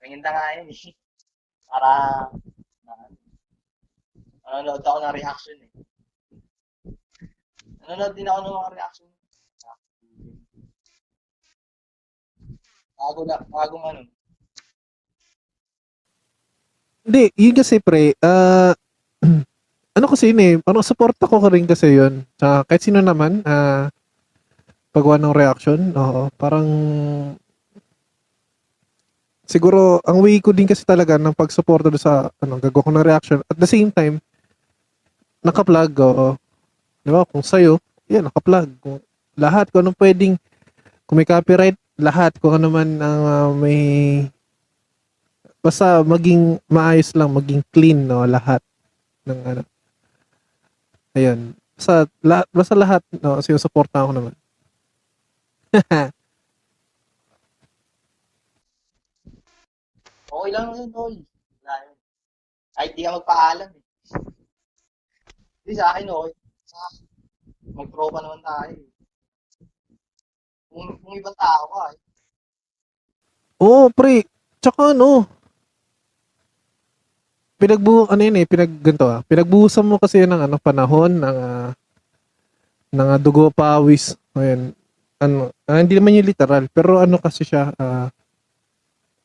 Panginda 0.00 0.32
nga 0.32 0.56
yun 0.56 0.72
eh. 0.72 0.96
Para, 1.68 1.90
na, 2.84 2.94
nanonood 4.48 4.80
ako 4.80 4.98
ng 5.04 5.16
reaction 5.20 5.56
eh. 5.60 5.70
Nanonood 7.84 8.14
din 8.16 8.28
ako 8.28 8.38
ng 8.40 8.56
mga 8.56 8.72
reaction. 8.72 9.08
Bago 12.98 13.20
na, 13.28 13.36
bagong 13.52 13.84
ano. 13.84 14.02
Hindi, 17.04 17.34
yun 17.34 17.54
kasi 17.58 17.82
pre, 17.82 18.14
ah, 18.22 18.70
ano 19.98 20.06
kasi 20.06 20.30
yun 20.30 20.40
eh, 20.40 20.54
parang 20.62 20.86
support 20.86 21.18
ako 21.18 21.50
rin 21.50 21.66
kasi 21.66 21.98
yun. 21.98 22.22
Tsaka 22.38 22.62
kahit 22.70 22.82
sino 22.86 23.02
naman, 23.02 23.42
ah, 23.42 23.90
pagwa 24.94 25.18
ng 25.18 25.34
reaction, 25.34 25.90
oo, 25.98 26.30
parang, 26.38 26.66
siguro, 29.52 30.00
ang 30.08 30.24
way 30.24 30.40
ko 30.40 30.56
din 30.56 30.64
kasi 30.64 30.80
talaga 30.88 31.20
ng 31.20 31.36
pagsuporta 31.36 31.92
doon 31.92 32.00
sa, 32.00 32.32
ano, 32.40 32.56
gagawa 32.56 32.86
ko 32.88 32.90
ng 32.96 33.04
reaction. 33.04 33.38
At 33.44 33.60
the 33.60 33.68
same 33.68 33.92
time, 33.92 34.16
naka-plug, 35.44 35.92
oo. 36.00 36.40
Di 37.04 37.12
ba? 37.12 37.28
Kung 37.28 37.44
sa'yo, 37.44 37.76
yan, 38.08 38.32
naka-plug. 38.32 38.72
Kung 38.80 38.96
lahat, 39.36 39.68
kung 39.68 39.84
anong 39.84 40.00
pwedeng, 40.00 40.40
kung 41.04 41.20
may 41.20 41.28
copyright, 41.28 41.76
lahat, 42.00 42.32
kung 42.40 42.56
ano 42.56 42.72
man 42.72 42.96
ang 42.96 43.22
ah, 43.28 43.50
may, 43.52 44.24
basta 45.60 46.00
maging 46.00 46.56
maayos 46.72 47.12
lang, 47.12 47.28
maging 47.36 47.60
clean, 47.68 48.08
no, 48.08 48.24
lahat 48.24 48.64
ng 49.28 49.40
ano. 49.44 49.62
Ayun. 51.12 51.52
Basta, 51.76 52.08
lahat, 52.24 52.46
basta 52.48 52.72
lahat, 52.72 53.02
no, 53.20 53.36
sinusuporta 53.44 54.00
ako 54.00 54.10
naman. 54.16 54.34
Okay 60.32 60.50
lang 60.50 60.72
yun, 60.72 60.88
tol. 60.88 61.12
Wala. 61.60 61.92
Kahit 62.72 62.90
di 62.96 63.04
ka 63.04 63.20
magpaalam 63.20 63.68
eh. 63.68 63.82
Hindi 65.62 65.72
sa 65.76 65.92
akin, 65.92 66.08
okay. 66.08 66.32
Sa 66.64 66.78
akin. 66.88 67.04
Mag-tropa 67.76 68.18
naman 68.24 68.40
tayo. 68.40 68.72
eh. 68.80 68.88
Kung, 70.72 70.88
kung 71.04 71.14
ibang 71.20 71.36
tao 71.36 71.64
ka 71.68 71.82
eh. 71.92 71.98
Oo, 73.60 73.92
pre. 73.92 74.24
Tsaka 74.58 74.96
ano, 74.96 75.28
pinagbu 77.60 78.10
ano 78.10 78.22
yun 78.24 78.40
eh, 78.40 78.46
pinag 78.48 78.72
ganito 78.80 79.06
ah. 79.06 79.20
Pinagbuhusan 79.28 79.86
mo 79.86 80.00
kasi 80.00 80.24
ng 80.24 80.48
ano 80.48 80.56
panahon 80.58 81.12
ng 81.20 81.36
ah, 81.38 81.70
ng 82.90 83.08
ah, 83.14 83.20
dugo 83.20 83.52
pawis. 83.52 84.16
Ayun. 84.34 84.72
Ano, 85.22 85.52
ah, 85.68 85.78
hindi 85.78 85.94
naman 85.94 86.18
yung 86.18 86.26
literal, 86.26 86.66
pero 86.72 86.98
ano 86.98 87.20
kasi 87.20 87.44
siya 87.46 87.70
ah 87.76 88.08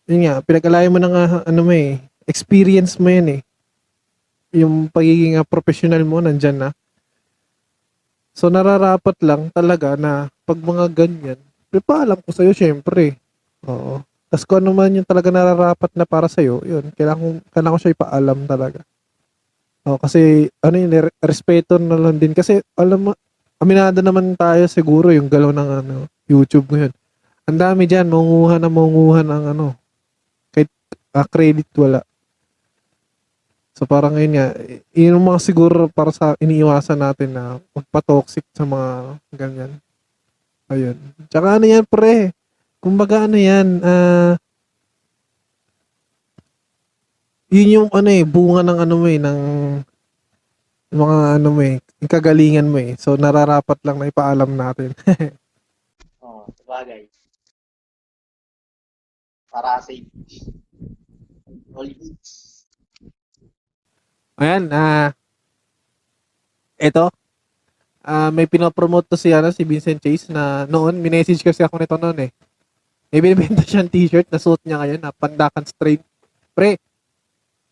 yun 0.07 0.23
nga, 0.23 0.39
pinag-alayan 0.39 0.93
mo 0.95 0.99
ng 1.03 1.13
ah, 1.13 1.43
ano 1.43 1.61
mo 1.67 1.73
eh, 1.75 1.99
experience 2.23 2.95
mo 2.95 3.11
yan 3.11 3.39
eh. 3.39 3.41
Yung 4.55 4.87
pagiging 4.87 5.35
ah, 5.35 5.43
professional 5.43 6.01
mo 6.07 6.23
nandyan 6.23 6.57
na. 6.57 6.69
So 8.31 8.47
nararapat 8.47 9.19
lang 9.19 9.51
talaga 9.51 9.99
na 9.99 10.31
pag 10.47 10.57
mga 10.57 10.85
ganyan, 10.95 11.39
prepaalam 11.67 12.17
ko 12.23 12.29
sa'yo 12.31 12.55
syempre. 12.55 13.19
Oo. 13.67 13.99
Tapos 14.27 14.43
kung 14.43 14.63
ano 14.63 14.71
man 14.71 14.95
yung 14.95 15.07
talaga 15.07 15.31
nararapat 15.31 15.91
na 15.95 16.07
para 16.07 16.31
sa'yo, 16.31 16.63
yun, 16.63 16.91
kailangan, 16.95 17.43
kailangan 17.51 17.75
ko 17.75 17.81
siya 17.83 17.95
ipaalam 17.95 18.39
talaga. 18.47 18.79
O, 19.87 19.95
kasi, 19.95 20.51
ano 20.59 20.75
yun, 20.75 20.91
eh, 20.91 21.01
re- 21.07 21.19
respeto 21.23 21.79
na 21.79 21.95
lang 21.95 22.19
din. 22.19 22.35
Kasi, 22.35 22.59
alam 22.75 23.07
mo, 23.07 23.11
aminado 23.55 24.03
naman 24.03 24.35
tayo 24.35 24.67
siguro 24.67 25.15
yung 25.15 25.31
galaw 25.31 25.55
ng 25.55 25.69
ano, 25.79 25.95
YouTube 26.27 26.67
ngayon. 26.67 26.91
Ang 27.47 27.57
dami 27.57 27.87
dyan, 27.87 28.11
mangunguha 28.11 28.59
na 28.59 28.67
mangunguha 28.67 29.23
ng 29.23 29.43
ano, 29.55 29.79
ah, 31.17 31.25
credit 31.25 31.65
wala. 31.73 32.05
So 33.77 33.85
parang 33.85 34.17
ngayon 34.17 34.33
nga, 34.33 34.47
yun 34.93 35.17
yung 35.17 35.25
mga 35.29 35.41
siguro 35.41 35.85
para 35.89 36.09
sa 36.09 36.33
iniiwasan 36.41 36.97
natin 36.97 37.29
na 37.33 37.61
magpa-toxic 37.77 38.41
sa 38.53 38.65
mga 38.65 39.21
ganyan. 39.33 39.71
Ayun. 40.69 40.97
Tsaka 41.29 41.61
ano 41.61 41.65
yan 41.69 41.85
pre, 41.85 42.33
kumbaga 42.81 43.29
ano 43.29 43.37
yan, 43.37 43.81
ah, 43.85 44.33
yun 47.53 47.85
yung 47.85 47.89
ano 47.93 48.09
eh, 48.09 48.25
bunga 48.25 48.65
ng 48.65 48.79
ano 48.81 48.93
mo 48.97 49.07
eh, 49.07 49.19
ng 49.21 49.39
mga 50.91 51.17
ano 51.39 51.47
mo 51.53 51.61
eh, 51.61 51.77
kagalingan 52.09 52.67
mo 52.67 52.81
eh. 52.81 52.97
So 52.97 53.13
nararapat 53.13 53.79
lang 53.85 54.01
na 54.01 54.09
ipaalam 54.09 54.51
natin. 54.57 54.91
Oo, 56.25 56.49
sabagay. 56.57 57.07
Para 59.53 59.79
safe. 59.85 60.09
Ayan, 64.37 64.69
ah, 64.69 65.09
eto, 66.77 67.09
ah, 68.05 68.29
may 68.33 68.45
pinopromote 68.49 69.09
to 69.09 69.17
si, 69.17 69.33
ano, 69.33 69.49
si 69.53 69.65
Vincent 69.65 70.01
Chase 70.01 70.29
na 70.29 70.65
noon, 70.69 70.97
minessage 71.01 71.41
kasi 71.41 71.61
ako 71.65 71.77
nito 71.81 71.97
noon 71.97 72.29
eh. 72.29 72.31
May 73.13 73.21
binibenta 73.23 73.63
siyang 73.65 73.89
t-shirt 73.89 74.27
na 74.29 74.41
suot 74.41 74.61
niya 74.65 74.77
ngayon 74.81 75.01
na 75.01 75.13
pandakan 75.15 75.65
straight. 75.65 76.01
Pre, 76.53 76.77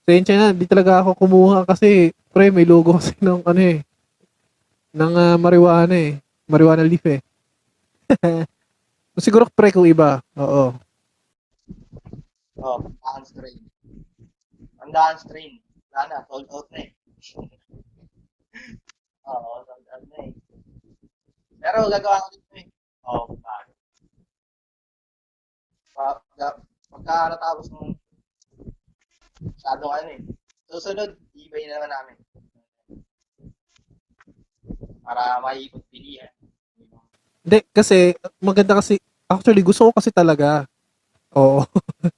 sensya 0.05 0.37
na, 0.37 0.47
di 0.53 0.65
talaga 0.69 1.01
ako 1.01 1.17
kumuha 1.25 1.65
kasi, 1.69 2.13
pre, 2.33 2.49
may 2.53 2.65
logo 2.65 2.97
kasi 2.97 3.13
ng 3.25 3.41
ano 3.45 3.61
eh, 3.61 3.81
ng 4.95 5.13
ah, 5.17 5.37
marijuana 5.37 5.93
eh. 5.97 6.17
Marijuana 6.45 6.85
leaf 6.85 7.01
eh. 7.09 7.21
Siguro 9.25 9.49
pre 9.49 9.73
kung 9.73 9.89
iba. 9.89 10.21
Oo. 10.37 10.77
Oh, 12.61 12.77
pandakan 13.01 13.25
strain. 13.25 13.74
Pandakan 14.85 15.17
strain. 15.17 15.57
Wala 15.89 16.01
na, 16.05 16.17
sold 16.29 16.45
out 16.53 16.69
na 16.69 16.85
eh. 16.85 16.93
Oo, 19.33 19.65
sold 19.65 19.87
out 19.89 20.05
na 20.13 20.17
eh. 20.29 20.31
Pero 21.57 21.89
gagawa 21.89 22.21
ko 22.21 22.27
dito 22.37 22.53
eh. 22.53 22.69
Oo, 23.09 23.25
oh, 23.25 23.27
pag. 23.41 23.65
Pa, 25.97 26.21
pagka, 26.93 27.33
natapos 27.33 27.65
ng 27.73 27.97
masyadong 29.57 29.93
ano 29.97 30.09
eh. 30.13 30.21
Susunod, 30.69 31.17
ibay 31.33 31.65
na 31.65 31.81
naman 31.81 31.89
namin. 31.89 32.17
Para 35.01 35.41
maikot 35.41 35.81
pilihan. 35.89 36.29
Hindi, 37.41 37.65
kasi 37.73 38.13
maganda 38.37 38.77
kasi 38.77 39.01
actually 39.25 39.65
gusto 39.65 39.89
ko 39.89 39.97
kasi 39.97 40.13
talaga. 40.13 40.69
Oo. 41.33 41.65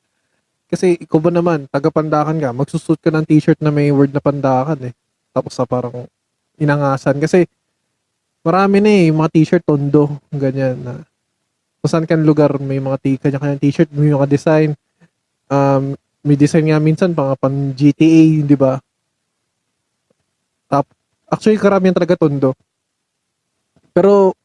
kasi 0.67 0.99
ikaw 0.99 1.19
ba 1.23 1.31
naman, 1.31 1.63
taga 1.71 1.87
Pandakan 1.87 2.37
ka, 2.43 2.51
magsusut 2.51 2.99
ka 2.99 3.07
ng 3.07 3.23
t-shirt 3.23 3.59
na 3.63 3.71
may 3.71 3.87
word 3.91 4.11
na 4.11 4.19
Pandakan 4.19 4.91
eh. 4.91 4.93
Tapos 5.31 5.55
sa 5.55 5.63
parang 5.63 6.07
inangasan. 6.59 7.17
Kasi 7.23 7.47
marami 8.43 8.83
na 8.83 8.91
eh, 8.91 9.07
mga 9.07 9.31
t-shirt 9.31 9.63
tondo, 9.63 10.19
ganyan 10.35 10.75
na. 10.83 10.93
Kung 11.79 11.89
saan 11.89 12.09
kan 12.09 12.19
lugar, 12.19 12.59
may 12.59 12.83
mga 12.83 12.97
t 12.99 13.15
kanya-kanyang 13.15 13.63
t-shirt, 13.63 13.89
may 13.95 14.11
mga 14.11 14.27
design. 14.27 14.75
Um, 15.47 15.95
may 16.27 16.35
design 16.35 16.67
nga 16.67 16.83
minsan 16.83 17.15
pang 17.15 17.31
pang 17.39 17.71
GTA, 17.71 18.43
di 18.43 18.57
ba? 18.59 18.75
Tap, 20.67 20.83
actually, 21.31 21.55
karamihan 21.55 21.95
talaga 21.95 22.19
tondo. 22.19 22.51
Pero, 23.95 24.35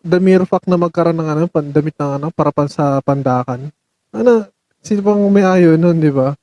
the 0.00 0.22
mere 0.22 0.46
fact 0.46 0.70
na 0.70 0.78
magkaroon 0.78 1.18
ng 1.18 1.28
ano, 1.28 1.44
pandamit 1.50 1.96
ng 1.98 2.10
ano, 2.22 2.26
para 2.30 2.54
pan 2.54 2.70
sa 2.70 3.02
pandakan. 3.02 3.68
Ano, 4.14 4.46
sino 4.80 5.00
pang 5.04 5.20
may 5.28 5.44
ayo 5.44 5.76
nun, 5.76 6.00
di 6.00 6.12
ba? 6.12 6.34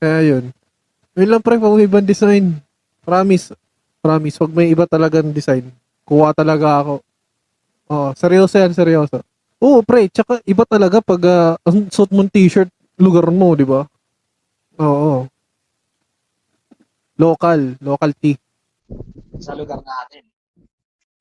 Kaya 0.00 0.24
yun. 0.24 0.44
Yun 1.18 1.28
lang 1.28 1.42
pre, 1.42 1.58
pag 1.60 1.76
ibang 1.82 2.06
design. 2.06 2.56
Promise. 3.04 3.52
Promise, 4.00 4.40
pag 4.40 4.52
may 4.56 4.72
iba 4.72 4.88
talagang 4.88 5.28
design, 5.34 5.68
kuha 6.08 6.32
talaga 6.32 6.80
ako. 6.80 6.94
Oo, 7.90 8.08
seryoso 8.16 8.56
yan, 8.56 8.72
seryoso. 8.72 9.20
Oo, 9.60 9.84
pre, 9.84 10.08
tsaka 10.08 10.40
iba 10.48 10.64
talaga 10.64 11.04
pag 11.04 11.20
uh, 11.20 11.52
ang 11.66 11.92
suot 11.92 12.08
mong 12.16 12.32
t-shirt, 12.32 12.72
lugar 12.96 13.28
mo, 13.28 13.52
di 13.52 13.66
ba? 13.68 13.84
Oo. 14.80 15.28
Local, 17.20 17.76
local 17.84 18.12
tea. 18.16 18.40
sa 19.40 19.52
lugar 19.56 19.80
natin. 19.84 20.24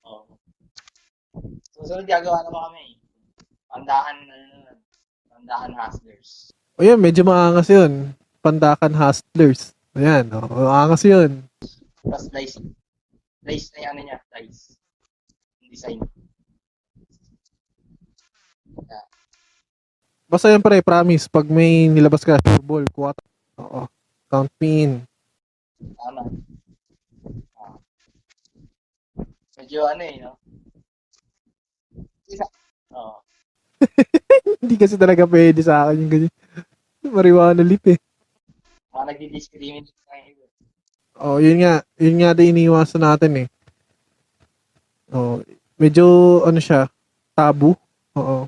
Oo. 0.08 0.40
Susunod 1.76 2.08
gagawa 2.08 2.44
naman 2.48 2.62
kami. 2.72 2.86
Pandakan, 3.68 4.18
ano, 4.24 4.69
pandakan 5.50 5.74
hustlers. 5.82 6.54
O 6.78 6.86
yan, 6.86 7.02
medyo 7.02 7.26
maangas 7.26 7.74
yun. 7.74 8.14
Pandakan 8.40 8.94
Hustlers. 8.94 9.74
Ayan, 9.98 10.30
o, 10.32 10.46
maangas 10.46 11.02
yun. 11.04 11.42
Tapos 12.06 12.30
dice. 12.30 12.62
Dice 13.42 13.68
na 13.74 13.78
yung 13.82 13.92
ano 13.92 14.02
niya, 14.06 14.18
dice. 14.38 14.78
Yung 15.60 15.72
Design. 15.74 16.00
Basta 20.30 20.54
yan 20.54 20.62
pre, 20.62 20.86
promise, 20.86 21.26
pag 21.26 21.50
may 21.50 21.90
nilabas 21.90 22.22
ka, 22.22 22.38
Super 22.38 22.62
Bowl, 22.62 22.86
kuha 22.94 23.18
ta- 23.18 23.26
Oo. 23.60 23.90
Count 24.30 24.54
me 24.62 24.70
in. 24.86 24.92
Tama. 25.98 26.22
Ah. 27.58 27.76
Medyo 29.58 29.90
ano 29.90 30.04
eh, 30.06 30.16
no? 30.22 30.38
Isa. 32.30 32.46
Oo. 32.94 33.26
Hindi 34.62 34.76
kasi 34.76 34.96
talaga 35.00 35.24
pwede 35.26 35.64
sa 35.64 35.88
akin 35.88 35.98
yung 36.04 36.12
ganyan. 36.12 36.34
Marijuana 37.06 37.64
lip 37.64 37.84
eh. 37.88 38.00
Mga 38.92 39.06
nagdi-discriminate 39.16 39.90
na 40.08 40.16
iba. 40.28 40.46
Oh, 41.20 41.38
yun 41.40 41.64
nga. 41.64 41.84
Yun 42.00 42.16
nga 42.20 42.32
din 42.36 42.56
iniiwasan 42.56 43.04
natin 43.04 43.32
eh. 43.44 43.48
Oh, 45.10 45.42
medyo 45.80 46.06
ano 46.46 46.60
siya, 46.62 46.92
tabu. 47.34 47.74
Oo. 48.14 48.46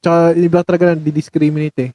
Tsaka 0.00 0.32
iba 0.36 0.64
talaga 0.64 0.92
nang 0.92 1.04
discriminate 1.04 1.78
eh. 1.78 1.90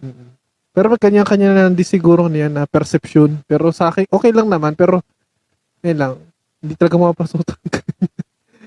Mm-mm. 0.00 0.28
Pero 0.76 0.92
kanya-kanya 0.92 1.56
na 1.56 1.72
din 1.72 1.88
siguro 1.88 2.28
niyan 2.28 2.52
na 2.52 2.68
perception. 2.68 3.40
Pero 3.48 3.72
sa 3.72 3.88
akin, 3.88 4.08
okay 4.12 4.28
lang 4.32 4.48
naman. 4.48 4.76
Pero, 4.76 5.00
yun 5.80 5.96
lang. 5.96 6.12
Hindi 6.60 6.76
talaga 6.76 7.00
mapasutan 7.00 7.56
ko. 7.72 7.80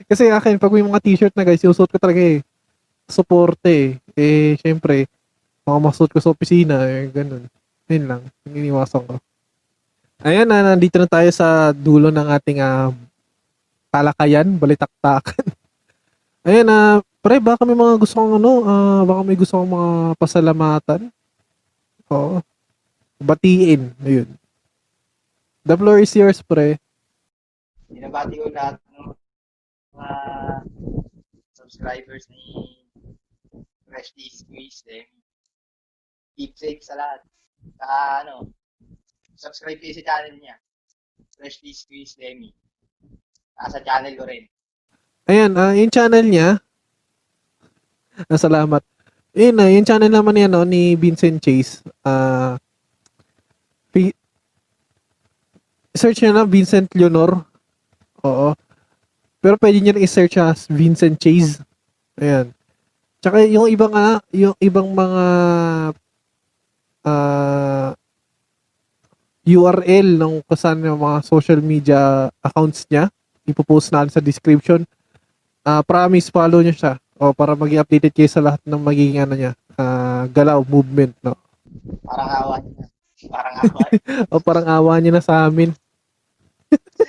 Kasi 0.09 0.33
akin, 0.33 0.57
pag 0.57 0.73
may 0.73 0.81
mga 0.81 1.01
t-shirt 1.05 1.33
na 1.37 1.45
guys, 1.45 1.61
yung 1.61 1.77
suot 1.77 1.89
ko 1.93 2.01
talaga 2.01 2.17
eh. 2.17 2.41
Suporte 3.09 3.69
eh. 3.73 3.89
Eh, 4.13 4.53
syempre, 4.61 5.09
mga 5.65 5.79
masuot 5.81 6.13
ko 6.13 6.21
sa 6.21 6.29
opisina, 6.29 6.85
eh, 6.85 7.09
ganun. 7.09 7.49
Yun 7.89 8.05
lang. 8.05 8.21
Yung 8.45 8.55
iniwasan 8.55 9.01
ko. 9.01 9.17
Ayan 10.21 10.45
na, 10.45 10.61
nandito 10.61 11.01
na 11.01 11.09
tayo 11.09 11.29
sa 11.33 11.73
dulo 11.73 12.13
ng 12.13 12.27
ating 12.37 12.61
ah, 12.61 12.93
talakayan, 13.89 14.45
balitaktakan. 14.61 15.45
Ayan 16.47 16.69
na, 16.69 16.77
pre, 17.25 17.41
baka 17.41 17.65
may 17.65 17.75
mga 17.75 17.97
gusto 17.97 18.15
kong 18.19 18.37
ano, 18.37 18.51
ah, 18.67 19.01
baka 19.07 19.21
may 19.25 19.37
gusto 19.39 19.57
kong 19.57 19.71
mga 19.73 19.91
pasalamatan. 20.21 21.01
Oo. 22.13 22.45
Batiin. 23.19 23.95
Ayun. 24.05 24.29
The 25.65 25.75
floor 25.75 25.97
is 25.99 26.13
yours, 26.13 26.39
pre. 26.45 26.77
Binabati 27.89 28.37
ko 28.37 28.53
lahat 28.53 28.77
ng 28.93 29.17
mga 29.97 30.15
subscribers 31.57 32.29
ni 32.29 32.78
Fresh 33.99 34.15
Tea 34.15 34.31
Squeeze 34.31 34.79
eh. 34.87 35.03
Keep 36.39 36.55
safe 36.55 36.79
sa 36.79 36.95
lahat. 36.95 37.19
Saka 37.75 38.23
ano, 38.23 38.47
subscribe 39.35 39.75
kayo 39.75 39.91
sa 39.91 40.07
channel 40.07 40.39
niya. 40.39 40.55
Fresh 41.35 41.59
Tea 41.59 41.75
Squeeze 41.75 42.15
Demi. 42.15 42.55
Nasa 43.59 43.83
channel 43.83 44.15
ko 44.15 44.23
rin. 44.23 44.47
Ayan, 45.27 45.51
ah, 45.59 45.75
yung 45.75 45.91
channel 45.91 46.23
niya. 46.23 46.63
Ah, 48.31 48.39
salamat. 48.39 48.79
Yun 49.35 49.59
na, 49.59 49.67
yung 49.67 49.83
channel 49.83 50.07
naman 50.07 50.31
niya 50.31 50.47
no, 50.47 50.63
ni 50.63 50.95
Vincent 50.95 51.43
Chase. 51.43 51.83
Ah, 51.99 52.55
pi- 53.91 54.15
search 55.91 56.23
niya 56.23 56.39
na 56.39 56.47
Vincent 56.47 56.87
Leonor. 56.95 57.43
Oo. 58.23 58.55
Pero 59.43 59.59
pwede 59.59 59.83
niya 59.83 59.91
rin 59.91 60.07
i-search 60.07 60.39
as 60.39 60.71
Vincent 60.71 61.19
Chase. 61.19 61.59
Ayan. 62.15 62.55
Tsaka 63.19 63.43
yung 63.43 63.67
ibang 63.67 63.91
nga, 63.91 64.23
yung 64.31 64.55
ibang 64.63 64.87
mga 64.95 65.23
ah 67.03 67.91
URL 69.49 70.19
ng 70.19 70.45
kung 70.45 70.59
saan 70.59 70.83
yung 70.85 71.01
mga 71.01 71.19
social 71.25 71.59
media 71.59 72.29
accounts 72.39 72.85
niya, 72.87 73.09
ipopost 73.49 73.89
natin 73.89 74.13
sa 74.13 74.21
description. 74.21 74.85
Ah, 75.65 75.81
promise 75.83 76.31
follow 76.31 76.61
niyo 76.63 76.75
siya 76.75 76.93
o 77.19 77.35
para 77.35 77.57
maging 77.57 77.81
updated 77.83 78.13
kayo 78.15 78.29
sa 78.31 78.39
lahat 78.39 78.61
ng 78.63 78.79
magiging 78.79 79.19
ano 79.19 79.33
niya, 79.35 79.51
ah, 79.75 80.23
galaw, 80.31 80.63
movement, 80.63 81.11
no. 81.19 81.35
Parang 82.05 82.29
awa 82.29 82.55
niya. 82.63 82.83
Parang 83.27 83.55
awa. 83.59 83.79
O 84.31 84.39
parang 84.39 84.67
awa 84.69 84.93
niya 85.01 85.11
na 85.17 85.23
sa 85.23 85.43
amin. 85.49 85.73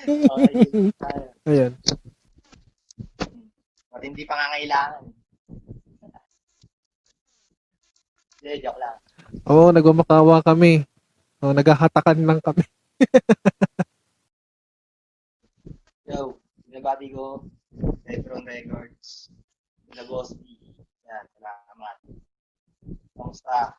Okay. 0.01 0.89
Ayan. 1.45 1.77
Matindi 3.93 4.25
pangangailangan. 4.25 5.20
Hindi, 8.41 8.65
joke 8.65 8.81
lang. 8.81 8.97
Oo, 9.53 9.69
nagmamakawa 9.69 10.41
kami. 10.41 10.89
O, 11.45 11.53
naghahatakan 11.53 12.25
lang 12.25 12.41
kami. 12.41 12.65
Yo, 16.09 16.41
binabati 16.65 17.13
ko 17.13 17.45
Efron 18.09 18.49
Records. 18.49 19.29
The 19.93 20.09
Boss 20.09 20.33
D. 20.33 20.41
Yan, 21.05 21.25
salamat. 21.37 21.97
Kamusta? 23.13 23.77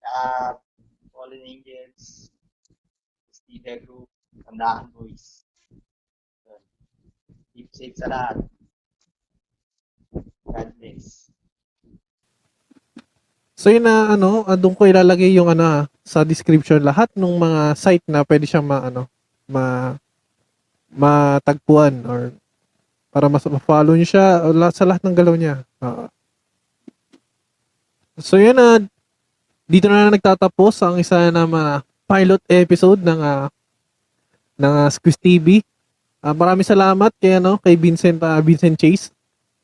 Uh, 0.00 0.56
Fallen 1.12 1.44
Angels. 1.44 2.32
Steve 3.28 3.84
Group. 3.84 4.08
Tandaan 4.48 4.88
Boys. 4.96 5.44
Keep 7.52 7.68
safe 7.76 8.00
sa 8.00 8.08
lahat. 8.08 8.48
God 10.48 10.72
bless. 10.80 11.28
So 13.60 13.68
yun 13.68 13.84
na 13.84 14.16
ano, 14.16 14.48
ah, 14.48 14.56
doon 14.56 14.72
ko 14.72 14.88
ilalagay 14.88 15.36
yung 15.36 15.52
ano 15.52 15.60
ah, 15.60 15.82
sa 16.00 16.24
description 16.24 16.80
lahat 16.80 17.12
ng 17.12 17.36
mga 17.36 17.76
site 17.76 18.06
na 18.08 18.24
pwede 18.24 18.48
siyang 18.48 18.64
ma 18.64 18.88
ano, 18.88 19.04
ma 19.44 19.92
matagpuan 20.88 22.00
or 22.08 22.32
para 23.12 23.28
mas 23.28 23.44
ma-follow 23.44 23.92
niyo 23.92 24.16
siya 24.16 24.40
sa 24.72 24.88
lahat 24.88 25.04
ng 25.04 25.12
galaw 25.12 25.36
niya. 25.36 25.60
Oo. 25.84 26.08
so 28.16 28.40
yun 28.40 28.56
na 28.56 28.80
dito 29.68 29.92
na 29.92 30.08
nagtatapos 30.08 30.80
ang 30.80 30.96
isa 30.96 31.28
na 31.28 31.44
mga 31.44 31.84
pilot 32.08 32.42
episode 32.48 33.04
ng 33.04 33.20
ah, 33.20 33.52
ng 34.56 34.72
uh, 34.72 34.88
Squiz 34.88 35.20
TV. 35.20 35.60
Ah, 36.24 36.32
maraming 36.32 36.64
salamat 36.64 37.12
kay 37.20 37.36
ano 37.36 37.60
kay 37.60 37.76
Vincent 37.76 38.24
ah, 38.24 38.40
Vincent 38.40 38.80
Chase, 38.80 39.12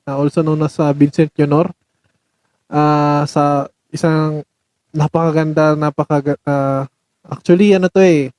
ah, 0.05 0.21
also 0.21 0.45
known 0.45 0.61
as 0.69 0.77
ah, 0.85 0.93
Vincent 0.93 1.33
Leonor. 1.33 1.73
Ah, 2.69 3.25
sa 3.25 3.73
isang 3.97 4.45
napakaganda, 4.93 5.73
napaka 5.73 6.37
ah, 6.45 6.85
actually 7.25 7.73
ano 7.73 7.89
to 7.89 8.05
eh 8.05 8.31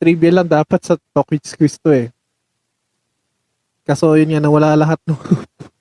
trivia 0.00 0.32
lang 0.32 0.48
dapat 0.48 0.80
sa 0.80 0.96
Talk 1.12 1.28
with 1.28 1.44
Squiz 1.44 1.76
to 1.76 1.92
eh. 1.92 2.08
Kaso 3.84 4.16
yun 4.16 4.32
nga 4.32 4.40
nawala 4.40 4.72
lahat 4.72 4.96
ng 5.04 5.20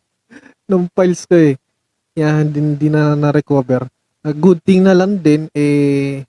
ng 0.72 0.84
files 0.92 1.24
ko 1.24 1.40
eh. 1.40 1.56
Kaya 2.12 2.44
hindi, 2.44 2.60
hindi 2.60 2.88
na 2.92 3.16
na-recover. 3.16 3.88
Ah, 4.20 4.36
good 4.36 4.60
thing 4.60 4.84
na 4.84 4.92
lang 4.92 5.16
din 5.16 5.48
eh 5.56 6.28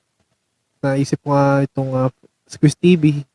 naisip 0.80 1.18
ko 1.20 1.34
nga 1.34 1.66
itong 1.66 1.90
uh, 1.92 2.08
Squiz 2.46 2.78
TV 2.78 3.26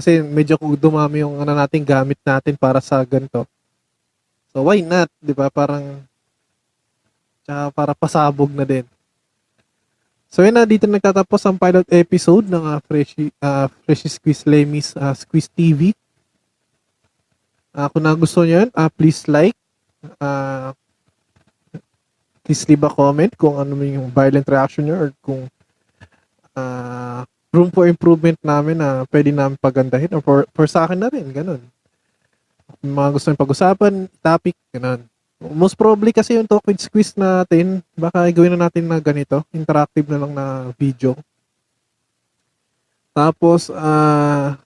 kasi 0.00 0.24
medyo 0.24 0.56
dumami 0.80 1.20
yung 1.20 1.44
ano 1.44 1.52
natin 1.52 1.84
gamit 1.84 2.16
natin 2.24 2.56
para 2.56 2.80
sa 2.80 3.04
ganito. 3.04 3.44
So 4.50 4.64
why 4.64 4.80
not, 4.80 5.12
'di 5.20 5.36
ba? 5.36 5.52
Parang 5.52 6.02
tsaka 7.44 7.62
para 7.74 7.92
pasabog 7.94 8.50
na 8.52 8.64
din. 8.66 8.86
So 10.30 10.46
yun 10.46 10.54
na 10.54 10.62
dito 10.62 10.86
nagtatapos 10.86 11.42
ang 11.42 11.58
pilot 11.58 11.86
episode 11.90 12.46
ng 12.46 12.62
uh, 12.62 12.78
Freshy 12.86 13.34
uh, 13.42 13.66
Freshy 13.82 14.06
Squiz 14.06 14.46
Lemis 14.46 14.94
uh, 14.94 15.10
Squiz 15.14 15.50
TV. 15.50 15.90
Uh, 17.74 17.86
kung 17.90 18.02
nagustuhan 18.02 18.46
niyo 18.46 18.56
yun, 18.62 18.70
uh, 18.74 18.90
please 18.94 19.26
like 19.26 19.58
uh, 20.22 20.70
please 22.46 22.62
leave 22.66 22.82
a 22.82 22.90
comment 22.90 23.30
kung 23.34 23.58
ano 23.58 23.78
yung 23.82 24.10
violent 24.10 24.46
reaction 24.46 24.86
nyo 24.86 24.96
or 24.98 25.08
kung 25.22 25.46
uh, 26.54 27.22
room 27.50 27.70
for 27.70 27.90
improvement 27.90 28.38
namin 28.42 28.78
na 28.78 29.02
pwede 29.10 29.34
namin 29.34 29.58
pagandahin 29.58 30.14
or 30.14 30.22
for, 30.22 30.38
for 30.54 30.66
sa 30.70 30.86
akin 30.86 30.98
na 30.98 31.10
rin, 31.10 31.26
ganun. 31.34 31.62
Kung 32.78 32.94
mga 32.94 33.10
gusto 33.14 33.26
nyo 33.30 33.38
pag-usapan, 33.38 33.94
topic, 34.22 34.54
ganun. 34.70 35.02
Most 35.40 35.72
probably 35.74 36.12
kasi 36.12 36.36
yung 36.36 36.44
talk 36.44 36.60
with 36.68 36.84
squeeze 36.84 37.16
natin, 37.16 37.80
baka 37.96 38.28
gawin 38.28 38.52
na 38.52 38.68
natin 38.68 38.84
na 38.84 39.00
ganito, 39.00 39.40
interactive 39.56 40.04
na 40.12 40.20
lang 40.20 40.32
na 40.36 40.68
video. 40.76 41.16
Tapos, 43.16 43.72
ah, 43.72 44.60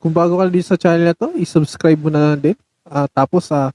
kung 0.00 0.16
bago 0.16 0.40
ka 0.40 0.48
dito 0.48 0.72
sa 0.72 0.80
channel 0.80 1.12
na 1.12 1.14
to, 1.14 1.36
i-subscribe 1.36 2.00
mo 2.00 2.08
na 2.08 2.32
lang 2.32 2.40
din. 2.40 2.58
Ah, 2.88 3.04
tapos, 3.04 3.52
ah, 3.52 3.68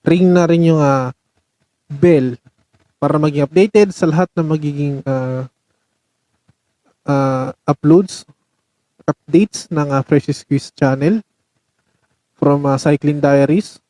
ring 0.00 0.32
na 0.32 0.48
rin 0.48 0.72
yung 0.72 0.80
ah, 0.80 1.12
bell 1.92 2.40
para 3.00 3.16
maging 3.16 3.48
updated 3.48 3.88
sa 3.96 4.04
lahat 4.04 4.28
ng 4.36 4.46
magiging 4.46 4.94
uh, 5.08 5.48
uh, 7.08 7.48
uploads, 7.64 8.28
updates 9.08 9.66
ng 9.72 9.88
uh, 9.88 10.04
Freshest 10.04 10.44
Quiz 10.44 10.68
channel 10.76 11.24
from 12.36 12.68
uh, 12.68 12.76
Cycling 12.76 13.18
Diaries, 13.18 13.80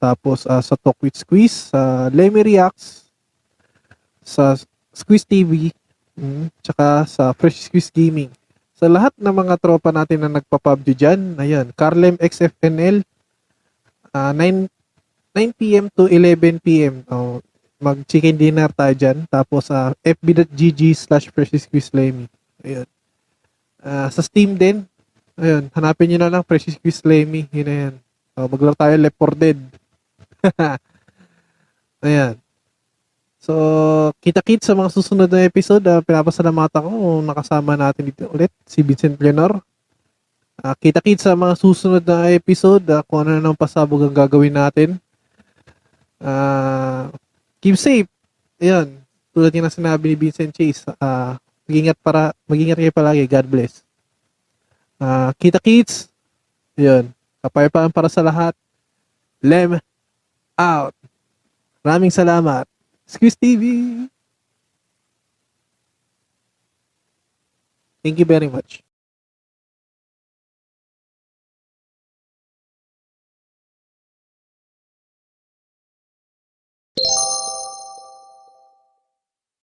tapos 0.00 0.48
uh, 0.48 0.64
sa 0.64 0.74
Talk 0.80 0.96
with 1.04 1.14
Squeeze, 1.14 1.68
sa 1.68 2.08
Lemmy 2.08 2.40
Reacts, 2.40 3.12
sa 4.24 4.56
Squeeze 4.96 5.28
TV, 5.28 5.68
mm, 6.16 6.48
tsaka 6.64 7.04
sa 7.04 7.36
Fresh 7.36 7.68
Squeeze 7.68 7.92
Gaming. 7.92 8.32
Sa 8.72 8.88
lahat 8.88 9.12
ng 9.20 9.34
mga 9.36 9.60
tropa 9.60 9.92
natin 9.92 10.24
na 10.24 10.40
nagpa-PUBG 10.40 10.96
dyan, 10.96 11.20
ayan, 11.36 11.68
Carlem 11.76 12.16
XFNL, 12.16 13.04
uh, 14.16 14.32
9 14.32 14.72
9 15.30 15.54
p.m. 15.54 15.86
to 15.94 16.10
11 16.10 16.58
p.m. 16.58 17.06
Oh, 17.06 17.38
mag-chicken 17.78 18.34
dinner 18.34 18.68
tayo 18.74 18.92
dyan. 18.92 19.22
Tapos 19.30 19.70
sa 19.70 19.94
uh, 19.94 20.02
fb.gg 20.02 20.80
slash 20.92 21.30
Precious 21.30 21.70
Quiz 21.70 21.88
Lemmy. 21.94 22.26
Ayun. 22.66 22.88
Uh, 23.80 24.08
sa 24.10 24.20
Steam 24.26 24.58
din. 24.58 24.82
Ayun. 25.38 25.70
Hanapin 25.70 26.10
nyo 26.10 26.18
na 26.18 26.30
lang 26.34 26.42
Precious 26.42 26.76
Quiz 26.76 26.98
Lemmy. 27.06 27.46
Yun 27.54 27.66
na 27.66 27.76
yan. 27.86 27.94
Oh, 28.34 28.50
maglaro 28.50 28.74
tayo 28.74 28.94
Left 28.98 29.16
4 29.16 29.38
Dead. 29.38 29.58
Ayan. 32.06 32.34
So, 33.40 33.54
kita-kit 34.20 34.60
sa 34.60 34.76
mga 34.76 34.92
susunod 34.92 35.28
na 35.28 35.48
episode. 35.48 35.80
Uh, 35.88 36.04
pinapasalamatan 36.04 36.84
ko 36.84 37.24
nakasama 37.24 37.72
natin 37.72 38.12
dito 38.12 38.28
ulit 38.28 38.52
si 38.68 38.84
Vincent 38.84 39.16
Leonor. 39.16 39.64
Uh, 40.60 40.76
kita-kit 40.76 41.16
sa 41.24 41.32
mga 41.32 41.56
susunod 41.56 42.04
na 42.04 42.28
episode 42.36 42.84
uh, 42.92 43.00
kung 43.08 43.24
ano 43.24 43.40
na 43.40 43.48
ng 43.48 43.56
pasabog 43.56 44.04
ang 44.04 44.12
gagawin 44.12 44.52
natin. 44.52 45.00
Uh, 46.20 47.08
keep 47.64 47.80
safe. 47.80 48.08
Ayun. 48.60 48.92
Tulad 49.32 49.56
yung 49.56 49.64
na 49.64 49.72
sinabi 49.72 50.12
ni 50.12 50.16
Vincent 50.20 50.52
Chase. 50.52 50.84
Uh, 51.00 51.40
mag-ingat 51.64 51.96
para 52.04 52.36
mag-ingat 52.44 52.76
kayo 52.76 52.92
palagi. 52.92 53.24
God 53.24 53.48
bless. 53.48 53.80
Uh, 55.00 55.32
kita 55.40 55.56
kids. 55.64 56.12
Ayun. 56.76 57.08
Kapayapaan 57.40 57.88
para 57.88 58.12
sa 58.12 58.20
lahat. 58.20 58.52
Lem 59.40 59.80
out. 60.60 60.92
Maraming 61.80 62.12
salamat. 62.12 62.68
Squeeze 63.08 63.40
TV. 63.40 63.64
Thank 68.04 68.20
you 68.20 68.28
very 68.28 68.48
much. 68.48 68.84